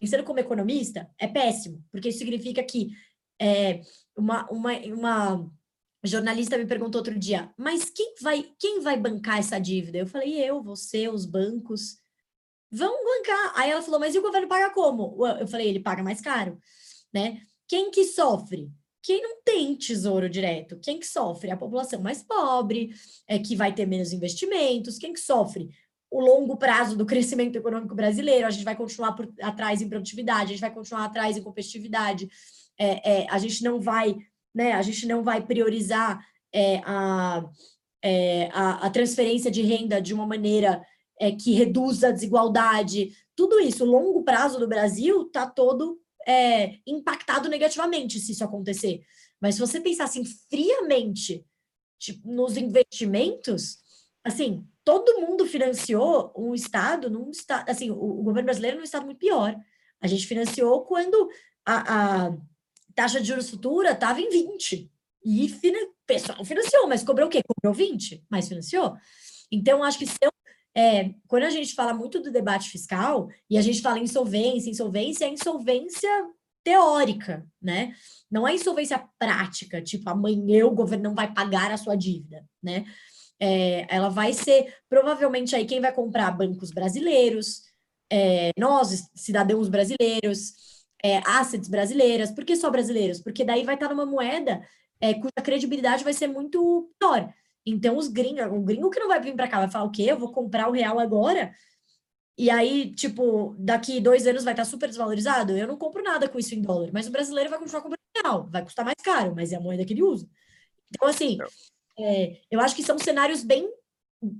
Pensando 0.00 0.24
como 0.24 0.40
economista, 0.40 1.08
é 1.18 1.28
péssimo, 1.28 1.84
porque 1.92 2.08
isso 2.08 2.18
significa 2.18 2.62
que 2.62 2.90
é, 3.40 3.82
uma, 4.16 4.50
uma, 4.50 4.72
uma 4.78 5.50
jornalista 6.02 6.58
me 6.58 6.66
perguntou 6.66 6.98
outro 7.00 7.16
dia, 7.16 7.52
mas 7.56 7.90
quem 7.90 8.14
vai, 8.20 8.52
quem 8.58 8.80
vai 8.80 8.98
bancar 8.98 9.38
essa 9.38 9.60
dívida? 9.60 9.98
Eu 9.98 10.06
falei, 10.06 10.34
eu, 10.42 10.60
você, 10.62 11.08
os 11.08 11.24
bancos, 11.24 11.98
vão 12.70 13.04
bancar. 13.04 13.52
Aí 13.56 13.70
ela 13.70 13.82
falou, 13.82 14.00
mas 14.00 14.14
e 14.14 14.18
o 14.18 14.22
governo 14.22 14.48
paga 14.48 14.70
como? 14.70 15.26
Eu 15.26 15.46
falei, 15.46 15.68
ele 15.68 15.80
paga 15.80 16.02
mais 16.02 16.20
caro, 16.20 16.58
né? 17.12 17.40
Quem 17.66 17.90
que 17.90 18.04
sofre? 18.04 18.70
quem 19.08 19.22
não 19.22 19.42
tem 19.42 19.74
tesouro 19.74 20.28
direto, 20.28 20.78
quem 20.80 20.98
que 20.98 21.06
sofre? 21.06 21.50
A 21.50 21.56
população 21.56 21.98
mais 21.98 22.22
pobre, 22.22 22.90
é, 23.26 23.38
que 23.38 23.56
vai 23.56 23.72
ter 23.72 23.86
menos 23.86 24.12
investimentos, 24.12 24.98
quem 24.98 25.14
que 25.14 25.20
sofre? 25.20 25.70
O 26.10 26.20
longo 26.20 26.58
prazo 26.58 26.94
do 26.94 27.06
crescimento 27.06 27.56
econômico 27.56 27.94
brasileiro, 27.94 28.46
a 28.46 28.50
gente 28.50 28.64
vai 28.64 28.76
continuar 28.76 29.12
por, 29.12 29.32
atrás 29.40 29.80
em 29.80 29.88
produtividade, 29.88 30.44
a 30.44 30.48
gente 30.48 30.60
vai 30.60 30.74
continuar 30.74 31.06
atrás 31.06 31.38
em 31.38 31.42
competitividade, 31.42 32.28
é, 32.78 33.22
é, 33.22 33.26
a 33.30 33.38
gente 33.38 33.64
não 33.64 33.80
vai, 33.80 34.14
né, 34.54 34.72
a 34.72 34.82
gente 34.82 35.06
não 35.06 35.22
vai 35.22 35.40
priorizar 35.40 36.22
é, 36.52 36.82
a, 36.84 37.48
é, 38.02 38.50
a, 38.52 38.86
a, 38.86 38.90
transferência 38.90 39.50
de 39.50 39.62
renda 39.62 40.02
de 40.02 40.12
uma 40.12 40.26
maneira 40.26 40.82
é, 41.20 41.32
que 41.32 41.52
reduza 41.52 42.08
a 42.08 42.12
desigualdade, 42.12 43.16
tudo 43.34 43.60
isso, 43.60 43.84
o 43.84 43.90
longo 43.90 44.22
prazo 44.22 44.58
do 44.58 44.68
Brasil 44.68 45.22
está 45.22 45.46
todo 45.46 46.00
é, 46.26 46.78
impactado 46.86 47.48
negativamente 47.48 48.18
se 48.18 48.32
isso 48.32 48.44
acontecer. 48.44 49.00
Mas 49.40 49.54
se 49.54 49.60
você 49.60 49.80
pensar 49.80 50.04
assim 50.04 50.24
friamente 50.24 51.44
tipo, 51.98 52.30
nos 52.30 52.56
investimentos, 52.56 53.78
assim, 54.24 54.66
todo 54.84 55.20
mundo 55.20 55.46
financiou 55.46 56.32
um 56.36 56.54
estado 56.54 57.10
num 57.10 57.30
estado, 57.30 57.68
assim, 57.68 57.90
o, 57.90 58.20
o 58.20 58.22
governo 58.22 58.46
brasileiro 58.46 58.78
num 58.78 58.84
estado 58.84 59.04
muito 59.04 59.18
pior. 59.18 59.56
A 60.00 60.06
gente 60.06 60.26
financiou 60.26 60.84
quando 60.84 61.28
a, 61.66 62.26
a 62.26 62.36
taxa 62.94 63.20
de 63.20 63.26
juros 63.26 63.50
futura 63.50 63.92
estava 63.92 64.20
em 64.20 64.28
20. 64.30 64.90
E 65.24 65.46
o 65.46 65.94
pessoal 66.06 66.44
financiou, 66.44 66.86
mas 66.86 67.02
cobrou 67.02 67.26
o 67.26 67.30
quê? 67.30 67.42
Cobrou 67.42 67.74
20, 67.74 68.24
mas 68.30 68.48
financiou. 68.48 68.96
Então, 69.50 69.82
acho 69.82 69.98
que 69.98 70.06
são 70.06 70.30
é, 70.78 71.10
quando 71.26 71.42
a 71.42 71.50
gente 71.50 71.74
fala 71.74 71.92
muito 71.92 72.20
do 72.20 72.30
debate 72.30 72.70
fiscal 72.70 73.28
e 73.50 73.58
a 73.58 73.60
gente 73.60 73.82
fala 73.82 73.98
insolvência, 73.98 74.70
insolvência 74.70 75.24
é 75.24 75.28
insolvência 75.28 76.08
teórica, 76.62 77.44
né? 77.60 77.96
Não 78.30 78.46
é 78.46 78.54
insolvência 78.54 79.02
prática, 79.18 79.82
tipo, 79.82 80.08
amanhã 80.08 80.66
o 80.66 80.74
governo 80.74 81.08
não 81.08 81.16
vai 81.16 81.34
pagar 81.34 81.72
a 81.72 81.76
sua 81.76 81.96
dívida, 81.96 82.46
né? 82.62 82.84
É, 83.40 83.92
ela 83.92 84.08
vai 84.08 84.32
ser, 84.32 84.72
provavelmente, 84.88 85.56
aí 85.56 85.66
quem 85.66 85.80
vai 85.80 85.92
comprar 85.92 86.30
bancos 86.30 86.70
brasileiros, 86.70 87.62
é, 88.08 88.50
nós, 88.56 89.10
cidadãos 89.16 89.68
brasileiros, 89.68 90.52
é, 91.02 91.18
assets 91.26 91.68
brasileiras. 91.68 92.30
Por 92.30 92.44
que 92.44 92.54
só 92.54 92.70
brasileiros? 92.70 93.20
Porque 93.20 93.44
daí 93.44 93.64
vai 93.64 93.74
estar 93.74 93.88
numa 93.88 94.06
moeda 94.06 94.64
é, 95.00 95.14
cuja 95.14 95.42
credibilidade 95.42 96.04
vai 96.04 96.12
ser 96.12 96.28
muito 96.28 96.88
pior. 97.00 97.34
Então, 97.68 97.96
os 97.96 98.08
gringos, 98.08 98.46
o 98.46 98.60
gringo 98.60 98.90
que 98.90 99.00
não 99.00 99.08
vai 99.08 99.20
vir 99.20 99.34
para 99.34 99.48
cá 99.48 99.58
vai 99.58 99.70
falar 99.70 99.84
o 99.84 99.90
quê? 99.90 100.04
Eu 100.04 100.18
vou 100.18 100.32
comprar 100.32 100.68
o 100.68 100.72
real 100.72 100.98
agora? 100.98 101.54
E 102.36 102.50
aí, 102.50 102.94
tipo, 102.94 103.56
daqui 103.58 104.00
dois 104.00 104.26
anos 104.26 104.44
vai 104.44 104.52
estar 104.52 104.64
super 104.64 104.88
desvalorizado? 104.88 105.56
Eu 105.56 105.66
não 105.66 105.76
compro 105.76 106.02
nada 106.02 106.28
com 106.28 106.38
isso 106.38 106.54
em 106.54 106.62
dólar, 106.62 106.90
mas 106.92 107.08
o 107.08 107.10
brasileiro 107.10 107.50
vai 107.50 107.58
continuar 107.58 107.82
comprando 107.82 107.98
real, 108.16 108.48
vai 108.48 108.62
custar 108.62 108.84
mais 108.84 108.96
caro, 109.02 109.34
mas 109.34 109.52
é 109.52 109.56
a 109.56 109.60
moeda 109.60 109.84
que 109.84 109.92
ele 109.92 110.02
usa. 110.02 110.28
Então, 110.88 111.08
assim, 111.08 111.36
é, 111.98 112.40
eu 112.50 112.60
acho 112.60 112.76
que 112.76 112.82
são 112.82 112.98
cenários 112.98 113.42
bem. 113.42 113.68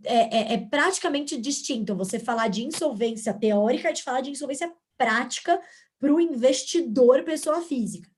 É, 0.05 0.39
é, 0.39 0.55
é 0.55 0.59
praticamente 0.59 1.37
distinto 1.41 1.95
você 1.95 2.19
falar 2.19 2.49
de 2.49 2.65
insolvência 2.65 3.33
teórica 3.35 3.91
e 3.91 3.93
de 3.93 4.03
falar 4.03 4.21
de 4.21 4.31
insolvência 4.31 4.73
prática 4.97 5.61
para 5.99 6.13
o 6.13 6.21
investidor 6.21 7.25
pessoa 7.25 7.63
física. 7.63 8.09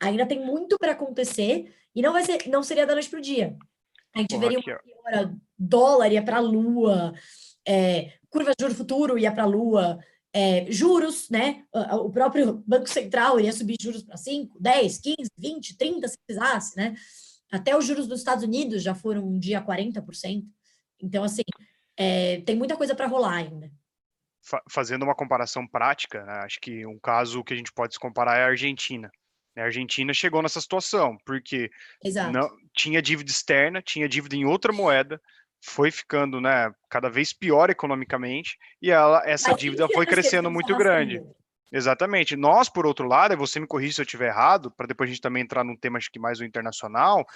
Ainda 0.00 0.26
tem 0.26 0.44
muito 0.44 0.78
para 0.78 0.92
acontecer 0.92 1.74
e 1.94 2.02
não 2.02 2.12
vai 2.12 2.24
ser, 2.24 2.48
não 2.48 2.62
seria 2.62 2.86
da 2.86 2.94
noite 2.94 3.08
para 3.08 3.18
o 3.18 3.22
dia. 3.22 3.56
A 4.14 4.20
gente 4.20 4.34
Porra, 4.34 4.48
veria 4.48 4.80
uma 5.06 5.40
dólar 5.58 6.12
ia 6.12 6.22
para 6.22 6.36
a 6.36 6.40
lua, 6.40 7.12
é, 7.66 8.12
curva 8.30 8.52
de 8.56 8.62
juro 8.62 8.74
futuro 8.74 9.18
ia 9.18 9.32
para 9.32 9.42
a 9.42 9.46
lua, 9.46 9.98
é, 10.32 10.70
juros, 10.70 11.30
né? 11.30 11.64
O 11.92 12.10
próprio 12.10 12.62
Banco 12.66 12.88
Central 12.88 13.38
iria 13.38 13.52
subir 13.52 13.76
juros 13.80 14.02
para 14.02 14.16
5, 14.16 14.58
10, 14.60 14.98
15, 14.98 15.16
20, 15.38 15.76
30, 15.76 16.08
se 16.08 16.18
precisasse, 16.18 16.76
né? 16.76 16.94
Até 17.52 17.76
os 17.76 17.86
juros 17.86 18.08
dos 18.08 18.18
Estados 18.18 18.42
Unidos 18.42 18.82
já 18.82 18.94
foram 18.94 19.24
um 19.24 19.38
dia 19.38 19.62
40%. 19.62 20.44
Então, 21.00 21.22
assim, 21.22 21.42
é, 21.96 22.40
tem 22.40 22.56
muita 22.56 22.76
coisa 22.76 22.94
para 22.94 23.06
rolar 23.06 23.34
ainda. 23.34 23.70
Fazendo 24.68 25.04
uma 25.04 25.14
comparação 25.14 25.66
prática, 25.66 26.24
né, 26.24 26.40
acho 26.44 26.60
que 26.60 26.84
um 26.84 26.98
caso 26.98 27.42
que 27.42 27.54
a 27.54 27.56
gente 27.56 27.72
pode 27.72 27.94
se 27.94 28.00
comparar 28.00 28.36
é 28.36 28.42
a 28.42 28.48
Argentina. 28.48 29.10
A 29.56 29.62
Argentina 29.62 30.12
chegou 30.12 30.42
nessa 30.42 30.60
situação, 30.60 31.16
porque 31.24 31.70
não, 32.32 32.50
tinha 32.72 33.00
dívida 33.00 33.30
externa, 33.30 33.80
tinha 33.80 34.08
dívida 34.08 34.34
em 34.34 34.44
outra 34.44 34.72
moeda, 34.72 35.20
foi 35.60 35.90
ficando 35.90 36.40
né, 36.40 36.72
cada 36.90 37.08
vez 37.08 37.32
pior 37.32 37.70
economicamente, 37.70 38.58
e 38.82 38.90
ela, 38.90 39.22
essa 39.24 39.54
dívida 39.54 39.88
foi 39.88 40.06
crescendo 40.06 40.50
muito 40.50 40.76
grande. 40.76 41.22
Exatamente. 41.72 42.36
Nós, 42.36 42.68
por 42.68 42.86
outro 42.86 43.06
lado, 43.08 43.34
e 43.34 43.36
você 43.36 43.58
me 43.58 43.66
corrija 43.66 43.94
se 43.94 44.00
eu 44.00 44.04
estiver 44.04 44.28
errado, 44.28 44.70
para 44.70 44.86
depois 44.86 45.08
a 45.08 45.12
gente 45.12 45.22
também 45.22 45.42
entrar 45.42 45.64
num 45.64 45.76
tema 45.76 45.98
acho 45.98 46.10
que 46.10 46.20
mais 46.20 46.38
o 46.38 46.44
internacional, 46.44 47.26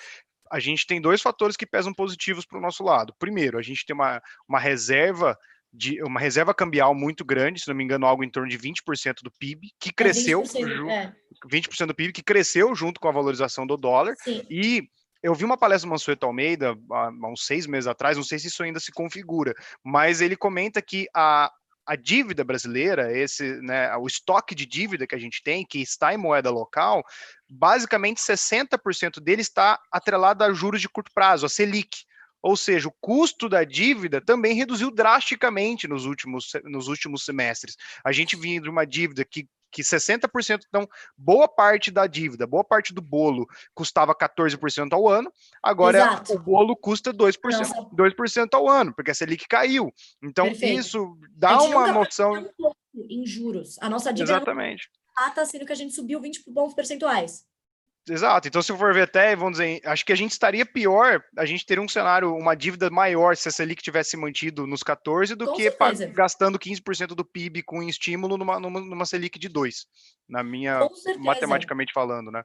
a 0.50 0.60
gente 0.60 0.86
tem 0.86 1.00
dois 1.00 1.20
fatores 1.20 1.56
que 1.56 1.66
pesam 1.66 1.92
positivos 1.92 2.46
para 2.46 2.58
o 2.58 2.60
nosso 2.60 2.84
lado. 2.84 3.14
Primeiro, 3.18 3.58
a 3.58 3.62
gente 3.62 3.84
tem 3.84 3.94
uma, 3.94 4.22
uma 4.48 4.58
reserva 4.58 5.36
de 5.72 6.02
uma 6.02 6.18
reserva 6.18 6.54
cambial 6.54 6.94
muito 6.94 7.24
grande, 7.24 7.60
se 7.60 7.68
não 7.68 7.74
me 7.74 7.84
engano, 7.84 8.06
algo 8.06 8.24
em 8.24 8.30
torno 8.30 8.48
de 8.48 8.58
20% 8.58 9.22
do 9.22 9.30
PIB, 9.30 9.68
que 9.78 9.90
é 9.90 9.92
cresceu, 9.92 10.40
é 10.40 10.44
20%, 10.44 10.90
é. 10.90 11.14
20% 11.50 11.86
do 11.86 11.94
PIB, 11.94 12.12
que 12.12 12.22
cresceu 12.22 12.74
junto 12.74 12.98
com 12.98 13.08
a 13.08 13.12
valorização 13.12 13.66
do 13.66 13.76
dólar. 13.76 14.14
Sim. 14.22 14.44
E 14.48 14.88
eu 15.22 15.34
vi 15.34 15.44
uma 15.44 15.58
palestra 15.58 15.86
do 15.86 15.90
Mansueto 15.90 16.26
Almeida 16.26 16.76
há 16.90 17.10
uns 17.28 17.44
seis 17.44 17.66
meses 17.66 17.86
atrás, 17.86 18.16
não 18.16 18.24
sei 18.24 18.38
se 18.38 18.48
isso 18.48 18.62
ainda 18.62 18.80
se 18.80 18.92
configura, 18.92 19.54
mas 19.84 20.20
ele 20.20 20.36
comenta 20.36 20.80
que 20.80 21.06
a, 21.14 21.50
a 21.86 21.96
dívida 21.96 22.44
brasileira, 22.44 23.16
esse, 23.16 23.60
né, 23.62 23.94
o 23.96 24.06
estoque 24.06 24.54
de 24.54 24.64
dívida 24.64 25.06
que 25.06 25.14
a 25.14 25.18
gente 25.18 25.42
tem, 25.42 25.66
que 25.66 25.80
está 25.80 26.14
em 26.14 26.18
moeda 26.18 26.50
local, 26.50 27.02
basicamente 27.48 28.20
60% 28.20 29.20
dele 29.20 29.42
está 29.42 29.80
atrelado 29.90 30.44
a 30.44 30.52
juros 30.52 30.80
de 30.80 30.88
curto 30.88 31.10
prazo, 31.12 31.46
a 31.46 31.48
Selic. 31.48 32.04
Ou 32.42 32.56
seja, 32.56 32.88
o 32.88 32.94
custo 33.00 33.48
da 33.48 33.64
dívida 33.64 34.20
também 34.20 34.54
reduziu 34.54 34.90
drasticamente 34.90 35.88
nos 35.88 36.04
últimos, 36.04 36.52
nos 36.64 36.88
últimos 36.88 37.24
semestres. 37.24 37.76
A 38.04 38.12
gente 38.12 38.36
vinha 38.36 38.60
de 38.60 38.68
uma 38.68 38.86
dívida 38.86 39.24
que 39.24 39.48
que 39.70 39.82
60%, 39.82 40.60
então, 40.66 40.88
boa 41.16 41.46
parte 41.46 41.90
da 41.90 42.06
dívida, 42.06 42.46
boa 42.46 42.64
parte 42.64 42.92
do 42.92 43.02
bolo 43.02 43.46
custava 43.74 44.14
14% 44.14 44.92
ao 44.92 45.08
ano, 45.08 45.32
agora 45.62 45.98
Exato. 45.98 46.34
o 46.34 46.38
bolo 46.38 46.76
custa 46.76 47.12
2%, 47.12 47.38
2% 47.92 48.48
ao 48.54 48.68
ano, 48.68 48.94
porque 48.94 49.10
a 49.10 49.14
Selic 49.14 49.46
caiu. 49.46 49.92
Então, 50.22 50.46
Perfeito. 50.46 50.80
isso 50.80 51.18
dá 51.32 51.60
uma 51.62 51.92
noção. 51.92 52.48
Em 52.94 53.24
juros. 53.26 53.76
A 53.80 53.88
nossa 53.88 54.12
dívida 54.12 54.36
Exatamente. 54.36 54.90
está 55.28 55.44
sendo 55.44 55.66
que 55.66 55.72
a 55.72 55.76
gente 55.76 55.94
subiu 55.94 56.20
20 56.20 56.44
pontos 56.52 56.74
percentuais. 56.74 57.44
Exato. 58.08 58.48
Então, 58.48 58.62
se 58.62 58.76
for 58.76 58.94
ver 58.94 59.02
até, 59.02 59.36
vamos 59.36 59.58
dizer, 59.58 59.80
acho 59.84 60.04
que 60.04 60.12
a 60.12 60.16
gente 60.16 60.32
estaria 60.32 60.64
pior, 60.64 61.22
a 61.36 61.44
gente 61.44 61.64
teria 61.66 61.82
um 61.82 61.88
cenário, 61.88 62.34
uma 62.34 62.54
dívida 62.54 62.88
maior 62.90 63.36
se 63.36 63.48
a 63.48 63.52
Selic 63.52 63.82
tivesse 63.82 64.16
mantido 64.16 64.66
nos 64.66 64.82
14 64.82 65.34
do 65.34 65.46
Com 65.46 65.52
que 65.54 65.70
certeza. 65.70 66.06
gastando 66.06 66.58
15% 66.58 67.08
do 67.08 67.24
PIB 67.24 67.62
com 67.62 67.82
estímulo 67.82 68.36
numa, 68.36 68.58
numa, 68.58 68.80
numa 68.80 69.06
Selic 69.06 69.38
de 69.38 69.48
2, 69.48 69.86
na 70.28 70.42
minha, 70.42 70.80
matematicamente 71.18 71.92
falando, 71.92 72.30
né? 72.30 72.42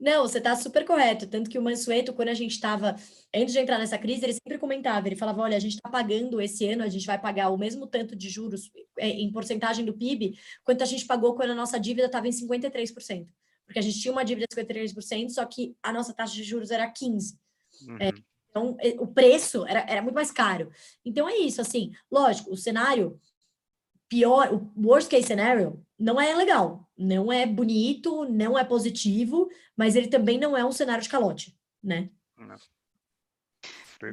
Não, 0.00 0.22
você 0.22 0.38
está 0.38 0.54
super 0.54 0.84
correto. 0.84 1.26
Tanto 1.26 1.50
que 1.50 1.58
o 1.58 1.62
Mansueto, 1.62 2.12
quando 2.12 2.28
a 2.28 2.34
gente 2.34 2.52
estava, 2.52 2.94
antes 3.34 3.52
de 3.52 3.58
entrar 3.58 3.78
nessa 3.78 3.98
crise, 3.98 4.24
ele 4.24 4.34
sempre 4.34 4.56
comentava, 4.56 5.08
ele 5.08 5.16
falava, 5.16 5.42
olha, 5.42 5.56
a 5.56 5.60
gente 5.60 5.74
está 5.74 5.88
pagando 5.88 6.40
esse 6.40 6.68
ano, 6.68 6.84
a 6.84 6.88
gente 6.88 7.04
vai 7.04 7.18
pagar 7.18 7.48
o 7.48 7.58
mesmo 7.58 7.84
tanto 7.84 8.14
de 8.14 8.28
juros 8.28 8.70
é, 8.96 9.08
em 9.08 9.32
porcentagem 9.32 9.84
do 9.84 9.92
PIB, 9.92 10.38
quanto 10.62 10.82
a 10.82 10.86
gente 10.86 11.04
pagou 11.04 11.34
quando 11.34 11.50
a 11.50 11.54
nossa 11.54 11.80
dívida 11.80 12.06
estava 12.06 12.28
em 12.28 12.30
53%. 12.30 13.26
Porque 13.68 13.78
a 13.78 13.82
gente 13.82 14.00
tinha 14.00 14.10
uma 14.10 14.24
dívida 14.24 14.46
de 14.48 14.56
53%, 14.56 15.28
só 15.28 15.44
que 15.44 15.76
a 15.82 15.92
nossa 15.92 16.14
taxa 16.14 16.34
de 16.34 16.42
juros 16.42 16.70
era 16.70 16.90
15%. 16.90 17.34
Uhum. 17.86 17.96
É, 18.00 18.10
então, 18.48 18.78
o 18.98 19.06
preço 19.06 19.66
era, 19.66 19.80
era 19.80 20.00
muito 20.00 20.14
mais 20.14 20.30
caro. 20.30 20.72
Então, 21.04 21.28
é 21.28 21.36
isso, 21.36 21.60
assim, 21.60 21.92
lógico, 22.10 22.50
o 22.50 22.56
cenário 22.56 23.20
pior, 24.08 24.50
o 24.54 24.72
worst 24.82 25.10
case 25.10 25.26
scenario 25.26 25.84
não 25.98 26.18
é 26.18 26.34
legal, 26.34 26.88
não 26.96 27.30
é 27.30 27.44
bonito, 27.44 28.24
não 28.24 28.58
é 28.58 28.64
positivo, 28.64 29.50
mas 29.76 29.94
ele 29.94 30.08
também 30.08 30.38
não 30.38 30.56
é 30.56 30.64
um 30.64 30.72
cenário 30.72 31.02
de 31.02 31.10
calote, 31.10 31.54
né? 31.82 32.08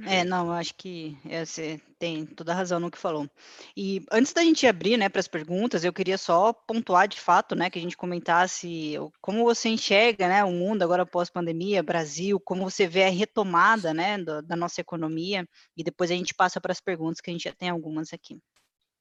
É, 0.08 0.24
não, 0.24 0.52
acho 0.52 0.74
que 0.76 1.18
é, 1.26 1.46
você 1.46 1.80
tem 2.00 2.26
toda 2.26 2.52
a 2.52 2.56
razão 2.56 2.80
no 2.80 2.90
que 2.90 2.98
falou. 2.98 3.30
E 3.78 4.04
antes 4.12 4.34
da 4.34 4.44
gente 4.44 4.66
abrir, 4.66 4.98
né, 4.98 5.10
para 5.10 5.20
as 5.20 5.28
perguntas, 5.28 5.84
eu 5.84 5.94
queria 5.94 6.18
só 6.18 6.52
pontuar 6.52 7.08
de 7.08 7.20
fato, 7.20 7.56
né, 7.56 7.70
que 7.70 7.78
a 7.78 7.82
gente 7.82 7.96
comentasse 7.96 8.96
como 9.22 9.44
você 9.44 9.70
enxerga, 9.70 10.28
né, 10.28 10.44
o 10.44 10.52
mundo 10.52 10.82
agora 10.82 11.06
pós-pandemia, 11.06 11.84
Brasil, 11.84 12.40
como 12.40 12.64
você 12.64 12.88
vê 12.88 13.04
a 13.04 13.10
retomada, 13.10 13.94
né, 13.94 14.18
do- 14.18 14.42
da 14.42 14.56
nossa 14.56 14.82
economia, 14.82 15.48
e 15.78 15.84
depois 15.84 16.10
a 16.10 16.16
gente 16.16 16.34
passa 16.34 16.60
para 16.60 16.72
as 16.72 16.82
perguntas, 16.82 17.22
que 17.22 17.30
a 17.30 17.34
gente 17.34 17.44
já 17.44 17.54
tem 17.54 17.70
algumas 17.70 18.12
aqui. 18.12 18.40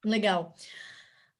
Legal. 0.04 0.54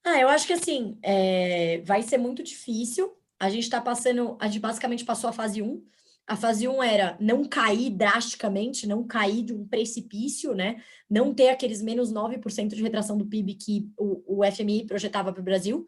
Ah, 0.03 0.19
eu 0.21 0.29
acho 0.29 0.47
que 0.47 0.53
assim, 0.53 0.99
é, 1.03 1.83
vai 1.85 2.03
ser 2.03 2.19
muito 2.19 2.43
difícil. 2.43 3.17
A 3.39 3.49
gente 3.51 3.65
está 3.65 3.81
passando, 3.81 4.37
a 4.41 4.47
gente 4.47 4.61
basicamente 4.61 5.05
passou 5.05 5.29
a 5.29 5.33
fase 5.33 5.63
1. 5.63 5.83
A 6.27 6.37
fase 6.37 6.67
1 6.67 6.83
era 6.83 7.17
não 7.21 7.45
cair 7.45 7.91
drasticamente, 7.91 8.87
não 8.87 9.07
cair 9.07 9.43
de 9.43 9.53
um 9.53 9.67
precipício, 9.67 10.55
né? 10.55 10.83
Não 11.09 11.35
ter 11.35 11.51
aqueles 11.51 11.83
menos 11.83 12.13
9% 12.13 12.69
de 12.69 12.83
retração 12.83 13.19
do 13.19 13.27
PIB 13.27 13.55
que 13.55 13.91
o, 13.99 14.41
o 14.41 14.53
FMI 14.53 14.87
projetava 14.87 15.33
para 15.33 15.41
o 15.41 15.45
Brasil. 15.45 15.87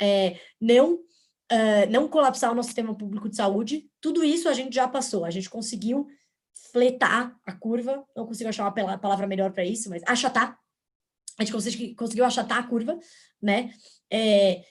É, 0.00 0.38
não, 0.60 1.00
ah, 1.50 1.86
não 1.90 2.08
colapsar 2.08 2.50
o 2.50 2.54
nosso 2.54 2.68
sistema 2.68 2.94
público 2.94 3.28
de 3.28 3.36
saúde. 3.36 3.90
Tudo 4.00 4.24
isso 4.24 4.48
a 4.48 4.54
gente 4.54 4.74
já 4.74 4.88
passou. 4.88 5.24
A 5.24 5.30
gente 5.30 5.50
conseguiu 5.50 6.06
fletar 6.72 7.36
a 7.44 7.52
curva, 7.52 8.04
não 8.16 8.26
consigo 8.26 8.48
achar 8.48 8.64
uma 8.64 8.98
palavra 8.98 9.26
melhor 9.26 9.52
para 9.52 9.64
isso, 9.64 9.90
mas 9.90 10.02
achatar 10.06 10.58
a 11.38 11.44
gente 11.44 11.94
conseguiu 11.94 12.24
achatar 12.24 12.58
a 12.58 12.62
curva, 12.64 12.98
né? 13.40 13.72
É, 14.10 14.64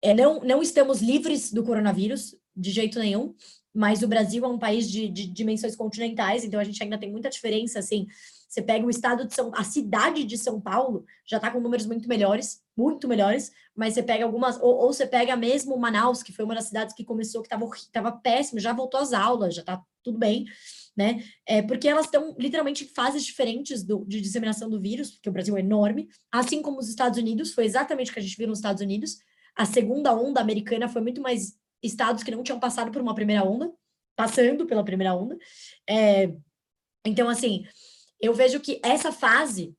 é, 0.00 0.14
não, 0.14 0.40
não 0.40 0.62
estamos 0.62 1.02
livres 1.02 1.52
do 1.52 1.62
coronavírus, 1.62 2.34
de 2.56 2.70
jeito 2.70 2.98
nenhum, 2.98 3.34
mas 3.74 4.02
o 4.02 4.08
Brasil 4.08 4.44
é 4.44 4.48
um 4.48 4.58
país 4.58 4.90
de, 4.90 5.08
de 5.08 5.26
dimensões 5.26 5.76
continentais, 5.76 6.44
então 6.44 6.58
a 6.58 6.64
gente 6.64 6.82
ainda 6.82 6.98
tem 6.98 7.10
muita 7.10 7.30
diferença, 7.30 7.78
assim, 7.78 8.06
você 8.50 8.60
pega 8.60 8.84
o 8.84 8.90
estado 8.90 9.24
de 9.26 9.32
São, 9.32 9.52
a 9.54 9.62
cidade 9.62 10.24
de 10.24 10.36
São 10.36 10.60
Paulo 10.60 11.04
já 11.24 11.36
está 11.36 11.52
com 11.52 11.60
números 11.60 11.86
muito 11.86 12.08
melhores, 12.08 12.60
muito 12.76 13.06
melhores, 13.06 13.52
mas 13.76 13.94
você 13.94 14.02
pega 14.02 14.24
algumas, 14.24 14.60
ou, 14.60 14.74
ou 14.76 14.92
você 14.92 15.06
pega 15.06 15.36
mesmo 15.36 15.78
Manaus, 15.78 16.20
que 16.20 16.32
foi 16.32 16.44
uma 16.44 16.56
das 16.56 16.64
cidades 16.64 16.92
que 16.92 17.04
começou, 17.04 17.42
que 17.42 17.46
estava 17.46 17.70
tava 17.92 18.12
péssimo, 18.12 18.58
já 18.58 18.72
voltou 18.72 18.98
às 18.98 19.12
aulas, 19.12 19.54
já 19.54 19.60
está 19.60 19.80
tudo 20.02 20.18
bem, 20.18 20.46
né? 20.96 21.22
É, 21.46 21.62
porque 21.62 21.86
elas 21.86 22.06
estão 22.06 22.34
literalmente 22.36 22.82
em 22.82 22.88
fases 22.88 23.24
diferentes 23.24 23.84
do, 23.84 24.04
de 24.04 24.20
disseminação 24.20 24.68
do 24.68 24.80
vírus, 24.80 25.12
porque 25.12 25.28
o 25.28 25.32
Brasil 25.32 25.56
é 25.56 25.60
enorme, 25.60 26.08
assim 26.32 26.60
como 26.60 26.80
os 26.80 26.88
Estados 26.88 27.20
Unidos, 27.20 27.52
foi 27.52 27.64
exatamente 27.64 28.10
o 28.10 28.14
que 28.14 28.18
a 28.18 28.22
gente 28.22 28.36
viu 28.36 28.48
nos 28.48 28.58
Estados 28.58 28.82
Unidos. 28.82 29.18
A 29.54 29.64
segunda 29.64 30.12
onda 30.12 30.40
americana 30.40 30.88
foi 30.88 31.02
muito 31.02 31.20
mais 31.20 31.54
estados 31.82 32.22
que 32.22 32.30
não 32.30 32.42
tinham 32.42 32.60
passado 32.60 32.90
por 32.90 33.00
uma 33.00 33.14
primeira 33.14 33.44
onda, 33.44 33.72
passando 34.16 34.66
pela 34.66 34.84
primeira 34.84 35.14
onda. 35.14 35.36
É, 35.88 36.32
então, 37.04 37.28
assim, 37.28 37.64
eu 38.20 38.34
vejo 38.34 38.60
que 38.60 38.80
essa 38.84 39.10
fase 39.12 39.74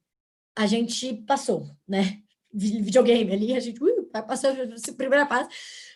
a 0.55 0.65
gente 0.65 1.13
passou, 1.27 1.69
né? 1.87 2.19
Vi- 2.53 2.81
Videogame 2.81 3.31
ali, 3.31 3.53
a 3.55 3.59
gente 3.59 3.81
uh, 3.81 4.09
passou 4.27 4.49
a 4.49 4.93
primeira 4.93 5.25
fase, 5.25 5.49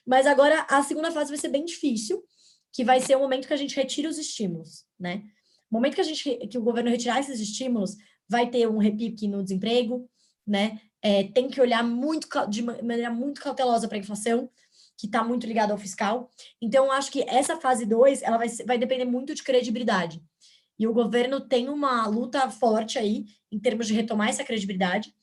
mas 0.06 0.26
agora 0.26 0.66
a 0.70 0.82
segunda 0.84 1.12
fase 1.12 1.30
vai 1.30 1.38
ser 1.38 1.49
bem 1.49 1.66
difícil, 1.66 2.24
que 2.72 2.84
vai 2.84 3.01
ser 3.01 3.16
o 3.16 3.20
momento 3.20 3.47
que 3.47 3.53
a 3.53 3.58
gente 3.58 3.76
retira 3.76 4.08
os 4.10 4.18
estímulos, 4.18 4.86
né? 4.99 5.24
O 5.70 5.76
momento 5.76 5.95
que 5.95 6.01
a 6.01 6.06
gente 6.06 6.24
que 6.47 6.58
o 6.58 6.62
governo 6.62 6.89
retirar 6.89 7.20
esses 7.20 7.39
estímulos, 7.39 7.97
vai 8.30 8.49
ter 8.49 8.68
um 8.68 8.78
repique 8.78 9.28
no 9.28 9.43
desemprego, 9.43 10.10
né? 10.47 10.80
É, 11.01 11.24
tem 11.24 11.47
que 11.49 11.60
olhar 11.62 11.84
muito 11.84 12.28
de 12.49 12.62
ma- 12.62 12.82
maneira 12.82 13.12
muito 13.12 13.41
cautelosa 13.41 13.88
para 13.88 13.97
a 13.97 13.99
inflação, 13.99 14.49
que 14.98 15.08
está 15.08 15.24
muito 15.24 15.46
ligada 15.46 15.74
ao 15.74 15.78
fiscal. 15.78 16.30
Então, 16.62 16.91
acho 16.91 17.12
que 17.12 17.24
essa 17.28 17.58
fase 17.58 17.86
2, 17.86 18.22
ela 18.22 18.38
vai, 18.38 18.48
vai 18.66 18.78
depender 18.78 19.06
muito 19.06 19.36
de 19.36 19.43
credibilidade. 19.43 20.22
E 20.78 20.88
o 20.88 20.93
governo 20.93 21.39
tem 21.39 21.70
uma 21.70 22.06
luta 22.08 22.50
forte 22.50 23.00
aí, 23.00 23.26
em 23.52 23.60
termos 23.60 23.88
de 23.88 23.93
retomar 23.93 24.30
essa 24.30 24.43
credibilidade, 24.43 25.14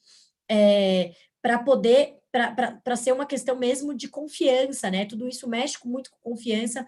para 1.42 1.58
poder, 1.58 2.18
para 2.30 2.96
ser 2.96 3.12
uma 3.12 3.26
questão 3.26 3.56
mesmo 3.56 3.94
de 3.94 4.08
confiança, 4.08 4.90
né? 4.90 5.04
Tudo 5.04 5.28
isso 5.28 5.48
mexe 5.48 5.78
com 5.78 5.88
muito 5.88 6.10
com 6.10 6.30
confiança. 6.30 6.86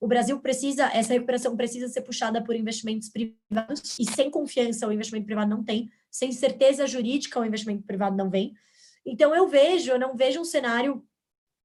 O 0.00 0.08
Brasil 0.08 0.40
precisa, 0.40 0.90
essa 0.94 1.12
recuperação 1.12 1.56
precisa 1.56 1.86
ser 1.86 2.00
puxada 2.00 2.42
por 2.42 2.56
investimentos 2.56 3.08
privados, 3.08 3.98
e 3.98 4.04
sem 4.04 4.30
confiança 4.30 4.88
o 4.88 4.92
investimento 4.92 5.26
privado 5.26 5.50
não 5.50 5.62
tem, 5.62 5.90
sem 6.10 6.32
certeza 6.32 6.86
jurídica 6.86 7.38
o 7.38 7.44
investimento 7.44 7.82
privado 7.82 8.16
não 8.16 8.30
vem. 8.30 8.54
Então, 9.04 9.34
eu 9.34 9.46
vejo, 9.46 9.92
eu 9.92 9.98
não 9.98 10.16
vejo 10.16 10.40
um 10.40 10.44
cenário 10.44 11.04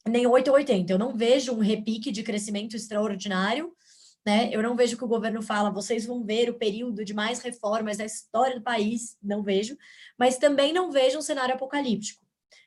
nem 0.08 0.28
8 0.28 0.48
ou 0.50 0.56
80, 0.56 0.94
eu 0.94 1.00
não 1.00 1.16
vejo 1.16 1.54
um 1.54 1.60
repique 1.60 2.12
de 2.12 2.24
crescimento 2.24 2.76
extraordinário, 2.76 3.74
né? 4.26 4.50
Eu 4.52 4.62
não 4.62 4.76
vejo 4.76 4.98
que 4.98 5.04
o 5.04 5.08
governo 5.08 5.42
fala, 5.42 5.72
vocês 5.72 6.06
vão 6.06 6.24
ver 6.24 6.50
o 6.50 6.56
período 6.56 7.04
de 7.04 7.14
mais 7.14 7.40
reformas 7.42 7.98
da 7.98 8.06
história 8.06 8.56
do 8.56 8.64
país, 8.64 9.18
não 9.22 9.44
vejo, 9.44 9.78
mas 10.18 10.38
também 10.38 10.74
não 10.74 10.92
vejo 10.92 11.18
um 11.18 11.22
cenário 11.22 11.56
apocalíptico, 11.56 12.24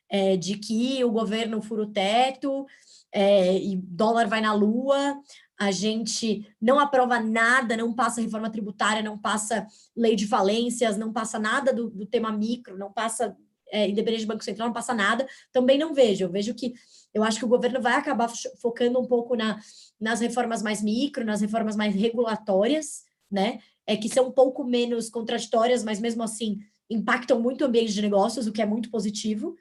é, 0.09 0.37
de 0.37 0.57
que 0.57 1.03
o 1.05 1.11
governo 1.11 1.61
fura 1.63 1.83
o 1.83 1.93
teto 1.93 2.67
é, 3.13 3.57
e 3.57 3.77
dólar 3.77 4.29
vai 4.29 4.41
na 4.41 4.53
lua, 4.53 5.21
a 5.59 5.73
gente 5.73 6.47
não 6.61 6.79
aprova 6.79 7.19
nada, 7.19 7.77
não 7.77 7.93
passa 7.93 8.21
reforma 8.21 8.51
tributária, 8.51 9.03
não 9.03 9.19
passa 9.19 9.67
lei 9.97 10.15
de 10.15 10.27
falências, 10.27 10.97
não 10.97 11.13
passa 11.13 11.39
nada 11.39 11.73
do, 11.73 11.91
do 11.91 12.07
tema 12.07 12.31
micro, 12.31 12.79
não 12.79 12.93
passa 12.93 13.37
é, 13.71 13.89
independente 13.89 14.25
do 14.25 14.29
Banco 14.29 14.45
Central, 14.45 14.69
não 14.69 14.75
passa 14.75 14.95
nada, 14.95 15.27
também 15.53 15.79
não 15.79 15.93
vejo. 15.93 16.25
Eu 16.25 16.31
vejo 16.31 16.55
que 16.55 16.75
eu 17.19 17.25
acho 17.25 17.39
que 17.39 17.45
o 17.45 17.49
governo 17.49 17.81
vai 17.81 17.95
acabar 17.95 18.29
fo- 18.29 18.57
focando 18.61 18.99
um 18.99 19.07
pouco 19.07 19.37
na, 19.37 19.59
nas 20.01 20.21
reformas 20.21 20.63
mais 20.63 20.83
micro, 20.83 21.25
nas 21.25 21.41
reformas 21.41 21.77
mais 21.77 21.95
regulatórias, 21.95 23.03
né? 23.31 23.59
É, 23.87 23.97
que 23.97 24.09
são 24.09 24.29
um 24.29 24.33
pouco 24.33 24.65
menos 24.65 25.11
contraditórias, 25.11 25.83
mas 25.83 26.01
mesmo 26.01 26.23
assim 26.23 26.59
impactam 26.91 27.41
muito 27.41 27.63
o 27.63 27.67
ambiente 27.67 27.93
de 27.93 28.01
negócios, 28.03 28.47
o 28.47 28.53
que 28.53 28.63
é 28.63 28.67
muito 28.67 28.91
positivo, 28.91 29.57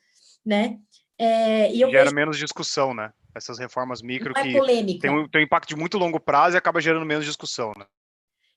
né? 0.46 0.80
É, 1.18 1.74
e 1.74 1.82
eu 1.82 1.90
Gera 1.90 2.04
vejo 2.06 2.16
menos 2.16 2.38
discussão, 2.38 2.94
né? 2.94 3.12
Essas 3.34 3.58
reformas 3.60 4.02
micro 4.02 4.34
é 4.36 4.42
que 4.44 4.58
polêmica. 4.58 5.00
tem 5.00 5.12
um, 5.12 5.28
tem 5.28 5.42
um 5.42 5.44
impacto 5.46 5.70
de 5.70 5.76
muito 5.76 5.98
longo 5.98 6.20
prazo 6.20 6.56
e 6.56 6.60
acaba 6.60 6.82
gerando 6.82 7.06
menos 7.06 7.26
discussão, 7.26 7.72
né? 7.78 7.86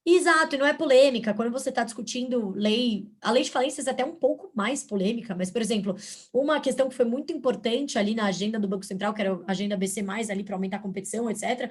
Exato, 0.04 0.54
e 0.54 0.58
não 0.58 0.66
é 0.66 0.72
polêmica. 0.72 1.34
Quando 1.34 1.52
você 1.52 1.68
está 1.68 1.84
discutindo 1.84 2.50
lei, 2.50 3.06
a 3.20 3.30
lei 3.30 3.42
de 3.42 3.50
falências 3.50 3.86
é 3.86 3.90
até 3.90 4.04
um 4.04 4.14
pouco 4.14 4.50
mais 4.54 4.82
polêmica, 4.82 5.34
mas, 5.34 5.50
por 5.50 5.60
exemplo, 5.60 5.94
uma 6.32 6.58
questão 6.58 6.88
que 6.88 6.94
foi 6.94 7.04
muito 7.04 7.32
importante 7.32 7.98
ali 7.98 8.14
na 8.14 8.24
agenda 8.24 8.58
do 8.58 8.66
Banco 8.66 8.84
Central, 8.84 9.12
que 9.12 9.20
era 9.20 9.34
a 9.46 9.50
agenda 9.50 9.76
BC, 9.76 10.00
ali 10.30 10.42
para 10.42 10.54
aumentar 10.54 10.78
a 10.78 10.80
competição, 10.80 11.30
etc., 11.30 11.70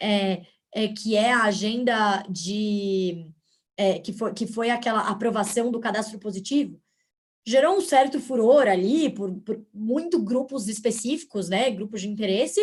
é, 0.00 0.42
é 0.74 0.88
que 0.88 1.16
é 1.16 1.32
a 1.32 1.44
agenda 1.44 2.24
de. 2.28 3.30
é, 3.76 4.00
que, 4.00 4.12
foi, 4.12 4.34
que 4.34 4.46
foi 4.46 4.70
aquela 4.70 5.08
aprovação 5.08 5.70
do 5.70 5.80
cadastro 5.80 6.18
positivo. 6.18 6.80
Gerou 7.46 7.76
um 7.76 7.80
certo 7.80 8.20
furor 8.20 8.66
ali 8.68 9.08
por, 9.08 9.32
por 9.40 9.64
muito 9.72 10.20
grupos 10.22 10.68
específicos, 10.68 11.48
né? 11.48 11.70
Grupos 11.70 12.02
de 12.02 12.08
interesse, 12.08 12.60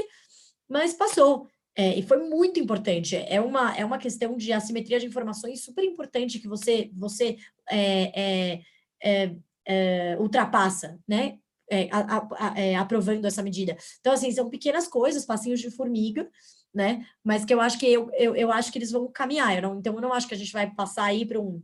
mas 0.70 0.94
passou. 0.94 1.48
É, 1.78 1.98
e 2.00 2.02
foi 2.04 2.18
muito 2.30 2.60
importante. 2.60 3.16
É 3.18 3.42
uma, 3.42 3.76
é 3.76 3.84
uma 3.84 3.98
questão 3.98 4.38
de 4.38 4.54
assimetria 4.54 5.00
de 5.00 5.06
informações 5.06 5.64
super 5.64 5.84
importante 5.84 6.40
que 6.40 6.48
você, 6.48 6.90
você 6.94 7.38
é, 7.70 8.54
é, 8.54 8.62
é, 9.04 9.36
é, 9.68 10.18
ultrapassa, 10.20 10.98
né? 11.08 11.38
É, 11.70 11.90
a- 11.92 12.18
a- 12.38 12.80
aprovando 12.82 13.26
essa 13.26 13.42
medida. 13.42 13.76
Então, 14.00 14.14
assim, 14.14 14.32
são 14.32 14.50
pequenas 14.50 14.88
coisas, 14.88 15.26
passinhos 15.26 15.60
de 15.60 15.72
formiga, 15.72 16.30
né? 16.74 17.06
Mas 17.24 17.44
que 17.44 17.54
eu 17.54 17.60
acho 17.60 17.80
que 17.80 17.88
eu, 17.88 18.10
eu, 18.14 18.36
eu 18.36 18.52
acho 18.52 18.72
que 18.72 18.78
eles 18.78 18.92
vão 18.92 19.12
caminhar. 19.12 19.56
Eu 19.56 19.62
não, 19.64 19.80
então, 19.80 19.96
eu 19.96 20.02
não 20.02 20.14
acho 20.14 20.28
que 20.28 20.36
a 20.36 20.38
gente 20.38 20.54
vai 20.54 20.70
passar 20.74 21.06
aí 21.06 21.26
para 21.26 21.40
um 21.42 21.62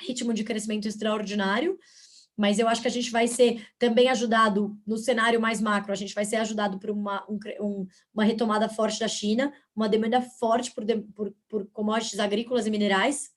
ritmo 0.00 0.32
de 0.34 0.44
crescimento 0.44 0.86
extraordinário, 0.86 1.78
mas 2.40 2.58
eu 2.58 2.66
acho 2.66 2.80
que 2.80 2.88
a 2.88 2.90
gente 2.90 3.10
vai 3.10 3.28
ser 3.28 3.68
também 3.78 4.08
ajudado 4.08 4.74
no 4.86 4.96
cenário 4.96 5.38
mais 5.38 5.60
macro, 5.60 5.92
a 5.92 5.94
gente 5.94 6.14
vai 6.14 6.24
ser 6.24 6.36
ajudado 6.36 6.78
por 6.78 6.88
uma, 6.88 7.22
um, 7.28 7.86
uma 8.14 8.24
retomada 8.24 8.66
forte 8.66 8.98
da 8.98 9.06
China, 9.06 9.52
uma 9.76 9.90
demanda 9.90 10.22
forte 10.22 10.72
por, 10.72 10.82
por, 11.14 11.34
por 11.46 11.66
commodities 11.70 12.18
agrícolas 12.18 12.66
e 12.66 12.70
minerais, 12.70 13.28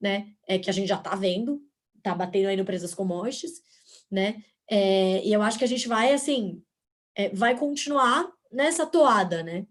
né? 0.00 0.32
É, 0.48 0.58
que 0.58 0.68
a 0.68 0.72
gente 0.72 0.88
já 0.88 0.96
está 0.96 1.14
vendo, 1.14 1.62
está 1.96 2.12
batendo 2.12 2.48
aí 2.48 2.56
no 2.56 2.64
preço 2.64 2.82
das 2.82 2.92
commodities, 2.92 3.52
né? 4.10 4.42
É, 4.68 5.24
e 5.24 5.32
eu 5.32 5.40
acho 5.40 5.56
que 5.56 5.64
a 5.64 5.68
gente 5.68 5.86
vai, 5.86 6.12
assim, 6.12 6.60
é, 7.14 7.28
vai 7.28 7.56
continuar 7.56 8.28
nessa 8.50 8.84
toada, 8.84 9.44
né? 9.44 9.64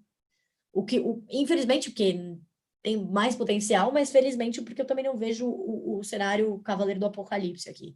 O 0.71 0.85
que, 0.85 1.01
o, 1.01 1.21
infelizmente, 1.29 1.89
porque 1.89 2.37
tem 2.81 2.95
mais 2.95 3.35
potencial, 3.35 3.91
mas 3.91 4.09
felizmente 4.09 4.61
porque 4.61 4.81
eu 4.81 4.87
também 4.87 5.03
não 5.03 5.17
vejo 5.17 5.49
o, 5.49 5.99
o 5.99 6.03
cenário 6.05 6.57
Cavaleiro 6.59 7.01
do 7.01 7.07
Apocalipse 7.07 7.69
aqui. 7.69 7.93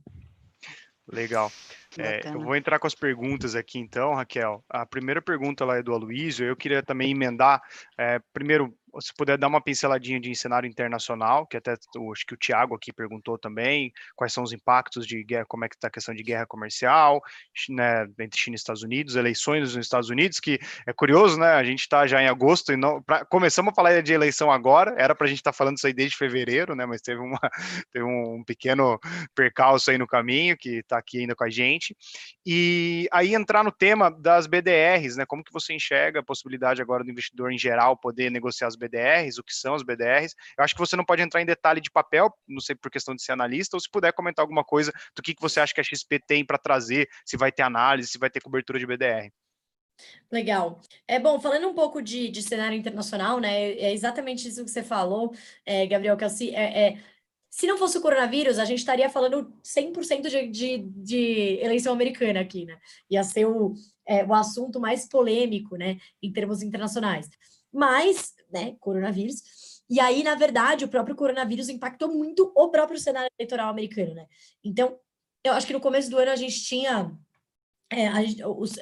Legal. 1.12 1.52
É, 1.98 2.28
eu 2.28 2.42
vou 2.42 2.56
entrar 2.56 2.80
com 2.80 2.88
as 2.88 2.94
perguntas 2.94 3.56
aqui 3.56 3.80
então, 3.80 4.14
Raquel. 4.14 4.64
A 4.70 4.86
primeira 4.86 5.22
pergunta 5.22 5.64
lá 5.66 5.78
é 5.78 5.84
do 5.84 5.94
Aloysio. 5.94 6.46
Eu 6.46 6.56
queria 6.56 6.84
também 6.84 7.12
emendar, 7.12 7.62
é, 7.98 8.20
primeiro, 8.34 8.74
se 9.00 9.14
puder 9.16 9.38
dar 9.38 9.48
uma 9.48 9.62
pinceladinha 9.62 10.20
de 10.20 10.34
cenário 10.36 10.68
internacional, 10.68 11.46
que 11.46 11.58
até 11.58 11.74
acho 11.74 12.26
que 12.26 12.34
o 12.34 12.38
Tiago 12.38 12.76
aqui 12.76 12.92
perguntou 12.92 13.38
também, 13.38 13.92
quais 14.16 14.34
são 14.34 14.44
os 14.44 14.52
impactos 14.52 15.06
de 15.06 15.24
guerra, 15.24 15.46
como 15.46 15.66
é 15.66 15.70
que 15.70 15.76
está 15.76 15.88
a 15.88 15.92
questão 15.92 16.14
de 16.14 16.24
guerra 16.24 16.46
comercial, 16.46 17.22
né, 17.70 18.08
entre 18.20 18.40
China 18.40 18.56
e 18.56 18.58
Estados 18.58 18.84
Unidos, 18.84 19.16
eleições 19.16 19.62
nos 19.62 19.76
Estados 19.76 20.10
Unidos, 20.10 20.40
que 20.40 20.60
é 20.86 20.94
curioso, 20.94 21.40
né? 21.40 21.54
A 21.54 21.64
gente 21.64 21.82
está 21.82 22.06
já 22.08 22.22
em 22.22 22.28
agosto 22.28 22.74
e 22.74 22.78
não, 22.78 23.02
pra, 23.02 23.26
começamos 23.26 23.72
a 23.72 23.76
falar 23.76 24.02
de 24.02 24.14
eleição 24.14 24.52
agora, 24.52 24.96
era 24.98 25.16
para 25.16 25.26
a 25.26 25.28
gente 25.28 25.40
estar 25.40 25.52
tá 25.52 25.58
falando 25.58 25.78
isso 25.78 25.88
aí 25.88 25.94
desde 25.94 26.18
fevereiro, 26.18 26.76
né? 26.76 26.86
Mas 26.86 27.02
teve, 27.02 27.20
uma, 27.20 27.40
teve 27.92 28.06
um 28.06 28.44
pequeno 28.44 29.00
percalço 29.36 29.92
aí 29.92 29.98
no 29.98 30.08
caminho, 30.08 30.58
que 30.58 30.78
está 30.80 30.98
aqui 30.98 31.20
ainda 31.20 31.36
com 31.36 31.44
a 31.44 31.50
gente. 31.50 31.96
E 32.46 33.08
aí 33.12 33.34
entrar 33.34 33.64
no 33.64 33.72
tema 33.72 34.10
das 34.10 34.48
BDRs, 34.48 35.18
né? 35.18 35.26
Como 35.26 35.44
que 35.44 35.54
você 35.54 35.74
enxerga 35.74 36.20
a 36.20 36.24
possibilidade 36.24 36.82
agora 36.82 37.04
do 37.04 37.12
investidor 37.12 37.52
em 37.52 37.58
geral 37.58 37.98
poder 37.98 38.32
negociar 38.32 38.68
as 38.68 38.76
BDRs? 38.76 38.87
BDRs, 38.88 39.38
o 39.38 39.44
que 39.44 39.54
são 39.54 39.76
os 39.76 39.84
BDRs. 39.84 40.36
Eu 40.58 40.64
acho 40.64 40.74
que 40.74 40.80
você 40.80 40.96
não 40.96 41.06
pode 41.06 41.22
entrar 41.22 41.42
em 41.42 41.46
detalhe 41.46 41.82
de 41.82 41.92
papel, 41.92 42.34
não 42.48 42.62
sei 42.62 42.76
por 42.76 42.92
questão 42.92 43.16
de 43.16 43.24
ser 43.24 43.32
analista, 43.32 43.76
ou 43.76 43.80
se 43.82 43.90
puder 43.90 44.14
comentar 44.14 44.44
alguma 44.44 44.64
coisa 44.64 44.92
do 45.16 45.22
que, 45.22 45.34
que 45.34 45.42
você 45.42 45.60
acha 45.60 45.74
que 45.74 45.82
a 45.82 45.84
XP 45.84 46.20
tem 46.28 46.46
para 46.46 46.58
trazer, 46.58 47.08
se 47.26 47.38
vai 47.38 47.52
ter 47.52 47.64
análise, 47.64 48.10
se 48.10 48.20
vai 48.20 48.30
ter 48.30 48.42
cobertura 48.42 48.80
de 48.80 48.86
BDR. 48.86 49.32
Legal. 50.32 50.80
É 51.08 51.20
bom, 51.20 51.40
falando 51.40 51.68
um 51.68 51.74
pouco 51.74 52.02
de, 52.02 52.30
de 52.30 52.44
cenário 52.44 52.78
internacional, 52.78 53.40
né? 53.40 53.72
É 53.72 53.92
exatamente 53.92 54.48
isso 54.48 54.64
que 54.64 54.70
você 54.70 54.84
falou, 54.84 55.34
é, 55.66 55.88
Gabriel, 55.88 56.16
que 56.16 56.26
é, 56.54 56.88
é, 56.88 57.04
se 57.50 57.66
não 57.66 57.78
fosse 57.78 57.98
o 57.98 58.02
coronavírus, 58.02 58.60
a 58.60 58.66
gente 58.66 58.80
estaria 58.80 59.10
falando 59.10 59.52
100% 59.64 60.30
de, 60.30 60.48
de, 60.48 60.78
de 60.78 61.60
eleição 61.60 61.94
americana 61.94 62.40
aqui, 62.40 62.66
né? 62.66 62.78
Ia 63.10 63.24
ser 63.24 63.46
o, 63.46 63.74
é, 64.08 64.24
o 64.24 64.34
assunto 64.34 64.80
mais 64.80 65.08
polêmico, 65.08 65.76
né, 65.76 65.98
em 66.22 66.32
termos 66.32 66.62
internacionais. 66.62 67.28
Mas 67.74 68.34
né, 68.52 68.76
coronavírus. 68.80 69.42
E 69.90 70.00
aí, 70.00 70.24
na 70.24 70.36
verdade, 70.36 70.86
o 70.86 70.90
próprio 70.90 71.16
coronavírus 71.16 71.70
impactou 71.70 72.14
muito 72.14 72.52
o 72.56 72.70
próprio 72.70 73.00
cenário 73.00 73.30
eleitoral 73.38 73.70
americano, 73.70 74.14
né? 74.14 74.26
Então, 74.64 74.98
eu 75.44 75.54
acho 75.54 75.68
que 75.68 75.74
no 75.74 75.80
começo 75.80 76.10
do 76.10 76.18
ano 76.18 76.32
a 76.32 76.36
gente 76.36 76.62
tinha, 76.64 77.12
é, 77.92 78.08
a 78.08 78.22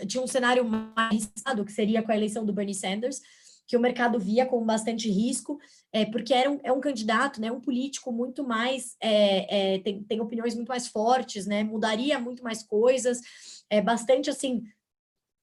tinha 0.07 0.23
um 0.23 0.27
cenário 0.27 0.65
mais 0.65 1.31
que 1.65 1.71
seria 1.71 2.01
com 2.01 2.11
a 2.11 2.15
eleição 2.15 2.45
do 2.45 2.53
Bernie 2.53 2.73
Sanders, 2.73 3.21
que 3.67 3.75
o 3.75 3.79
mercado 3.79 4.19
via 4.19 4.45
com 4.45 4.63
bastante 4.63 5.09
risco, 5.09 5.59
é, 5.91 6.05
porque 6.05 6.33
era 6.33 6.51
um, 6.51 6.59
é 6.63 6.71
um 6.71 6.79
candidato, 6.79 7.41
né, 7.41 7.51
um 7.51 7.59
político 7.59 8.11
muito 8.11 8.43
mais, 8.43 8.95
é, 9.01 9.75
é, 9.75 9.79
tem, 9.79 10.03
tem 10.03 10.21
opiniões 10.21 10.53
muito 10.53 10.67
mais 10.67 10.87
fortes, 10.87 11.47
né, 11.47 11.63
mudaria 11.63 12.19
muito 12.19 12.43
mais 12.43 12.61
coisas, 12.61 13.21
é 13.67 13.81
bastante, 13.81 14.29
assim, 14.29 14.63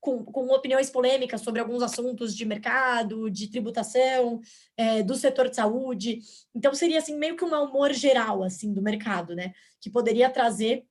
com, 0.03 0.25
com, 0.25 0.49
opiniões 0.49 0.91
polêmicas 0.91 1.43
sobre 1.43 1.61
alguns 1.61 1.81
assuntos 1.81 2.35
de 2.35 2.45
mercado, 2.45 3.31
de 3.31 3.49
tributação, 3.49 4.41
é, 4.77 5.01
do 5.01 5.15
setor 5.15 5.49
de 5.49 5.55
saúde. 5.55 6.19
Então, 6.53 6.75
seria, 6.75 6.99
assim, 6.99 7.17
meio 7.17 7.37
que 7.37 7.45
um 7.45 7.55
humor 7.55 7.93
geral, 7.93 8.43
assim, 8.43 8.75
do 8.75 8.83
mercado, 8.83 9.37
né? 9.37 9.55
Que 9.81 9.89
poderia 9.89 10.29
trazer... 10.29 10.85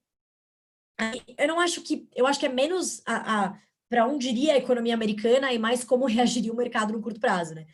Eu 1.38 1.48
não 1.50 1.60
acho 1.60 1.82
que... 1.82 2.08
Eu 2.16 2.26
acho 2.26 2.40
que 2.40 2.46
é 2.46 2.50
menos 2.50 3.02
a, 3.06 3.48
a 3.48 3.60
para 3.90 4.08
onde 4.08 4.30
iria 4.30 4.54
a 4.54 4.58
economia 4.58 4.94
americana 4.94 5.52
e 5.52 5.60
mais 5.60 5.84
como 5.84 6.06
reagiria 6.08 6.54
o 6.54 6.56
mercado 6.56 6.94
no 6.94 7.02
curto 7.02 7.20
prazo, 7.20 7.54
né? 7.54 7.66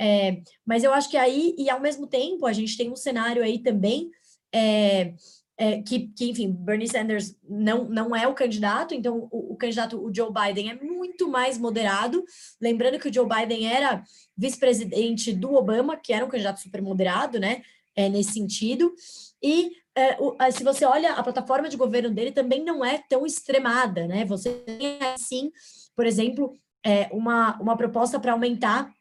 É, 0.00 0.40
mas 0.64 0.82
eu 0.82 0.94
acho 0.94 1.10
que 1.10 1.18
aí, 1.18 1.54
e 1.58 1.68
ao 1.68 1.80
mesmo 1.80 2.06
tempo, 2.06 2.46
a 2.46 2.52
gente 2.54 2.78
tem 2.78 2.90
um 2.90 2.96
cenário 2.96 3.42
aí 3.42 3.58
também 3.58 4.10
é, 4.54 5.12
é, 5.60 5.82
que, 5.82 6.06
que, 6.16 6.30
enfim, 6.30 6.52
Bernie 6.52 6.86
Sanders 6.86 7.36
não, 7.42 7.84
não 7.84 8.14
é 8.14 8.28
o 8.28 8.34
candidato, 8.34 8.94
então 8.94 9.28
o, 9.28 9.54
o, 9.54 9.56
candidato, 9.56 10.00
o 10.00 10.14
Joe 10.14 10.32
Biden, 10.32 10.70
é 10.70 10.74
muito 10.76 11.28
mais 11.28 11.58
moderado. 11.58 12.24
Lembrando 12.60 12.98
que 13.00 13.08
o 13.08 13.12
Joe 13.12 13.28
Biden 13.28 13.68
era 13.68 14.04
vice-presidente 14.36 15.32
do 15.32 15.54
Obama, 15.54 15.96
que 15.96 16.12
era 16.12 16.24
um 16.24 16.28
candidato 16.28 16.60
super 16.60 16.80
moderado, 16.80 17.40
né, 17.40 17.62
é, 17.96 18.08
nesse 18.08 18.34
sentido. 18.34 18.94
E 19.42 19.72
é, 19.96 20.16
o, 20.20 20.36
se 20.52 20.62
você 20.62 20.84
olha, 20.84 21.14
a 21.14 21.22
plataforma 21.24 21.68
de 21.68 21.76
governo 21.76 22.10
dele 22.10 22.30
também 22.30 22.64
não 22.64 22.84
é 22.84 23.02
tão 23.08 23.26
extremada, 23.26 24.06
né? 24.06 24.24
Você 24.26 24.50
tem, 24.50 25.00
sim, 25.16 25.50
por 25.96 26.06
exemplo, 26.06 26.52
é, 26.86 27.08
uma, 27.10 27.60
uma 27.60 27.76
proposta 27.76 28.20
para 28.20 28.30
aumentar 28.30 28.94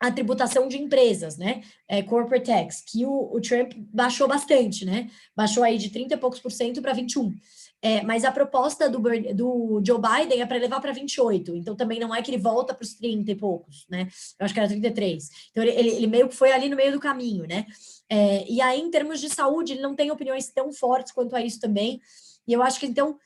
a 0.00 0.12
tributação 0.12 0.68
de 0.68 0.78
empresas, 0.78 1.36
né? 1.36 1.62
É, 1.88 2.02
corporate 2.02 2.46
tax, 2.46 2.82
que 2.86 3.04
o, 3.04 3.30
o, 3.32 3.40
Trump 3.40 3.72
baixou 3.92 4.28
bastante, 4.28 4.84
né? 4.84 5.10
Baixou 5.34 5.64
aí 5.64 5.76
de 5.76 5.90
30 5.90 6.14
e 6.14 6.16
poucos 6.16 6.38
por 6.38 6.52
cento 6.52 6.80
para 6.80 6.92
21. 6.92 7.34
É, 7.80 8.02
mas 8.02 8.24
a 8.24 8.32
proposta 8.32 8.88
do, 8.88 9.00
do 9.34 9.82
Joe 9.84 10.00
Biden 10.00 10.40
é 10.40 10.46
para 10.46 10.58
levar 10.58 10.80
para 10.80 10.92
28, 10.92 11.54
então 11.54 11.76
também 11.76 12.00
não 12.00 12.12
é 12.12 12.20
que 12.20 12.30
ele 12.30 12.38
volta 12.38 12.74
para 12.74 12.82
os 12.82 12.94
30 12.94 13.30
e 13.30 13.34
poucos, 13.34 13.86
né? 13.88 14.08
Eu 14.38 14.44
acho 14.44 14.54
que 14.54 14.60
era 14.60 14.68
33. 14.68 15.30
Então 15.50 15.62
ele, 15.62 15.72
ele, 15.72 15.88
ele 15.90 16.06
meio 16.06 16.28
que 16.28 16.34
foi 16.34 16.52
ali 16.52 16.68
no 16.68 16.76
meio 16.76 16.92
do 16.92 17.00
caminho, 17.00 17.46
né? 17.46 17.66
É, 18.08 18.44
e 18.48 18.60
aí, 18.60 18.80
em 18.80 18.90
termos 18.90 19.20
de 19.20 19.28
saúde, 19.28 19.72
ele 19.72 19.82
não 19.82 19.94
tem 19.94 20.10
opiniões 20.10 20.48
tão 20.48 20.72
fortes 20.72 21.12
quanto 21.12 21.36
a 21.36 21.42
isso 21.42 21.60
também. 21.60 22.00
E 22.46 22.52
eu 22.52 22.62
acho 22.62 22.80
que 22.80 22.86
então 22.86 23.18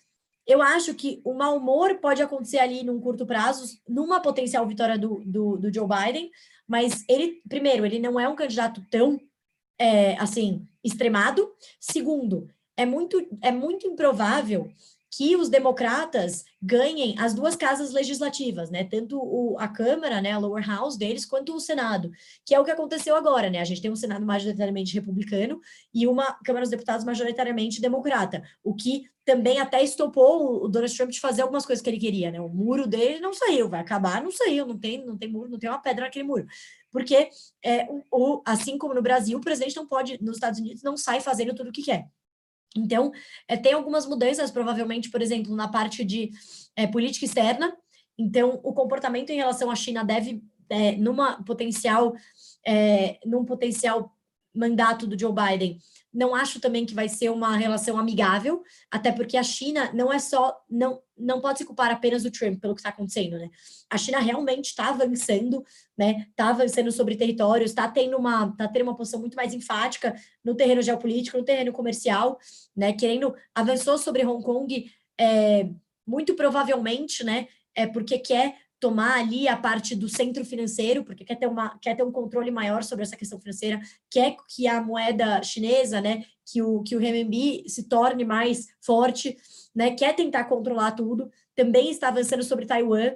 eu 0.47 0.61
acho 0.61 0.95
que 0.95 1.21
o 1.25 1.35
mau 1.35 1.57
humor 1.57 1.99
pode 1.99 2.21
acontecer 2.21 2.59
ali 2.59 2.83
num 2.83 3.01
curto 3.01 3.25
prazo, 3.25 3.79
numa 3.89 4.21
potencial 4.21 4.67
vitória 4.67 4.99
do, 4.99 5.23
do, 5.25 5.57
do 5.57 5.73
Joe 5.73 5.87
Biden, 5.87 6.31
mas 6.73 7.05
ele, 7.07 7.43
primeiro, 7.47 7.85
ele 7.85 7.99
não 7.99 8.19
é 8.19 8.27
um 8.27 8.35
candidato 8.35 8.83
tão, 8.91 9.21
é, 9.79 10.17
assim, 10.17 10.67
extremado. 10.83 11.53
Segundo, 11.79 12.49
é 12.75 12.87
muito, 12.87 13.23
é 13.43 13.53
muito 13.53 13.87
improvável 13.87 14.73
que 15.15 15.37
os 15.37 15.51
democratas 15.51 16.43
ganhem 16.61 17.15
as 17.19 17.35
duas 17.35 17.55
casas 17.55 17.93
legislativas, 17.93 18.71
né? 18.71 18.83
Tanto 18.83 19.19
o, 19.19 19.59
a 19.59 19.69
Câmara, 19.69 20.23
né, 20.23 20.33
a 20.33 20.39
lower 20.39 20.67
house 20.67 20.97
deles, 20.97 21.27
quanto 21.27 21.55
o 21.55 21.61
Senado, 21.61 22.11
que 22.47 22.55
é 22.55 22.59
o 22.59 22.65
que 22.65 22.71
aconteceu 22.71 23.15
agora, 23.15 23.51
né? 23.51 23.61
A 23.61 23.65
gente 23.65 23.83
tem 23.83 23.91
um 23.91 23.97
Senado 23.97 24.25
majoritariamente 24.25 24.95
republicano 24.95 25.61
e 25.93 26.07
uma 26.07 26.33
Câmara 26.43 26.63
dos 26.63 26.71
Deputados 26.71 27.05
majoritariamente 27.05 27.79
democrata, 27.79 28.43
o 28.65 28.75
que 28.75 29.05
também 29.23 29.61
até 29.61 29.83
estopou 29.83 30.65
o 30.65 30.69
Donald 30.69 30.97
Trump 30.97 31.11
de 31.11 31.21
fazer 31.21 31.43
algumas 31.43 31.67
coisas 31.67 31.83
que 31.83 31.91
ele 31.91 32.01
queria, 32.01 32.31
né? 32.31 32.41
O 32.41 32.49
muro 32.49 32.87
dele 32.87 33.21
não 33.21 33.35
saiu, 33.35 33.69
vai 33.69 33.81
acabar, 33.81 34.23
não 34.23 34.31
saiu, 34.31 34.67
não 34.67 34.79
tem, 34.79 35.05
não 35.05 35.19
tem 35.19 35.29
muro, 35.29 35.51
não 35.51 35.59
tem 35.59 35.69
uma 35.69 35.79
pedra 35.79 36.07
naquele 36.07 36.25
muro. 36.25 36.47
Porque, 36.91 37.29
é, 37.63 37.87
o, 38.11 38.41
assim 38.47 38.79
como 38.79 38.95
no 38.95 39.03
Brasil, 39.03 39.37
o 39.37 39.43
presidente 39.43 39.77
não 39.77 39.87
pode, 39.87 40.19
nos 40.23 40.37
Estados 40.37 40.59
Unidos, 40.59 40.83
não 40.83 40.97
sai 40.97 41.21
fazendo 41.21 41.55
tudo 41.55 41.69
o 41.69 41.73
que 41.73 41.83
quer. 41.83 42.09
Então, 42.77 43.13
é, 43.47 43.57
tem 43.57 43.73
algumas 43.73 44.07
mudanças, 44.07 44.51
provavelmente, 44.51 45.11
por 45.11 45.21
exemplo, 45.21 45.55
na 45.55 45.69
parte 45.69 46.05
de 46.05 46.31
é, 46.77 46.87
política 46.87 47.27
externa. 47.27 47.77
Então, 48.19 48.61
o 48.63 48.73
comportamento 48.73 49.31
em 49.31 49.37
relação 49.37 49.71
à 49.71 49.75
China 49.75 50.05
deve, 50.05 50.43
é, 50.69 50.97
numa 50.97 51.43
potencial, 51.45 52.15
num 53.27 53.45
potencial 53.45 54.15
mandato 54.55 55.07
do 55.07 55.19
Joe 55.19 55.33
Biden, 55.33 55.79
não 56.13 56.35
acho 56.35 56.61
também 56.61 56.85
que 56.85 56.95
vai 56.95 57.09
ser 57.09 57.31
uma 57.31 57.57
relação 57.57 57.99
amigável, 57.99 58.63
até 58.91 59.11
porque 59.11 59.37
a 59.37 59.43
China 59.43 59.91
não 59.95 60.13
é 60.13 60.19
só, 60.19 60.61
não, 60.69 61.01
não 61.17 61.41
pode 61.41 61.59
se 61.59 61.65
culpar 61.65 61.91
apenas 61.91 62.23
do 62.23 62.31
Trump 62.31 62.61
pelo 62.61 62.75
que 62.75 62.81
está 62.81 62.91
acontecendo, 62.91 63.39
né? 63.39 63.49
A 63.89 63.97
China 63.97 64.19
realmente 64.19 64.67
está 64.67 64.91
avançando, 64.91 65.65
né? 65.97 66.27
Está 66.29 66.49
avançando 66.49 66.93
sobre 66.93 67.17
territórios, 67.17 67.71
está 67.71 67.89
tendo 67.89 68.17
uma, 68.19 68.55
tá 68.57 68.69
tendo 68.69 68.83
uma 68.83 68.97
posição 68.97 69.21
muito 69.21 69.37
mais 69.37 69.55
enfática 69.55 70.15
no 70.45 70.55
terreno 70.55 70.83
geopolítico, 70.83 71.39
no 71.39 71.45
terreno 71.45 71.73
comercial, 71.73 72.39
né? 72.77 72.93
Querendo, 72.93 73.35
avançou 73.55 73.97
sobre 73.97 74.25
Hong 74.25 74.45
Kong, 74.45 74.91
é, 75.19 75.69
muito 76.07 76.35
provavelmente, 76.35 77.25
né? 77.25 77.49
É 77.75 77.87
porque 77.87 78.19
quer 78.19 78.57
tomar 78.83 79.21
ali 79.21 79.47
a 79.47 79.57
parte 79.57 79.95
do 79.95 80.09
centro 80.09 80.45
financeiro, 80.45 81.05
porque 81.05 81.25
quer 81.25 81.37
ter, 81.37 81.47
uma, 81.47 81.79
quer 81.79 81.95
ter 81.95 82.03
um 82.03 82.11
controle 82.11 82.51
maior 82.51 82.83
sobre 82.83 83.05
essa 83.05 83.17
questão 83.17 83.39
financeira, 83.39 83.81
quer 84.11 84.35
que 84.49 84.67
a 84.67 84.83
moeda 84.83 85.41
chinesa, 85.41 86.01
né, 86.01 86.25
que 86.45 86.61
o, 86.61 86.83
que 86.83 86.97
o 86.97 86.99
renminbi 86.99 87.63
se 87.69 87.89
torne 87.89 88.25
mais 88.25 88.67
forte, 88.85 89.37
né, 89.73 89.93
quer 89.93 90.17
tentar 90.17 90.47
controlar 90.47 90.91
tudo, 90.93 91.31
também 91.55 91.91
está 91.91 92.09
avançando 92.09 92.43
sobre 92.43 92.67
Taiwan, 92.67 93.13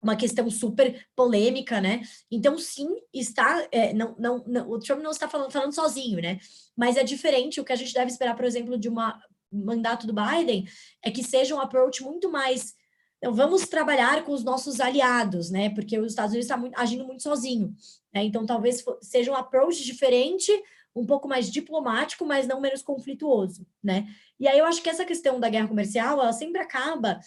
uma 0.00 0.14
questão 0.14 0.48
super 0.48 1.04
polêmica, 1.16 1.80
né? 1.80 2.02
Então, 2.28 2.58
sim, 2.58 2.88
está. 3.14 3.68
É, 3.70 3.92
não, 3.92 4.16
não, 4.18 4.44
não, 4.48 4.68
o 4.68 4.80
Trump 4.80 5.00
não 5.00 5.12
está 5.12 5.28
falando, 5.28 5.52
falando 5.52 5.72
sozinho, 5.72 6.20
né? 6.20 6.40
Mas 6.76 6.96
é 6.96 7.04
diferente 7.04 7.60
o 7.60 7.64
que 7.64 7.72
a 7.72 7.76
gente 7.76 7.94
deve 7.94 8.10
esperar, 8.10 8.34
por 8.34 8.44
exemplo, 8.44 8.76
de 8.76 8.88
uma 8.88 9.22
mandato 9.52 10.06
do 10.06 10.14
Biden 10.14 10.66
é 11.04 11.10
que 11.10 11.22
seja 11.22 11.54
um 11.54 11.60
approach 11.60 12.02
muito 12.02 12.30
mais 12.30 12.74
então, 13.22 13.32
vamos 13.32 13.68
trabalhar 13.68 14.24
com 14.24 14.32
os 14.32 14.42
nossos 14.42 14.80
aliados, 14.80 15.48
né? 15.48 15.70
Porque 15.70 15.96
os 15.96 16.10
Estados 16.10 16.32
Unidos 16.32 16.50
está 16.50 16.60
agindo 16.82 17.06
muito 17.06 17.22
sozinho. 17.22 17.72
Né? 18.12 18.24
Então, 18.24 18.44
talvez 18.44 18.84
seja 19.00 19.30
um 19.30 19.36
approach 19.36 19.84
diferente, 19.84 20.50
um 20.92 21.06
pouco 21.06 21.28
mais 21.28 21.48
diplomático, 21.48 22.26
mas 22.26 22.48
não 22.48 22.60
menos 22.60 22.82
conflituoso, 22.82 23.64
né? 23.80 24.08
E 24.40 24.48
aí 24.48 24.58
eu 24.58 24.66
acho 24.66 24.82
que 24.82 24.90
essa 24.90 25.04
questão 25.04 25.38
da 25.38 25.48
guerra 25.48 25.68
comercial, 25.68 26.20
ela 26.20 26.32
sempre 26.32 26.60
acaba 26.60 27.20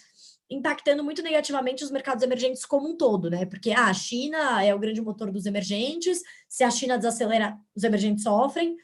impactando 0.50 1.02
muito 1.02 1.22
negativamente 1.22 1.82
os 1.82 1.90
mercados 1.90 2.22
emergentes 2.22 2.66
como 2.66 2.90
um 2.90 2.94
todo, 2.94 3.30
né? 3.30 3.46
Porque 3.46 3.70
ah, 3.70 3.86
a 3.86 3.94
China 3.94 4.62
é 4.62 4.74
o 4.74 4.78
grande 4.78 5.00
motor 5.00 5.32
dos 5.32 5.46
emergentes, 5.46 6.20
se 6.46 6.62
a 6.62 6.70
China 6.70 6.98
desacelera, 6.98 7.56
os 7.74 7.82
emergentes 7.84 8.22
sofrem. 8.22 8.76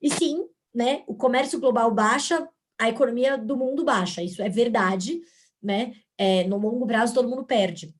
E 0.00 0.10
sim, 0.10 0.46
né? 0.74 1.02
O 1.06 1.14
comércio 1.14 1.60
global 1.60 1.90
baixa, 1.90 2.48
a 2.78 2.88
economia 2.88 3.36
do 3.36 3.54
mundo 3.54 3.84
baixa, 3.84 4.22
isso 4.22 4.40
é 4.40 4.48
verdade, 4.48 5.20
né? 5.64 5.94
é, 6.18 6.44
no 6.44 6.58
longo 6.58 6.86
prazo 6.86 7.14
todo 7.14 7.28
mundo 7.28 7.44
perde. 7.44 7.94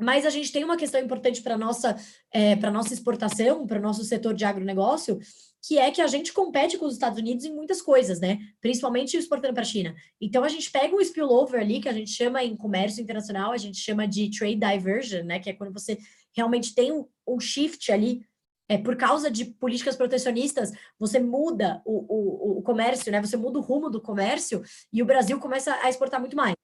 Mas 0.00 0.26
a 0.26 0.30
gente 0.30 0.50
tem 0.50 0.64
uma 0.64 0.76
questão 0.76 1.00
importante 1.00 1.42
para 1.42 1.54
a 1.54 1.58
nossa, 1.58 1.96
é, 2.32 2.56
para 2.56 2.70
nossa 2.70 2.92
exportação, 2.92 3.66
para 3.66 3.78
o 3.78 3.82
nosso 3.82 4.02
setor 4.04 4.34
de 4.34 4.44
agronegócio, 4.44 5.18
que 5.64 5.78
é 5.78 5.92
que 5.92 6.00
a 6.00 6.08
gente 6.08 6.32
compete 6.32 6.76
com 6.76 6.86
os 6.86 6.94
Estados 6.94 7.20
Unidos 7.20 7.44
em 7.44 7.54
muitas 7.54 7.80
coisas, 7.80 8.18
né? 8.18 8.38
Principalmente 8.60 9.16
exportando 9.16 9.54
para 9.54 9.62
a 9.62 9.66
China. 9.66 9.94
Então 10.20 10.42
a 10.42 10.48
gente 10.48 10.68
pega 10.72 10.96
um 10.96 11.00
spillover 11.00 11.60
ali, 11.60 11.80
que 11.80 11.88
a 11.88 11.92
gente 11.92 12.10
chama 12.10 12.42
em 12.42 12.56
comércio 12.56 13.00
internacional, 13.00 13.52
a 13.52 13.56
gente 13.56 13.78
chama 13.78 14.08
de 14.08 14.28
trade 14.36 14.56
diversion, 14.56 15.22
né? 15.22 15.38
Que 15.38 15.50
é 15.50 15.52
quando 15.52 15.72
você 15.72 15.96
realmente 16.34 16.74
tem 16.74 16.90
um, 16.90 17.06
um 17.28 17.38
shift 17.38 17.92
ali 17.92 18.26
é, 18.68 18.76
por 18.76 18.96
causa 18.96 19.30
de 19.30 19.44
políticas 19.44 19.94
protecionistas, 19.94 20.72
você 20.98 21.20
muda 21.20 21.80
o, 21.84 22.56
o, 22.56 22.58
o 22.58 22.62
comércio, 22.62 23.12
né? 23.12 23.20
Você 23.20 23.36
muda 23.36 23.60
o 23.60 23.62
rumo 23.62 23.88
do 23.88 24.00
comércio 24.00 24.62
e 24.92 25.00
o 25.00 25.06
Brasil 25.06 25.38
começa 25.38 25.72
a 25.80 25.88
exportar 25.88 26.18
muito 26.18 26.34
mais 26.34 26.56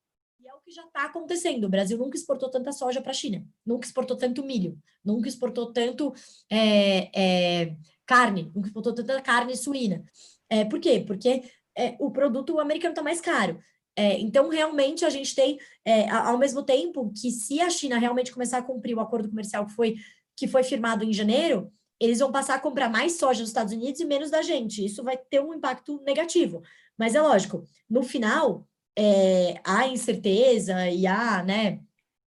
que 0.68 0.74
já 0.74 0.84
está 0.84 1.06
acontecendo. 1.06 1.64
O 1.64 1.68
Brasil 1.68 1.96
nunca 1.96 2.16
exportou 2.16 2.50
tanta 2.50 2.70
soja 2.72 3.00
para 3.00 3.10
a 3.10 3.14
China, 3.14 3.44
nunca 3.64 3.86
exportou 3.86 4.16
tanto 4.16 4.44
milho, 4.44 4.78
nunca 5.04 5.28
exportou 5.28 5.72
tanto 5.72 6.12
é, 6.50 7.10
é, 7.18 7.76
carne, 8.06 8.52
nunca 8.54 8.68
exportou 8.68 8.94
tanta 8.94 9.20
carne 9.22 9.56
suína. 9.56 10.04
É, 10.48 10.64
por 10.64 10.78
quê? 10.78 11.02
Porque 11.06 11.42
é, 11.76 11.96
o 11.98 12.10
produto 12.10 12.58
americano 12.60 12.92
está 12.92 13.02
mais 13.02 13.20
caro. 13.20 13.58
É, 13.96 14.18
então, 14.20 14.48
realmente, 14.48 15.04
a 15.04 15.10
gente 15.10 15.34
tem, 15.34 15.58
é, 15.84 16.08
ao 16.08 16.38
mesmo 16.38 16.62
tempo 16.62 17.12
que 17.20 17.30
se 17.30 17.60
a 17.60 17.68
China 17.68 17.98
realmente 17.98 18.32
começar 18.32 18.58
a 18.58 18.62
cumprir 18.62 18.96
o 18.96 19.00
acordo 19.00 19.28
comercial 19.28 19.66
que 19.66 19.72
foi, 19.72 19.96
que 20.36 20.46
foi 20.46 20.62
firmado 20.62 21.02
em 21.02 21.12
janeiro, 21.12 21.72
eles 21.98 22.20
vão 22.20 22.30
passar 22.30 22.54
a 22.54 22.60
comprar 22.60 22.88
mais 22.88 23.18
soja 23.18 23.40
dos 23.40 23.48
Estados 23.48 23.72
Unidos 23.72 24.00
e 24.00 24.04
menos 24.04 24.30
da 24.30 24.40
gente. 24.40 24.84
Isso 24.84 25.02
vai 25.02 25.16
ter 25.16 25.40
um 25.40 25.52
impacto 25.52 26.00
negativo. 26.04 26.62
Mas 26.96 27.14
é 27.14 27.20
lógico, 27.20 27.64
no 27.90 28.02
final, 28.04 28.68
é, 29.00 29.60
a 29.64 29.86
incerteza 29.86 30.90
e 30.90 31.06
a 31.06 31.40
né, 31.44 31.78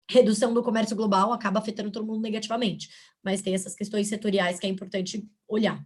redução 0.07 0.53
do 0.53 0.61
comércio 0.61 0.95
global 0.95 1.33
acaba 1.33 1.57
afetando 1.57 1.89
todo 1.89 2.05
mundo 2.05 2.21
negativamente. 2.21 2.89
Mas 3.23 3.41
tem 3.41 3.55
essas 3.55 3.73
questões 3.73 4.07
setoriais 4.07 4.59
que 4.59 4.67
é 4.67 4.69
importante 4.69 5.27
olhar. 5.47 5.83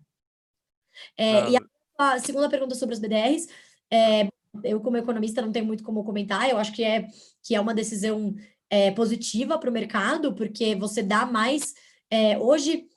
É, 1.17 1.37
ah. 1.37 1.49
E 1.49 1.55
a, 1.55 1.61
a, 1.97 2.19
segunda 2.19 2.49
pergunta 2.49 2.75
sobre 2.75 2.93
os 2.93 2.99
BDRs, 2.99 3.47
é, 3.89 4.27
eu 4.61 4.81
como 4.81 4.97
economista 4.97 5.41
não 5.41 5.53
tenho 5.53 5.65
muito 5.65 5.85
como 5.85 6.03
comentar, 6.03 6.49
eu 6.49 6.57
acho 6.57 6.73
que 6.73 6.83
é, 6.83 7.07
que 7.41 7.55
é 7.55 7.61
uma 7.61 7.73
decisão 7.73 8.35
é, 8.69 8.91
positiva 8.91 9.57
para 9.57 9.69
o 9.69 9.73
mercado, 9.73 10.35
porque 10.35 10.75
você 10.75 11.01
dá 11.01 11.25
mais... 11.25 11.73
É, 12.09 12.37
hoje, 12.37 12.87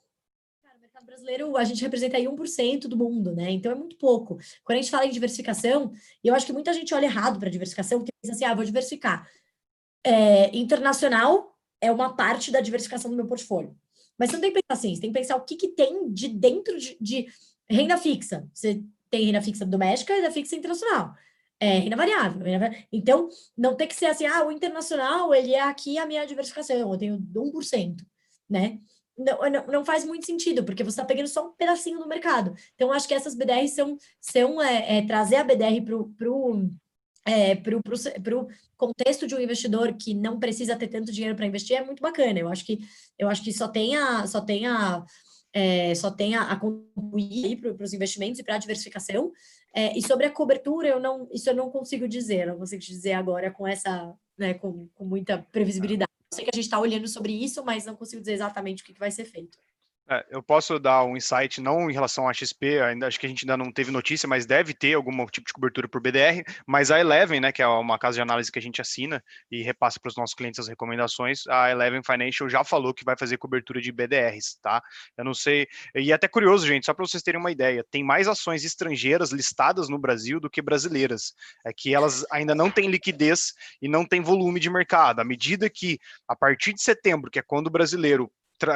brasileiro, 1.27 1.57
a 1.57 1.63
gente 1.65 1.81
representa 1.81 2.17
aí 2.17 2.25
1% 2.25 2.87
do 2.87 2.97
mundo, 2.97 3.35
né? 3.35 3.51
Então 3.51 3.71
é 3.71 3.75
muito 3.75 3.97
pouco. 3.97 4.37
Quando 4.63 4.79
a 4.79 4.81
gente 4.81 4.89
fala 4.89 5.05
em 5.05 5.11
diversificação, 5.11 5.91
eu 6.23 6.33
acho 6.33 6.45
que 6.45 6.53
muita 6.53 6.71
gente 6.73 6.93
olha 6.93 7.05
errado 7.05 7.37
para 7.39 7.49
diversificação, 7.49 7.99
porque 7.99 8.11
pensa 8.21 8.33
assim, 8.33 8.45
ah, 8.45 8.55
vou 8.55 8.63
diversificar. 8.63 9.29
É, 10.03 10.55
internacional 10.55 11.57
é 11.81 11.91
uma 11.91 12.15
parte 12.15 12.49
da 12.49 12.61
diversificação 12.61 13.11
do 13.11 13.17
meu 13.17 13.27
portfólio. 13.27 13.75
Mas 14.17 14.29
você 14.29 14.37
não 14.37 14.41
tem 14.41 14.53
que 14.53 14.61
pensar 14.61 14.79
assim, 14.79 14.95
você 14.95 15.01
tem 15.01 15.11
que 15.11 15.19
pensar 15.19 15.35
o 15.35 15.41
que, 15.43 15.55
que 15.55 15.67
tem 15.69 16.11
de 16.11 16.29
dentro 16.29 16.79
de, 16.79 16.97
de 16.99 17.27
renda 17.69 17.97
fixa. 17.97 18.47
Você 18.53 18.81
tem 19.09 19.25
renda 19.25 19.41
fixa 19.41 19.65
doméstica 19.65 20.13
e 20.13 20.17
renda 20.17 20.31
fixa 20.31 20.55
internacional. 20.55 21.13
É, 21.59 21.79
renda 21.79 21.95
variável. 21.95 22.41
Então, 22.91 23.29
não 23.57 23.75
tem 23.75 23.87
que 23.87 23.95
ser 23.95 24.05
assim, 24.05 24.25
ah, 24.25 24.45
o 24.45 24.51
internacional, 24.51 25.33
ele 25.33 25.53
é 25.53 25.61
aqui 25.61 25.97
a 25.97 26.05
minha 26.05 26.25
diversificação, 26.25 26.77
eu 26.77 26.97
tenho 26.97 27.17
1%, 27.17 28.05
né? 28.49 28.79
Não, 29.17 29.49
não, 29.49 29.67
não, 29.67 29.85
faz 29.85 30.05
muito 30.05 30.25
sentido, 30.25 30.63
porque 30.63 30.83
você 30.83 30.91
está 30.91 31.05
pegando 31.05 31.27
só 31.27 31.47
um 31.47 31.51
pedacinho 31.51 31.99
do 31.99 32.07
mercado. 32.07 32.53
Então, 32.75 32.91
acho 32.91 33.07
que 33.07 33.13
essas 33.13 33.33
BDRs 33.33 33.71
são, 33.71 33.97
são 34.21 34.61
é, 34.61 34.99
é, 34.99 35.05
trazer 35.05 35.37
a 35.37 35.43
BDR 35.43 35.81
para 35.83 36.29
o 36.29 36.69
é, 37.25 37.55
pro, 37.55 37.81
pro 38.23 38.47
contexto 38.77 39.27
de 39.27 39.35
um 39.35 39.39
investidor 39.39 39.93
que 39.93 40.13
não 40.13 40.39
precisa 40.39 40.77
ter 40.77 40.87
tanto 40.87 41.11
dinheiro 41.11 41.35
para 41.35 41.45
investir 41.45 41.75
é 41.75 41.83
muito 41.83 42.01
bacana. 42.01 42.39
Eu 42.39 42.47
acho 42.47 42.65
que 42.65 42.79
eu 43.19 43.27
acho 43.27 43.43
que 43.43 43.51
só 43.51 43.67
tem 43.67 43.97
a, 43.97 44.25
só 44.25 44.39
tem 44.39 44.65
a, 44.65 45.03
é, 45.51 45.93
só 45.95 46.09
tem 46.09 46.35
a, 46.35 46.43
a 46.43 46.55
contribuir 46.55 47.57
para 47.57 47.83
os 47.83 47.93
investimentos 47.93 48.39
e 48.39 48.43
para 48.43 48.55
a 48.55 48.59
diversificação. 48.59 49.31
É, 49.75 49.97
e 49.97 50.01
sobre 50.01 50.25
a 50.25 50.31
cobertura, 50.31 50.87
eu 50.87 50.99
não, 50.99 51.27
isso 51.31 51.49
eu 51.49 51.55
não 51.55 51.69
consigo 51.69 52.07
dizer, 52.07 52.47
não 52.47 52.57
consigo 52.57 52.81
dizer 52.81 53.13
agora 53.13 53.51
com 53.51 53.67
essa, 53.67 54.13
né, 54.37 54.53
com, 54.53 54.87
com 54.95 55.03
muita 55.03 55.45
previsibilidade 55.51 56.07
sei 56.33 56.43
que 56.45 56.51
a 56.53 56.55
gente 56.55 56.65
está 56.65 56.79
olhando 56.79 57.07
sobre 57.07 57.33
isso, 57.33 57.63
mas 57.63 57.85
não 57.85 57.95
consigo 57.95 58.21
dizer 58.21 58.33
exatamente 58.33 58.83
o 58.83 58.85
que, 58.85 58.93
que 58.93 58.99
vai 58.99 59.11
ser 59.11 59.25
feito. 59.25 59.57
É, 60.09 60.25
eu 60.29 60.41
posso 60.41 60.79
dar 60.79 61.03
um 61.03 61.17
insight, 61.17 61.59
não 61.59 61.89
em 61.89 61.93
relação 61.93 62.29
à 62.29 62.33
XP, 62.33 62.79
ainda 62.79 63.07
acho 63.07 63.19
que 63.19 63.25
a 63.25 63.29
gente 63.29 63.43
ainda 63.43 63.57
não 63.57 63.69
teve 63.71 63.91
notícia, 63.91 64.27
mas 64.27 64.45
deve 64.45 64.73
ter 64.73 64.93
algum 64.93 65.25
tipo 65.25 65.45
de 65.45 65.51
cobertura 65.51 65.87
por 65.89 65.99
BDR, 65.99 66.43
mas 66.65 66.91
a 66.91 66.99
Eleven, 66.99 67.41
né, 67.41 67.51
que 67.51 67.61
é 67.61 67.67
uma 67.67 67.99
casa 67.99 68.15
de 68.15 68.21
análise 68.21 68.49
que 68.49 68.57
a 68.57 68.61
gente 68.61 68.79
assina 68.79 69.21
e 69.51 69.61
repassa 69.61 69.99
para 69.99 70.07
os 70.07 70.15
nossos 70.15 70.33
clientes 70.33 70.61
as 70.61 70.69
recomendações, 70.69 71.45
a 71.47 71.69
Eleven 71.71 72.01
Financial 72.03 72.49
já 72.49 72.63
falou 72.63 72.93
que 72.93 73.03
vai 73.03 73.17
fazer 73.17 73.37
cobertura 73.37 73.81
de 73.81 73.91
BDRs, 73.91 74.57
tá? 74.61 74.81
Eu 75.17 75.25
não 75.25 75.33
sei, 75.33 75.67
e 75.93 76.11
é 76.11 76.15
até 76.15 76.27
curioso, 76.27 76.65
gente, 76.65 76.85
só 76.85 76.93
para 76.93 77.05
vocês 77.05 77.21
terem 77.21 77.39
uma 77.39 77.51
ideia, 77.51 77.85
tem 77.91 78.01
mais 78.01 78.29
ações 78.29 78.63
estrangeiras 78.63 79.31
listadas 79.31 79.89
no 79.89 79.99
Brasil 79.99 80.39
do 80.39 80.49
que 80.49 80.61
brasileiras, 80.61 81.33
é 81.65 81.73
que 81.73 81.93
elas 81.93 82.25
ainda 82.31 82.55
não 82.55 82.71
têm 82.71 82.89
liquidez 82.89 83.53
e 83.81 83.89
não 83.89 84.05
têm 84.05 84.21
volume 84.21 84.59
de 84.59 84.69
mercado. 84.69 85.19
À 85.19 85.25
medida 85.25 85.69
que, 85.69 85.99
a 86.25 86.35
partir 86.35 86.71
de 86.71 86.81
setembro, 86.81 87.29
que 87.29 87.39
é 87.39 87.43
quando 87.43 87.67
o 87.67 87.71
brasileiro 87.71 88.31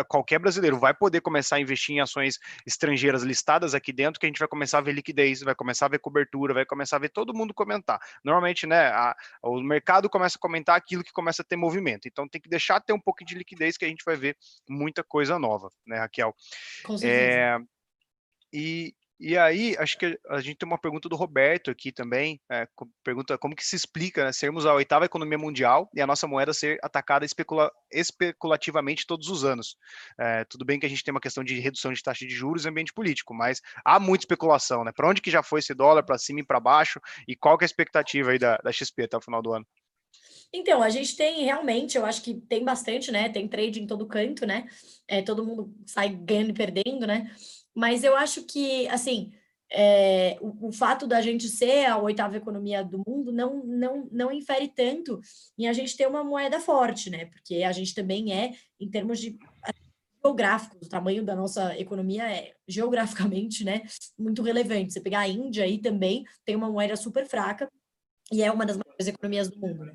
qualquer 0.08 0.40
brasileiro 0.40 0.80
vai 0.80 0.94
poder 0.94 1.22
começar 1.22 1.58
a 1.58 1.60
investir 1.60 1.96
em 1.96 2.00
ações 2.00 2.40
estrangeiras 2.66 3.24
listadas 3.24 3.74
aqui 3.74 3.92
dentro, 3.92 4.20
que 4.20 4.26
a 4.26 4.30
gente 4.30 4.40
vai 4.40 4.48
começar 4.48 4.78
a 4.78 4.82
ver 4.82 4.94
liquidez, 4.94 5.42
vai 5.42 5.56
começar 5.56 5.86
a 5.86 5.90
ver 5.90 6.00
cobertura, 6.00 6.54
vai 6.54 6.66
começar 6.66 6.98
a 6.98 7.00
ver 7.00 7.10
todo 7.10 7.34
mundo 7.34 7.54
comentar. 7.54 8.00
Normalmente, 8.24 8.68
né, 8.68 8.88
a, 8.88 9.16
o 9.44 9.62
mercado 9.62 10.10
começa 10.10 10.38
a 10.38 10.42
comentar 10.42 10.76
aquilo 10.76 11.04
que 11.04 11.12
começa 11.12 11.42
a 11.42 11.46
ter 11.46 11.56
movimento. 11.56 12.08
Então 12.08 12.28
tem 12.28 12.42
que 12.42 12.50
deixar 12.50 12.80
ter 12.82 12.94
um 12.94 13.00
pouco 13.00 13.24
de 13.26 13.36
liquidez 13.36 13.78
que 13.78 13.86
a 13.86 13.88
gente 13.88 14.04
vai 14.06 14.16
ver 14.16 14.38
muita 14.70 15.04
coisa 15.04 15.38
nova, 15.40 15.70
né, 15.86 15.98
Raquel? 16.00 16.36
Com 16.84 16.98
certeza. 16.98 17.32
É, 17.32 17.58
e, 18.54 18.94
e 19.24 19.38
aí, 19.38 19.76
acho 19.78 20.00
que 20.00 20.20
a 20.28 20.42
gente 20.42 20.58
tem 20.58 20.68
uma 20.68 20.80
pergunta 20.80 21.08
do 21.08 21.16
Roberto 21.16 21.70
aqui 21.70 21.92
também. 21.92 22.42
É, 22.52 22.68
pergunta 23.04 23.38
como 23.38 23.56
que 23.56 23.64
se 23.64 23.76
explica 23.76 24.26
né, 24.26 24.32
sermos 24.32 24.66
a 24.66 24.74
oitava 24.74 25.06
economia 25.06 25.38
mundial 25.38 25.88
e 25.94 26.02
a 26.02 26.08
nossa 26.08 26.28
moeda 26.28 26.52
ser 26.56 26.80
atacada 26.82 27.24
especula 27.24 27.72
especulativamente 27.92 29.06
todos 29.06 29.30
os 29.30 29.46
anos. 29.46 29.78
É, 30.20 30.44
tudo 30.46 30.66
bem 30.66 30.80
que 30.80 30.88
a 30.88 30.90
gente 30.90 31.04
tem 31.04 31.12
uma 31.12 31.22
questão 31.22 31.44
de 31.44 31.60
redução 31.60 31.94
de 31.94 32.02
taxa 32.02 32.26
de 32.26 32.34
juros 32.34 32.66
e 32.66 32.70
ambiente 32.70 32.92
político, 32.92 33.32
mas 33.32 33.62
há 33.86 34.00
muita 34.00 34.24
especulação, 34.24 34.84
né? 34.84 34.92
Para 34.92 35.08
onde 35.08 35.22
que 35.22 35.30
já 35.30 35.44
foi 35.44 35.60
esse 35.60 35.76
dólar, 35.76 36.02
para 36.02 36.18
cima 36.18 36.40
e 36.40 36.46
para 36.46 36.60
baixo? 36.60 37.00
E 37.28 37.36
qual 37.36 37.60
que 37.60 37.64
é 37.64 37.66
a 37.66 37.68
expectativa 37.68 38.32
aí 38.32 38.40
da, 38.40 38.58
da 38.58 38.72
XP 38.72 39.04
até 39.04 39.18
o 39.18 39.22
final 39.22 39.44
do 39.44 39.54
ano? 39.54 39.68
Então, 40.54 40.82
a 40.84 40.90
gente 40.90 41.16
tem 41.16 41.46
realmente, 41.46 41.96
eu 41.96 42.06
acho 42.06 42.22
que 42.22 42.34
tem 42.34 42.64
bastante, 42.66 43.12
né? 43.12 43.30
Tem 43.30 43.48
trade 43.48 43.82
em 43.82 43.88
todo 43.88 44.08
canto, 44.08 44.46
né? 44.46 44.68
É, 45.08 45.22
todo 45.22 45.46
mundo 45.46 45.74
sai 45.86 46.10
ganhando 46.10 46.50
e 46.50 46.54
perdendo, 46.54 47.08
né? 47.08 47.32
Mas 47.76 48.04
eu 48.04 48.16
acho 48.16 48.44
que, 48.44 48.88
assim, 48.90 49.32
é, 49.72 50.38
o, 50.42 50.68
o, 50.68 50.72
fato 50.72 51.08
da 51.08 51.22
gente 51.22 51.48
ser 51.48 51.86
a 51.86 51.98
oitava 51.98 52.36
economia 52.36 52.84
do 52.84 53.02
mundo 53.08 53.32
não, 53.32 53.64
não, 53.64 54.10
não 54.12 54.32
infere 54.32 54.68
tanto 54.68 55.22
em 55.58 55.68
a 55.68 55.74
gente 55.74 55.96
ter 55.96 56.08
uma 56.08 56.24
moeda 56.24 56.60
forte, 56.60 57.10
né? 57.10 57.26
Porque 57.26 57.64
a 57.64 57.72
gente 57.72 57.96
também 57.96 58.34
é, 58.34 58.54
em 58.80 58.90
termos 58.90 59.20
de 59.20 59.40
geográficos, 60.24 60.88
o 60.88 60.90
tamanho 60.90 61.24
da 61.24 61.36
nossa 61.36 61.78
economia 61.78 62.30
é 62.30 62.54
geograficamente, 62.68 63.64
né, 63.64 63.82
muito 64.18 64.44
relevante. 64.44 64.94
Você 64.94 65.02
pegar 65.02 65.22
a 65.22 65.28
Índia 65.28 65.64
aí 65.64 65.80
também 65.80 66.26
tem 66.46 66.56
uma 66.56 66.70
moeda 66.70 66.96
super 66.96 67.26
fraca 67.28 67.72
e 68.32 68.44
é 68.44 68.52
uma 68.52 68.66
das 68.66 68.78
maiores 68.78 69.08
economias 69.08 69.50
do 69.50 69.60
mundo, 69.60 69.86
né? 69.86 69.94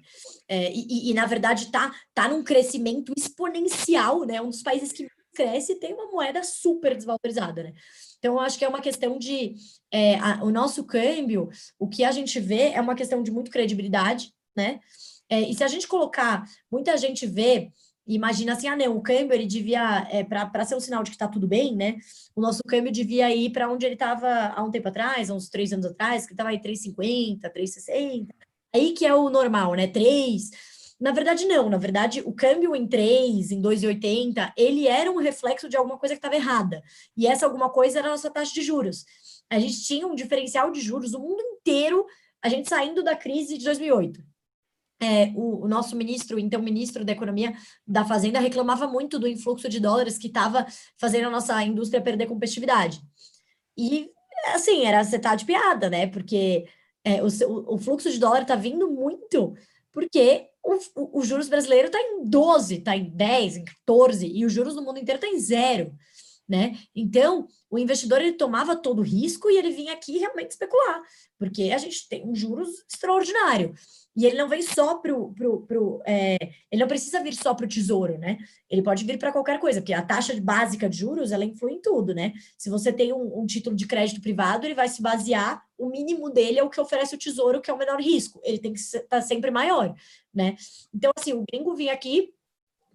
É, 0.48 0.72
e, 0.72 1.10
e, 1.10 1.14
na 1.14 1.26
verdade 1.26 1.70
tá 1.70 1.94
tá 2.12 2.28
num 2.28 2.42
crescimento 2.42 3.12
exponencial, 3.16 4.24
né? 4.26 4.42
Um 4.42 4.50
dos 4.50 4.62
países 4.62 4.92
que 4.92 5.08
cresce 5.36 5.72
e 5.72 5.76
tem 5.76 5.92
uma 5.94 6.10
moeda 6.10 6.42
super 6.42 6.94
desvalorizada, 6.94 7.62
né? 7.62 7.74
Então, 8.18 8.40
acho 8.40 8.58
que 8.58 8.64
é 8.64 8.68
uma 8.68 8.80
questão 8.80 9.18
de. 9.18 9.54
É, 9.90 10.16
a, 10.16 10.42
o 10.42 10.50
nosso 10.50 10.84
câmbio, 10.84 11.48
o 11.78 11.88
que 11.88 12.02
a 12.02 12.10
gente 12.10 12.40
vê 12.40 12.70
é 12.70 12.80
uma 12.80 12.94
questão 12.94 13.22
de 13.22 13.30
muito 13.30 13.50
credibilidade, 13.50 14.32
né? 14.56 14.80
É, 15.28 15.40
e 15.40 15.54
se 15.54 15.62
a 15.62 15.68
gente 15.68 15.86
colocar, 15.86 16.44
muita 16.70 16.96
gente 16.96 17.26
vê 17.26 17.70
imagina 18.06 18.52
assim, 18.52 18.68
ah, 18.68 18.76
não, 18.76 18.96
o 18.96 19.02
câmbio 19.02 19.34
ele 19.34 19.46
devia, 19.46 20.06
é, 20.10 20.22
para 20.22 20.64
ser 20.64 20.76
um 20.76 20.80
sinal 20.80 21.02
de 21.02 21.10
que 21.10 21.16
está 21.16 21.26
tudo 21.26 21.48
bem, 21.48 21.74
né? 21.74 21.96
O 22.36 22.40
nosso 22.40 22.62
câmbio 22.66 22.92
devia 22.92 23.34
ir 23.34 23.50
para 23.50 23.68
onde 23.68 23.84
ele 23.84 23.94
estava 23.94 24.52
há 24.54 24.62
um 24.62 24.70
tempo 24.70 24.88
atrás, 24.88 25.28
há 25.28 25.34
uns 25.34 25.48
três 25.48 25.72
anos 25.72 25.86
atrás, 25.86 26.24
que 26.24 26.32
estava 26.32 26.50
aí 26.50 26.60
3,50, 26.60 27.40
3,60. 27.52 28.28
Aí 28.72 28.92
que 28.92 29.04
é 29.04 29.14
o 29.14 29.28
normal, 29.28 29.74
né? 29.74 29.88
3. 29.88 30.50
Na 30.98 31.12
verdade, 31.12 31.44
não. 31.44 31.68
Na 31.68 31.76
verdade, 31.76 32.22
o 32.24 32.32
câmbio 32.32 32.74
em 32.74 32.86
3, 32.86 33.50
em 33.50 33.60
2,80, 33.60 34.52
ele 34.56 34.86
era 34.86 35.10
um 35.10 35.18
reflexo 35.18 35.68
de 35.68 35.76
alguma 35.76 35.98
coisa 35.98 36.14
que 36.14 36.18
estava 36.18 36.34
errada. 36.36 36.82
E 37.16 37.26
essa 37.26 37.46
alguma 37.46 37.70
coisa 37.70 37.98
era 37.98 38.08
a 38.08 38.12
nossa 38.12 38.30
taxa 38.30 38.52
de 38.52 38.62
juros. 38.62 39.04
A 39.50 39.58
gente 39.58 39.82
tinha 39.84 40.06
um 40.06 40.14
diferencial 40.14 40.70
de 40.70 40.80
juros 40.80 41.14
o 41.14 41.20
mundo 41.20 41.40
inteiro, 41.40 42.04
a 42.42 42.48
gente 42.48 42.68
saindo 42.68 43.02
da 43.02 43.14
crise 43.14 43.58
de 43.58 43.64
2008 43.64 44.20
é, 45.00 45.32
o, 45.34 45.64
o, 45.64 45.68
nosso 45.68 45.94
ministro, 45.94 46.38
então 46.38 46.60
ministro 46.62 47.04
da 47.04 47.12
Economia 47.12 47.54
da 47.86 48.04
Fazenda, 48.04 48.40
reclamava 48.40 48.86
muito 48.86 49.18
do 49.18 49.28
influxo 49.28 49.68
de 49.68 49.78
dólares 49.78 50.16
que 50.16 50.28
estava 50.28 50.66
fazendo 50.98 51.26
a 51.26 51.30
nossa 51.30 51.62
indústria 51.62 52.00
perder 52.00 52.26
competitividade. 52.26 53.00
E, 53.76 54.10
assim, 54.54 54.84
era 54.84 55.04
tá 55.20 55.34
de 55.34 55.44
piada, 55.44 55.90
né? 55.90 56.06
Porque 56.06 56.66
é, 57.04 57.22
o, 57.22 57.26
o, 57.74 57.78
fluxo 57.78 58.10
de 58.10 58.18
dólar 58.18 58.42
está 58.42 58.56
vindo 58.56 58.90
muito 58.90 59.54
porque 59.96 60.48
o, 60.62 61.20
o, 61.20 61.24
juros 61.24 61.48
brasileiro 61.48 61.86
está 61.86 61.98
em 61.98 62.28
12, 62.28 62.74
está 62.74 62.94
em 62.94 63.08
10, 63.08 63.56
em 63.56 63.64
14, 63.64 64.26
e 64.26 64.44
os 64.44 64.52
juros 64.52 64.76
no 64.76 64.82
mundo 64.82 64.98
inteiro 64.98 65.16
está 65.16 65.26
em 65.26 65.40
zero. 65.40 65.90
Né? 66.48 66.78
Então, 66.94 67.48
o 67.68 67.76
investidor 67.76 68.20
ele 68.20 68.34
tomava 68.34 68.76
todo 68.76 69.00
o 69.00 69.02
risco 69.02 69.50
e 69.50 69.56
ele 69.56 69.70
vinha 69.70 69.92
aqui 69.92 70.16
realmente 70.16 70.52
especular, 70.52 71.02
porque 71.36 71.72
a 71.72 71.78
gente 71.78 72.08
tem 72.08 72.24
um 72.24 72.36
juros 72.36 72.68
extraordinário. 72.88 73.74
E 74.16 74.24
ele 74.24 74.38
não 74.38 74.48
vem 74.48 74.62
só 74.62 74.94
para 74.96 75.14
o. 75.14 76.02
É, 76.06 76.38
ele 76.72 76.80
não 76.80 76.88
precisa 76.88 77.22
vir 77.22 77.34
só 77.34 77.52
para 77.52 77.66
o 77.66 77.68
tesouro, 77.68 78.16
né? 78.16 78.38
Ele 78.70 78.82
pode 78.82 79.04
vir 79.04 79.18
para 79.18 79.30
qualquer 79.30 79.60
coisa, 79.60 79.80
porque 79.80 79.92
a 79.92 80.00
taxa 80.00 80.34
básica 80.40 80.88
de 80.88 80.96
juros 80.96 81.32
ela 81.32 81.44
influi 81.44 81.74
em 81.74 81.82
tudo, 81.82 82.14
né? 82.14 82.32
Se 82.56 82.70
você 82.70 82.90
tem 82.90 83.12
um, 83.12 83.40
um, 83.40 83.44
título 83.44 83.76
de 83.76 83.86
crédito 83.86 84.22
privado, 84.22 84.66
ele 84.66 84.74
vai 84.74 84.88
se 84.88 85.02
basear, 85.02 85.62
o 85.76 85.90
mínimo 85.90 86.30
dele 86.30 86.58
é 86.58 86.62
o 86.62 86.70
que 86.70 86.80
oferece 86.80 87.14
o 87.14 87.18
tesouro, 87.18 87.60
que 87.60 87.70
é 87.70 87.74
o 87.74 87.78
menor 87.78 88.00
risco. 88.00 88.40
Ele 88.42 88.58
tem 88.58 88.72
que 88.72 88.78
estar 88.78 89.00
tá 89.00 89.20
sempre 89.20 89.50
maior, 89.50 89.94
né? 90.32 90.56
Então, 90.94 91.10
assim, 91.14 91.34
o 91.34 91.44
gringo 91.52 91.74
vinha 91.74 91.92
aqui 91.92 92.32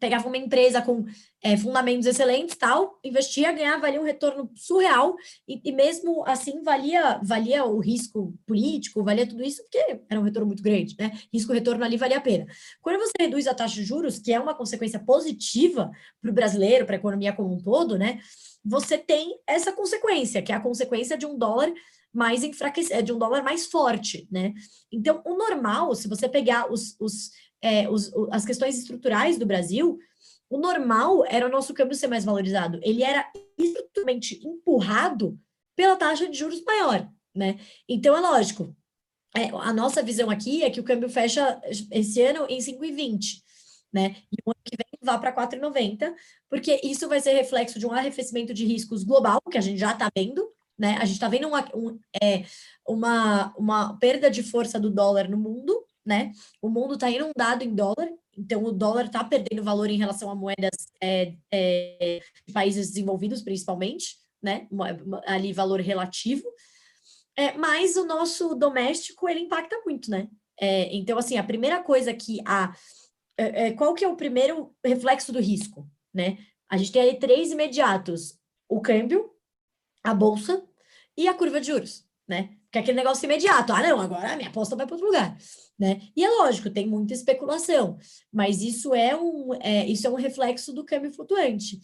pegava 0.02 0.28
uma 0.28 0.36
empresa 0.38 0.82
com 0.82 1.06
é, 1.44 1.56
fundamentos 1.56 2.08
excelentes, 2.08 2.56
tal, 2.58 3.00
investia, 3.04 3.52
ganhava 3.52 3.86
ali 3.86 4.00
um 4.00 4.04
retorno 4.04 4.50
surreal, 4.56 5.16
e, 5.48 5.62
e, 5.64 5.72
mesmo 5.72 6.24
assim 6.26 6.64
valia, 6.64 7.20
valia 7.24 7.64
o 7.66 7.80
risco 7.80 8.34
político, 8.48 9.04
valia 9.04 9.28
tudo 9.28 9.44
isso, 9.44 9.62
porque 9.62 10.02
era 10.10 10.20
um 10.20 10.24
retorno 10.24 10.48
muito 10.48 10.64
grande, 10.64 10.96
né? 11.00 11.12
Risco-retorno 11.32 11.86
ali 11.86 11.98
valia 11.98 12.18
a 12.18 12.22
pena. 12.22 12.48
Quando 12.82 13.00
você 13.00 13.12
reduz 13.20 13.46
a 13.46 13.54
taxa 13.54 13.76
de 13.76 13.84
juros, 13.84 14.18
que 14.18 14.34
é 14.34 14.40
uma 14.40 14.56
consequência 14.56 15.00
positiva 15.00 15.92
para 16.20 16.32
o 16.32 16.34
brasileiro, 16.34 16.86
para 16.88 16.96
a 16.96 17.00
economia 17.00 17.32
como 17.32 17.54
um 17.54 17.62
todo, 17.62 17.96
né? 17.96 18.20
Você 18.66 18.98
tem 18.98 19.40
essa 19.46 19.72
consequência, 19.72 20.42
que 20.42 20.52
é 20.52 20.56
a 20.56 20.60
consequência 20.60 21.16
de 21.16 21.28
um 21.28 21.38
dólar 21.38 21.72
mais 22.12 22.44
enfraquecido, 22.44 23.04
de 23.04 23.14
um 23.14 23.20
dólar 23.20 23.44
mais 23.44 23.68
forte, 23.68 24.28
né? 24.32 24.52
Então, 24.92 25.22
o 25.26 25.38
normal, 25.38 25.94
se 25.94 26.08
você 26.08 26.28
pegar 26.28 26.72
os, 26.72 26.96
os 27.00 27.30
é, 27.62 27.90
os, 27.90 28.12
as 28.32 28.46
questões 28.46 28.78
estruturais 28.78 29.38
do 29.38 29.46
Brasil, 29.46 30.00
o 30.50 30.58
normal 30.58 31.26
era 31.28 31.46
o 31.46 31.52
nosso 31.52 31.74
câmbio 31.74 31.96
ser 31.96 32.08
mais 32.08 32.26
valorizado. 32.26 32.80
Ele 32.84 33.04
era 33.04 33.32
estruturalmente 33.58 34.46
empurrado 34.46 35.40
pela 35.76 35.96
taxa 35.96 36.28
de 36.28 36.38
juros 36.38 36.64
maior, 36.64 37.10
né? 37.34 37.60
Então, 37.88 38.16
é 38.16 38.20
lógico, 38.20 38.76
é, 39.36 39.46
a 39.50 39.72
nossa 39.72 40.04
visão 40.04 40.30
aqui 40.30 40.64
é 40.64 40.70
que 40.70 40.80
o 40.80 40.84
câmbio 40.84 41.10
fecha 41.10 41.62
esse 41.90 42.22
ano 42.22 42.46
em 42.50 42.60
5,20, 42.60 43.42
né? 43.94 44.18
E 44.32 44.38
o 44.46 44.52
ano 44.52 44.62
que 44.64 44.76
vem 44.76 44.86
vá 45.02 45.18
para 45.18 45.34
4,90, 45.34 46.14
porque 46.50 46.80
isso 46.84 47.08
vai 47.08 47.20
ser 47.22 47.32
reflexo 47.34 47.80
de 47.80 47.88
um 47.88 47.92
arrefecimento 47.92 48.54
de 48.54 48.66
riscos 48.66 49.04
global, 49.04 49.42
que 49.50 49.58
a 49.58 49.62
gente 49.62 49.80
já 49.80 49.94
está 49.94 50.10
vendo, 50.16 50.52
né? 50.78 50.98
A 50.98 51.06
gente 51.06 51.16
está 51.16 51.30
vendo 51.30 51.48
uma, 51.48 51.66
um, 51.74 51.98
é, 52.22 52.44
uma, 52.86 53.54
uma 53.58 53.98
perda 53.98 54.30
de 54.30 54.44
força 54.44 54.80
do 54.80 54.90
dólar 54.90 55.30
no 55.30 55.38
mundo, 55.38 55.86
né? 56.12 56.34
O 56.62 56.68
mundo 56.68 56.96
está 56.96 57.10
inundado 57.10 57.64
em 57.64 57.74
dólar, 57.74 58.10
então 58.38 58.66
o 58.66 58.72
dólar 58.74 59.06
está 59.06 59.24
perdendo 59.24 59.64
valor 59.64 59.90
em 59.90 59.98
relação 59.98 60.30
a 60.30 60.36
moedas 60.36 60.92
é, 61.02 61.36
é, 61.50 62.22
de 62.46 62.52
países 62.52 62.90
desenvolvidos, 62.90 63.42
principalmente, 63.42 64.18
né? 64.44 64.68
Ali 65.26 65.54
valor 65.54 65.80
relativo. 65.80 66.44
É, 67.38 67.54
mas 67.58 67.96
o 67.96 68.06
nosso 68.06 68.54
doméstico 68.56 69.30
ele 69.30 69.40
impacta 69.40 69.82
muito, 69.86 70.12
né? 70.12 70.28
É, 70.60 70.94
então, 70.94 71.18
assim, 71.18 71.38
a 71.38 71.44
primeira 71.44 71.82
coisa 71.82 72.14
que 72.14 72.42
a. 72.46 72.76
É, 73.38 73.68
é, 73.68 73.72
qual 73.72 73.94
que 73.94 74.04
é 74.04 74.08
o 74.08 74.18
primeiro 74.18 74.76
reflexo 74.86 75.32
do 75.32 75.40
risco, 75.40 75.90
né? 76.14 76.38
A 76.70 76.76
gente 76.76 76.92
tem 76.92 77.04
aí 77.04 77.18
três 77.18 77.52
imediatos: 77.52 78.38
o 78.68 78.82
câmbio, 78.82 79.32
a 80.04 80.14
bolsa 80.14 80.62
e 81.16 81.30
a 81.30 81.34
curva 81.34 81.62
de 81.62 81.68
juros, 81.68 82.06
né? 82.32 82.50
Que 82.72 82.78
é 82.78 82.82
aquele 82.82 82.98
negócio 82.98 83.26
imediato. 83.26 83.74
Ah, 83.74 83.84
não, 83.84 84.00
agora 84.00 84.32
a 84.32 84.36
minha 84.38 84.48
aposta 84.48 84.76
vai 84.76 84.88
para 84.88 84.96
outro 84.96 85.08
lugar. 85.08 85.38
Né? 85.78 86.02
E 86.16 86.24
é 86.24 86.30
lógico, 86.30 86.70
tem 86.70 86.88
muita 86.88 87.14
especulação, 87.14 87.98
mas 88.32 88.62
isso 88.62 88.96
é 88.96 89.16
um, 89.16 89.54
é, 89.60 89.86
isso 89.86 90.08
é 90.08 90.10
um 90.10 90.16
reflexo 90.16 90.72
do 90.72 90.86
câmbio 90.86 91.12
flutuante. 91.12 91.80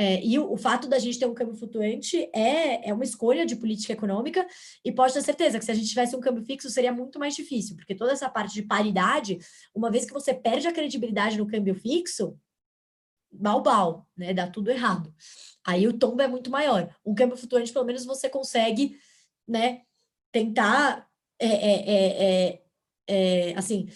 É, 0.00 0.24
e 0.24 0.38
o, 0.38 0.52
o, 0.52 0.56
fato 0.56 0.86
da 0.86 0.96
gente 0.96 1.18
ter 1.18 1.26
um 1.26 1.34
câmbio 1.34 1.56
flutuante 1.56 2.30
é, 2.32 2.88
é 2.88 2.94
uma 2.94 3.02
escolha 3.02 3.44
de 3.44 3.56
política 3.56 3.94
econômica, 3.94 4.46
e 4.84 4.92
pode 4.92 5.12
ter 5.12 5.22
certeza 5.22 5.58
que 5.58 5.64
se 5.64 5.72
a 5.72 5.74
gente 5.74 5.88
tivesse 5.88 6.14
um 6.14 6.20
câmbio 6.20 6.44
fixo 6.44 6.70
seria 6.70 6.92
muito 6.92 7.18
mais 7.18 7.34
difícil, 7.34 7.74
porque 7.74 7.96
toda 7.96 8.12
essa 8.12 8.30
parte 8.30 8.54
de 8.54 8.62
paridade, 8.62 9.38
uma 9.74 9.90
vez 9.90 10.04
que 10.04 10.12
você 10.12 10.32
perde 10.32 10.68
a 10.68 10.72
credibilidade 10.72 11.36
no 11.36 11.48
câmbio 11.48 11.74
fixo, 11.74 12.38
balbal, 13.32 14.06
né? 14.16 14.32
Dá 14.32 14.46
tudo 14.46 14.70
errado. 14.70 15.12
Aí 15.66 15.88
o 15.88 15.98
tombo 15.98 16.22
é 16.22 16.28
muito 16.28 16.48
maior. 16.48 16.94
Um 17.04 17.14
câmbio 17.14 17.36
flutuante, 17.36 17.72
pelo 17.72 17.84
menos, 17.84 18.04
você 18.04 18.28
consegue, 18.28 18.96
né, 19.46 19.82
tentar 20.32 21.08
é, 21.38 21.46
é, 21.46 21.94
é, 21.94 22.62
é, 23.06 23.54
assim 23.56 23.88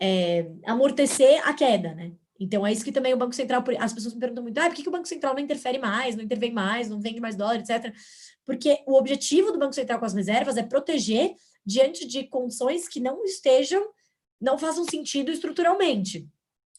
é, 0.00 0.50
amortecer 0.64 1.46
a 1.46 1.52
queda, 1.54 1.94
né? 1.94 2.12
Então 2.38 2.66
é 2.66 2.72
isso 2.72 2.84
que 2.84 2.92
também 2.92 3.14
o 3.14 3.16
Banco 3.16 3.34
Central, 3.34 3.62
as 3.78 3.92
pessoas 3.92 4.14
me 4.14 4.20
perguntam 4.20 4.42
muito, 4.42 4.58
ah, 4.58 4.66
por 4.66 4.74
que, 4.74 4.82
que 4.82 4.88
o 4.88 4.92
Banco 4.92 5.06
Central 5.06 5.34
não 5.34 5.40
interfere 5.40 5.78
mais, 5.78 6.16
não 6.16 6.24
intervém 6.24 6.52
mais, 6.52 6.88
não 6.88 7.00
vende 7.00 7.20
mais 7.20 7.36
dólar, 7.36 7.56
etc. 7.56 7.94
Porque 8.44 8.82
o 8.86 8.94
objetivo 8.94 9.52
do 9.52 9.58
Banco 9.58 9.72
Central 9.72 9.98
com 9.98 10.04
as 10.04 10.14
reservas 10.14 10.56
é 10.56 10.62
proteger 10.62 11.34
diante 11.64 12.06
de 12.06 12.24
condições 12.24 12.88
que 12.88 13.00
não 13.00 13.24
estejam, 13.24 13.88
não 14.40 14.58
façam 14.58 14.84
sentido 14.84 15.30
estruturalmente. 15.30 16.28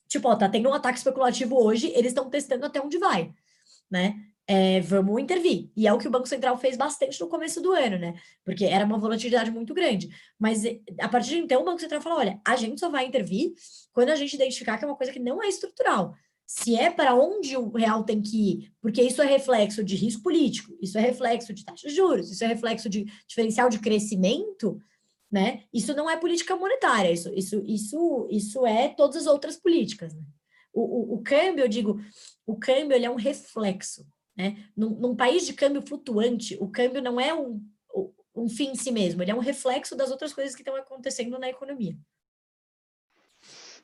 Tipo, 0.07 0.29
ó, 0.29 0.35
tá 0.35 0.47
tendo 0.47 0.69
um 0.69 0.73
ataque 0.73 0.97
especulativo 0.97 1.55
hoje, 1.55 1.87
eles 1.95 2.11
estão 2.11 2.29
testando 2.29 2.65
até 2.65 2.79
onde 2.81 2.97
vai, 2.97 3.33
né? 3.89 4.15
É, 4.47 4.79
vamos 4.81 5.19
intervir. 5.21 5.69
E 5.75 5.87
é 5.87 5.93
o 5.93 5.97
que 5.97 6.07
o 6.07 6.11
Banco 6.11 6.27
Central 6.27 6.57
fez 6.57 6.77
bastante 6.77 7.19
no 7.19 7.27
começo 7.27 7.61
do 7.61 7.71
ano, 7.71 7.97
né? 7.97 8.15
Porque 8.43 8.65
era 8.65 8.85
uma 8.85 8.99
volatilidade 8.99 9.49
muito 9.49 9.73
grande. 9.73 10.09
Mas 10.37 10.63
eh, 10.63 10.79
a 10.99 11.09
partir 11.09 11.29
de 11.31 11.37
então, 11.37 11.61
o 11.61 11.65
Banco 11.65 11.79
Central 11.79 12.01
falou: 12.01 12.19
olha, 12.19 12.39
a 12.45 12.55
gente 12.55 12.79
só 12.79 12.89
vai 12.89 13.05
intervir 13.05 13.53
quando 13.91 14.09
a 14.09 14.15
gente 14.15 14.35
identificar 14.35 14.77
que 14.77 14.85
é 14.85 14.87
uma 14.87 14.95
coisa 14.95 15.11
que 15.11 15.19
não 15.19 15.41
é 15.41 15.47
estrutural. 15.47 16.13
Se 16.45 16.75
é 16.75 16.91
para 16.91 17.15
onde 17.15 17.57
o 17.57 17.69
real 17.71 18.03
tem 18.03 18.21
que 18.21 18.51
ir, 18.51 18.73
porque 18.79 19.01
isso 19.01 19.19
é 19.19 19.25
reflexo 19.25 19.83
de 19.83 19.95
risco 19.95 20.21
político, 20.21 20.77
isso 20.79 20.95
é 20.95 21.01
reflexo 21.01 21.51
de 21.51 21.65
taxa 21.65 21.87
de 21.87 21.95
juros, 21.95 22.31
isso 22.31 22.43
é 22.43 22.47
reflexo 22.47 22.87
de 22.87 23.05
diferencial 23.27 23.67
de 23.67 23.79
crescimento, 23.79 24.79
né? 25.31 25.63
Isso 25.73 25.95
não 25.95 26.07
é 26.07 26.17
política 26.17 26.55
monetária, 26.55 27.11
isso, 27.11 27.33
isso, 27.33 27.63
isso, 27.65 28.27
isso 28.29 28.65
é 28.67 28.89
todas 28.89 29.15
as 29.15 29.25
outras 29.25 29.57
políticas. 29.57 30.13
Né? 30.13 30.21
O, 30.71 30.81
o, 30.81 31.15
o 31.15 31.23
câmbio, 31.23 31.63
eu 31.63 31.67
digo, 31.67 31.99
o 32.45 32.55
câmbio 32.55 32.95
ele 32.95 33.07
é 33.07 33.09
um 33.09 33.15
reflexo 33.15 34.05
né? 34.35 34.69
Num, 34.75 34.89
num, 34.89 35.15
país 35.15 35.45
de 35.45 35.53
câmbio 35.53 35.81
flutuante, 35.81 36.57
o 36.59 36.69
câmbio 36.69 37.01
não 37.01 37.19
é 37.19 37.33
um, 37.33 37.61
um 38.35 38.49
fim 38.49 38.71
em 38.71 38.75
si 38.75 38.91
mesmo, 38.91 39.21
ele 39.21 39.31
é 39.31 39.35
um 39.35 39.39
reflexo 39.39 39.95
das 39.95 40.11
outras 40.11 40.33
coisas 40.33 40.53
que 40.55 40.61
estão 40.61 40.75
acontecendo 40.75 41.39
na 41.39 41.49
economia. 41.49 41.97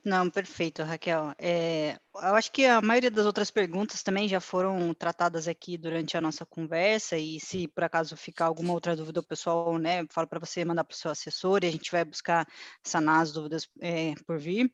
Não, 0.03 0.29
perfeito, 0.29 0.81
Raquel. 0.81 1.33
É, 1.37 1.99
eu 2.15 2.35
acho 2.35 2.51
que 2.51 2.65
a 2.65 2.81
maioria 2.81 3.09
das 3.09 3.25
outras 3.25 3.49
perguntas 3.49 4.03
também 4.03 4.27
já 4.27 4.41
foram 4.41 4.93
tratadas 4.93 5.47
aqui 5.47 5.77
durante 5.77 6.17
a 6.17 6.21
nossa 6.21 6.45
conversa, 6.45 7.17
e 7.17 7.39
se 7.39 7.67
por 7.69 7.83
acaso 7.83 8.17
ficar 8.17 8.45
alguma 8.45 8.73
outra 8.73 8.95
dúvida, 8.95 9.21
o 9.21 9.23
pessoal, 9.23 9.77
né, 9.77 10.05
fala 10.09 10.27
para 10.27 10.39
você 10.39 10.65
mandar 10.65 10.83
para 10.83 10.93
o 10.93 10.97
seu 10.97 11.09
assessor 11.09 11.63
e 11.63 11.67
a 11.67 11.71
gente 11.71 11.89
vai 11.89 12.03
buscar 12.03 12.45
sanar 12.83 13.21
as 13.21 13.31
dúvidas 13.31 13.67
é, 13.79 14.13
por 14.25 14.37
vir. 14.37 14.71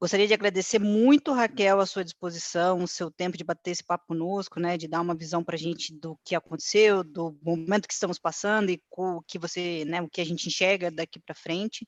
Gostaria 0.00 0.26
de 0.26 0.34
agradecer 0.34 0.78
muito, 0.80 1.32
Raquel, 1.32 1.80
a 1.80 1.86
sua 1.86 2.04
disposição, 2.04 2.82
o 2.82 2.88
seu 2.88 3.10
tempo 3.10 3.36
de 3.36 3.44
bater 3.44 3.70
esse 3.70 3.84
papo 3.84 4.06
conosco, 4.08 4.58
né, 4.58 4.76
de 4.76 4.88
dar 4.88 5.00
uma 5.00 5.14
visão 5.14 5.44
para 5.44 5.54
a 5.54 5.58
gente 5.58 5.94
do 5.94 6.18
que 6.24 6.34
aconteceu, 6.34 7.04
do 7.04 7.38
momento 7.42 7.86
que 7.86 7.94
estamos 7.94 8.18
passando 8.18 8.70
e 8.70 8.82
o 8.90 9.22
que 9.22 9.38
você, 9.38 9.84
né, 9.86 10.02
o 10.02 10.08
que 10.08 10.20
a 10.20 10.26
gente 10.26 10.48
enxerga 10.48 10.90
daqui 10.90 11.20
para 11.20 11.34
frente. 11.34 11.86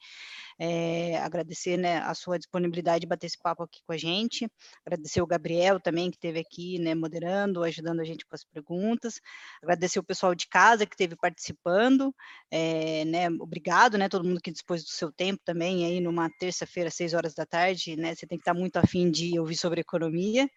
É, 0.59 1.19
agradecer 1.19 1.77
né, 1.77 1.99
a 1.99 2.15
sua 2.15 2.39
disponibilidade 2.39 3.01
de 3.01 3.07
bater 3.07 3.27
esse 3.27 3.39
papo 3.39 3.65
aqui 3.65 3.81
com 3.85 3.93
a 3.93 3.97
gente, 3.97 4.49
agradecer 4.93 5.23
o 5.23 5.27
Gabriel 5.27 5.81
também, 5.81 6.11
que 6.11 6.17
esteve 6.17 6.39
aqui, 6.39 6.79
né, 6.79 6.95
moderando, 6.95 7.63
ajudando 7.63 8.01
a 8.01 8.05
gente 8.05 8.27
com 8.27 8.35
as 8.35 8.45
perguntas, 8.45 9.21
agradecer 9.63 9.99
o 9.99 10.05
pessoal 10.05 10.35
de 10.35 10.47
casa 10.47 10.87
que 10.87 10.95
esteve 10.95 11.17
participando, 11.17 12.15
é, 12.51 13.05
né, 13.05 13.29
obrigado, 13.41 13.97
né, 13.97 14.09
todo 14.09 14.25
mundo 14.25 14.41
que 14.41 14.51
dispôs 14.51 14.83
do 14.85 14.91
seu 14.91 15.11
tempo 15.11 15.41
também, 15.45 15.85
aí 15.87 16.01
numa 16.01 16.29
terça-feira, 16.39 16.91
seis 16.91 17.15
horas 17.15 17.35
da 17.35 17.47
tarde, 17.47 17.97
né, 17.97 18.15
você 18.15 18.27
tem 18.27 18.39
que 18.39 18.43
estar 18.43 18.55
muito 18.55 18.77
afim 18.77 19.11
de 19.11 19.39
ouvir 19.39 19.57
sobre 19.57 19.81
economia, 19.81 20.49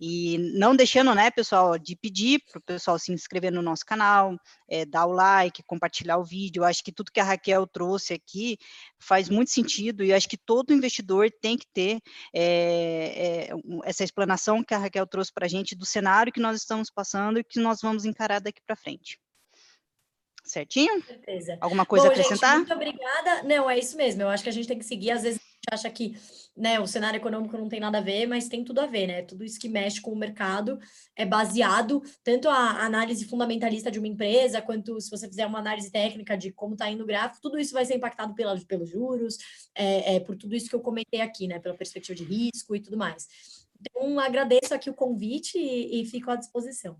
e 0.00 0.38
não 0.56 0.74
deixando, 0.74 1.14
né, 1.14 1.30
pessoal, 1.30 1.78
de 1.78 1.96
pedir 1.96 2.42
para 2.50 2.58
o 2.58 2.62
pessoal 2.62 2.98
se 2.98 3.12
inscrever 3.12 3.52
no 3.52 3.62
nosso 3.62 3.84
canal, 3.84 4.36
é, 4.68 4.84
dar 4.84 5.06
o 5.06 5.12
like, 5.12 5.62
compartilhar 5.64 6.18
o 6.18 6.24
vídeo. 6.24 6.60
Eu 6.60 6.64
acho 6.64 6.82
que 6.82 6.92
tudo 6.92 7.12
que 7.12 7.20
a 7.20 7.24
Raquel 7.24 7.66
trouxe 7.66 8.14
aqui 8.14 8.58
faz 8.98 9.28
muito 9.28 9.50
sentido 9.50 10.04
e 10.04 10.12
acho 10.12 10.28
que 10.28 10.36
todo 10.36 10.72
investidor 10.72 11.30
tem 11.40 11.56
que 11.56 11.66
ter 11.72 12.00
é, 12.34 13.48
é, 13.48 13.48
essa 13.84 14.04
explanação 14.04 14.62
que 14.62 14.74
a 14.74 14.78
Raquel 14.78 15.06
trouxe 15.06 15.32
para 15.32 15.46
a 15.46 15.48
gente 15.48 15.74
do 15.74 15.86
cenário 15.86 16.32
que 16.32 16.40
nós 16.40 16.56
estamos 16.56 16.90
passando 16.90 17.38
e 17.38 17.44
que 17.44 17.60
nós 17.60 17.80
vamos 17.80 18.04
encarar 18.04 18.40
daqui 18.40 18.60
para 18.66 18.76
frente. 18.76 19.18
Certinho? 20.44 21.00
Com 21.00 21.06
certeza. 21.06 21.56
Alguma 21.60 21.86
coisa 21.86 22.04
Bom, 22.04 22.10
a 22.10 22.12
acrescentar? 22.12 22.58
Gente, 22.58 22.68
muito 22.68 22.74
obrigada. 22.74 23.42
Não, 23.44 23.68
é 23.68 23.78
isso 23.78 23.96
mesmo. 23.96 24.22
Eu 24.22 24.28
acho 24.28 24.42
que 24.42 24.50
a 24.50 24.52
gente 24.52 24.68
tem 24.68 24.78
que 24.78 24.84
seguir. 24.84 25.10
Às 25.10 25.22
vezes 25.22 25.40
acha 25.72 25.90
que 25.90 26.16
né, 26.56 26.78
o 26.78 26.86
cenário 26.86 27.18
econômico 27.18 27.56
não 27.56 27.68
tem 27.68 27.80
nada 27.80 27.98
a 27.98 28.00
ver, 28.00 28.26
mas 28.26 28.48
tem 28.48 28.64
tudo 28.64 28.80
a 28.80 28.86
ver, 28.86 29.06
né? 29.06 29.22
Tudo 29.22 29.44
isso 29.44 29.58
que 29.58 29.68
mexe 29.68 30.00
com 30.00 30.12
o 30.12 30.16
mercado 30.16 30.78
é 31.16 31.24
baseado 31.26 32.02
tanto 32.22 32.48
a 32.48 32.84
análise 32.84 33.24
fundamentalista 33.24 33.90
de 33.90 33.98
uma 33.98 34.08
empresa, 34.08 34.62
quanto 34.62 35.00
se 35.00 35.10
você 35.10 35.28
fizer 35.28 35.46
uma 35.46 35.58
análise 35.58 35.90
técnica 35.90 36.36
de 36.36 36.52
como 36.52 36.74
está 36.74 36.90
indo 36.90 37.02
o 37.02 37.06
gráfico, 37.06 37.42
tudo 37.42 37.58
isso 37.58 37.72
vai 37.72 37.84
ser 37.84 37.96
impactado 37.96 38.34
pela, 38.34 38.58
pelos 38.60 38.90
juros, 38.90 39.38
é, 39.74 40.16
é, 40.16 40.20
por 40.20 40.36
tudo 40.36 40.54
isso 40.54 40.68
que 40.68 40.74
eu 40.74 40.80
comentei 40.80 41.20
aqui, 41.20 41.46
né? 41.46 41.58
Pela 41.58 41.74
perspectiva 41.74 42.16
de 42.16 42.24
risco 42.24 42.74
e 42.74 42.80
tudo 42.80 42.96
mais. 42.96 43.26
Então, 43.80 44.18
agradeço 44.18 44.74
aqui 44.74 44.88
o 44.88 44.94
convite 44.94 45.58
e, 45.58 46.02
e 46.02 46.06
fico 46.06 46.30
à 46.30 46.36
disposição. 46.36 46.96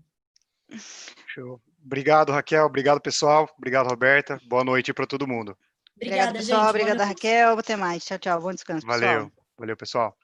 Show. 1.27 1.61
Obrigado, 1.83 2.31
Raquel. 2.31 2.65
Obrigado, 2.65 2.99
pessoal. 2.99 3.47
Obrigado, 3.57 3.87
Roberta. 3.87 4.39
Boa 4.47 4.63
noite 4.63 4.93
para 4.93 5.05
todo 5.05 5.27
mundo. 5.27 5.55
Obrigada, 5.95 6.29
Obrigada 6.29 6.33
pessoal. 6.39 6.61
Gente. 6.61 6.69
Obrigada, 6.69 7.05
Raquel. 7.05 7.59
Até 7.59 7.75
mais. 7.75 8.05
Tchau, 8.05 8.17
tchau. 8.19 8.41
Bom 8.41 8.53
descanso. 8.53 8.85
Valeu. 8.85 9.25
Pessoal. 9.25 9.31
Valeu, 9.57 9.77
pessoal. 9.77 10.17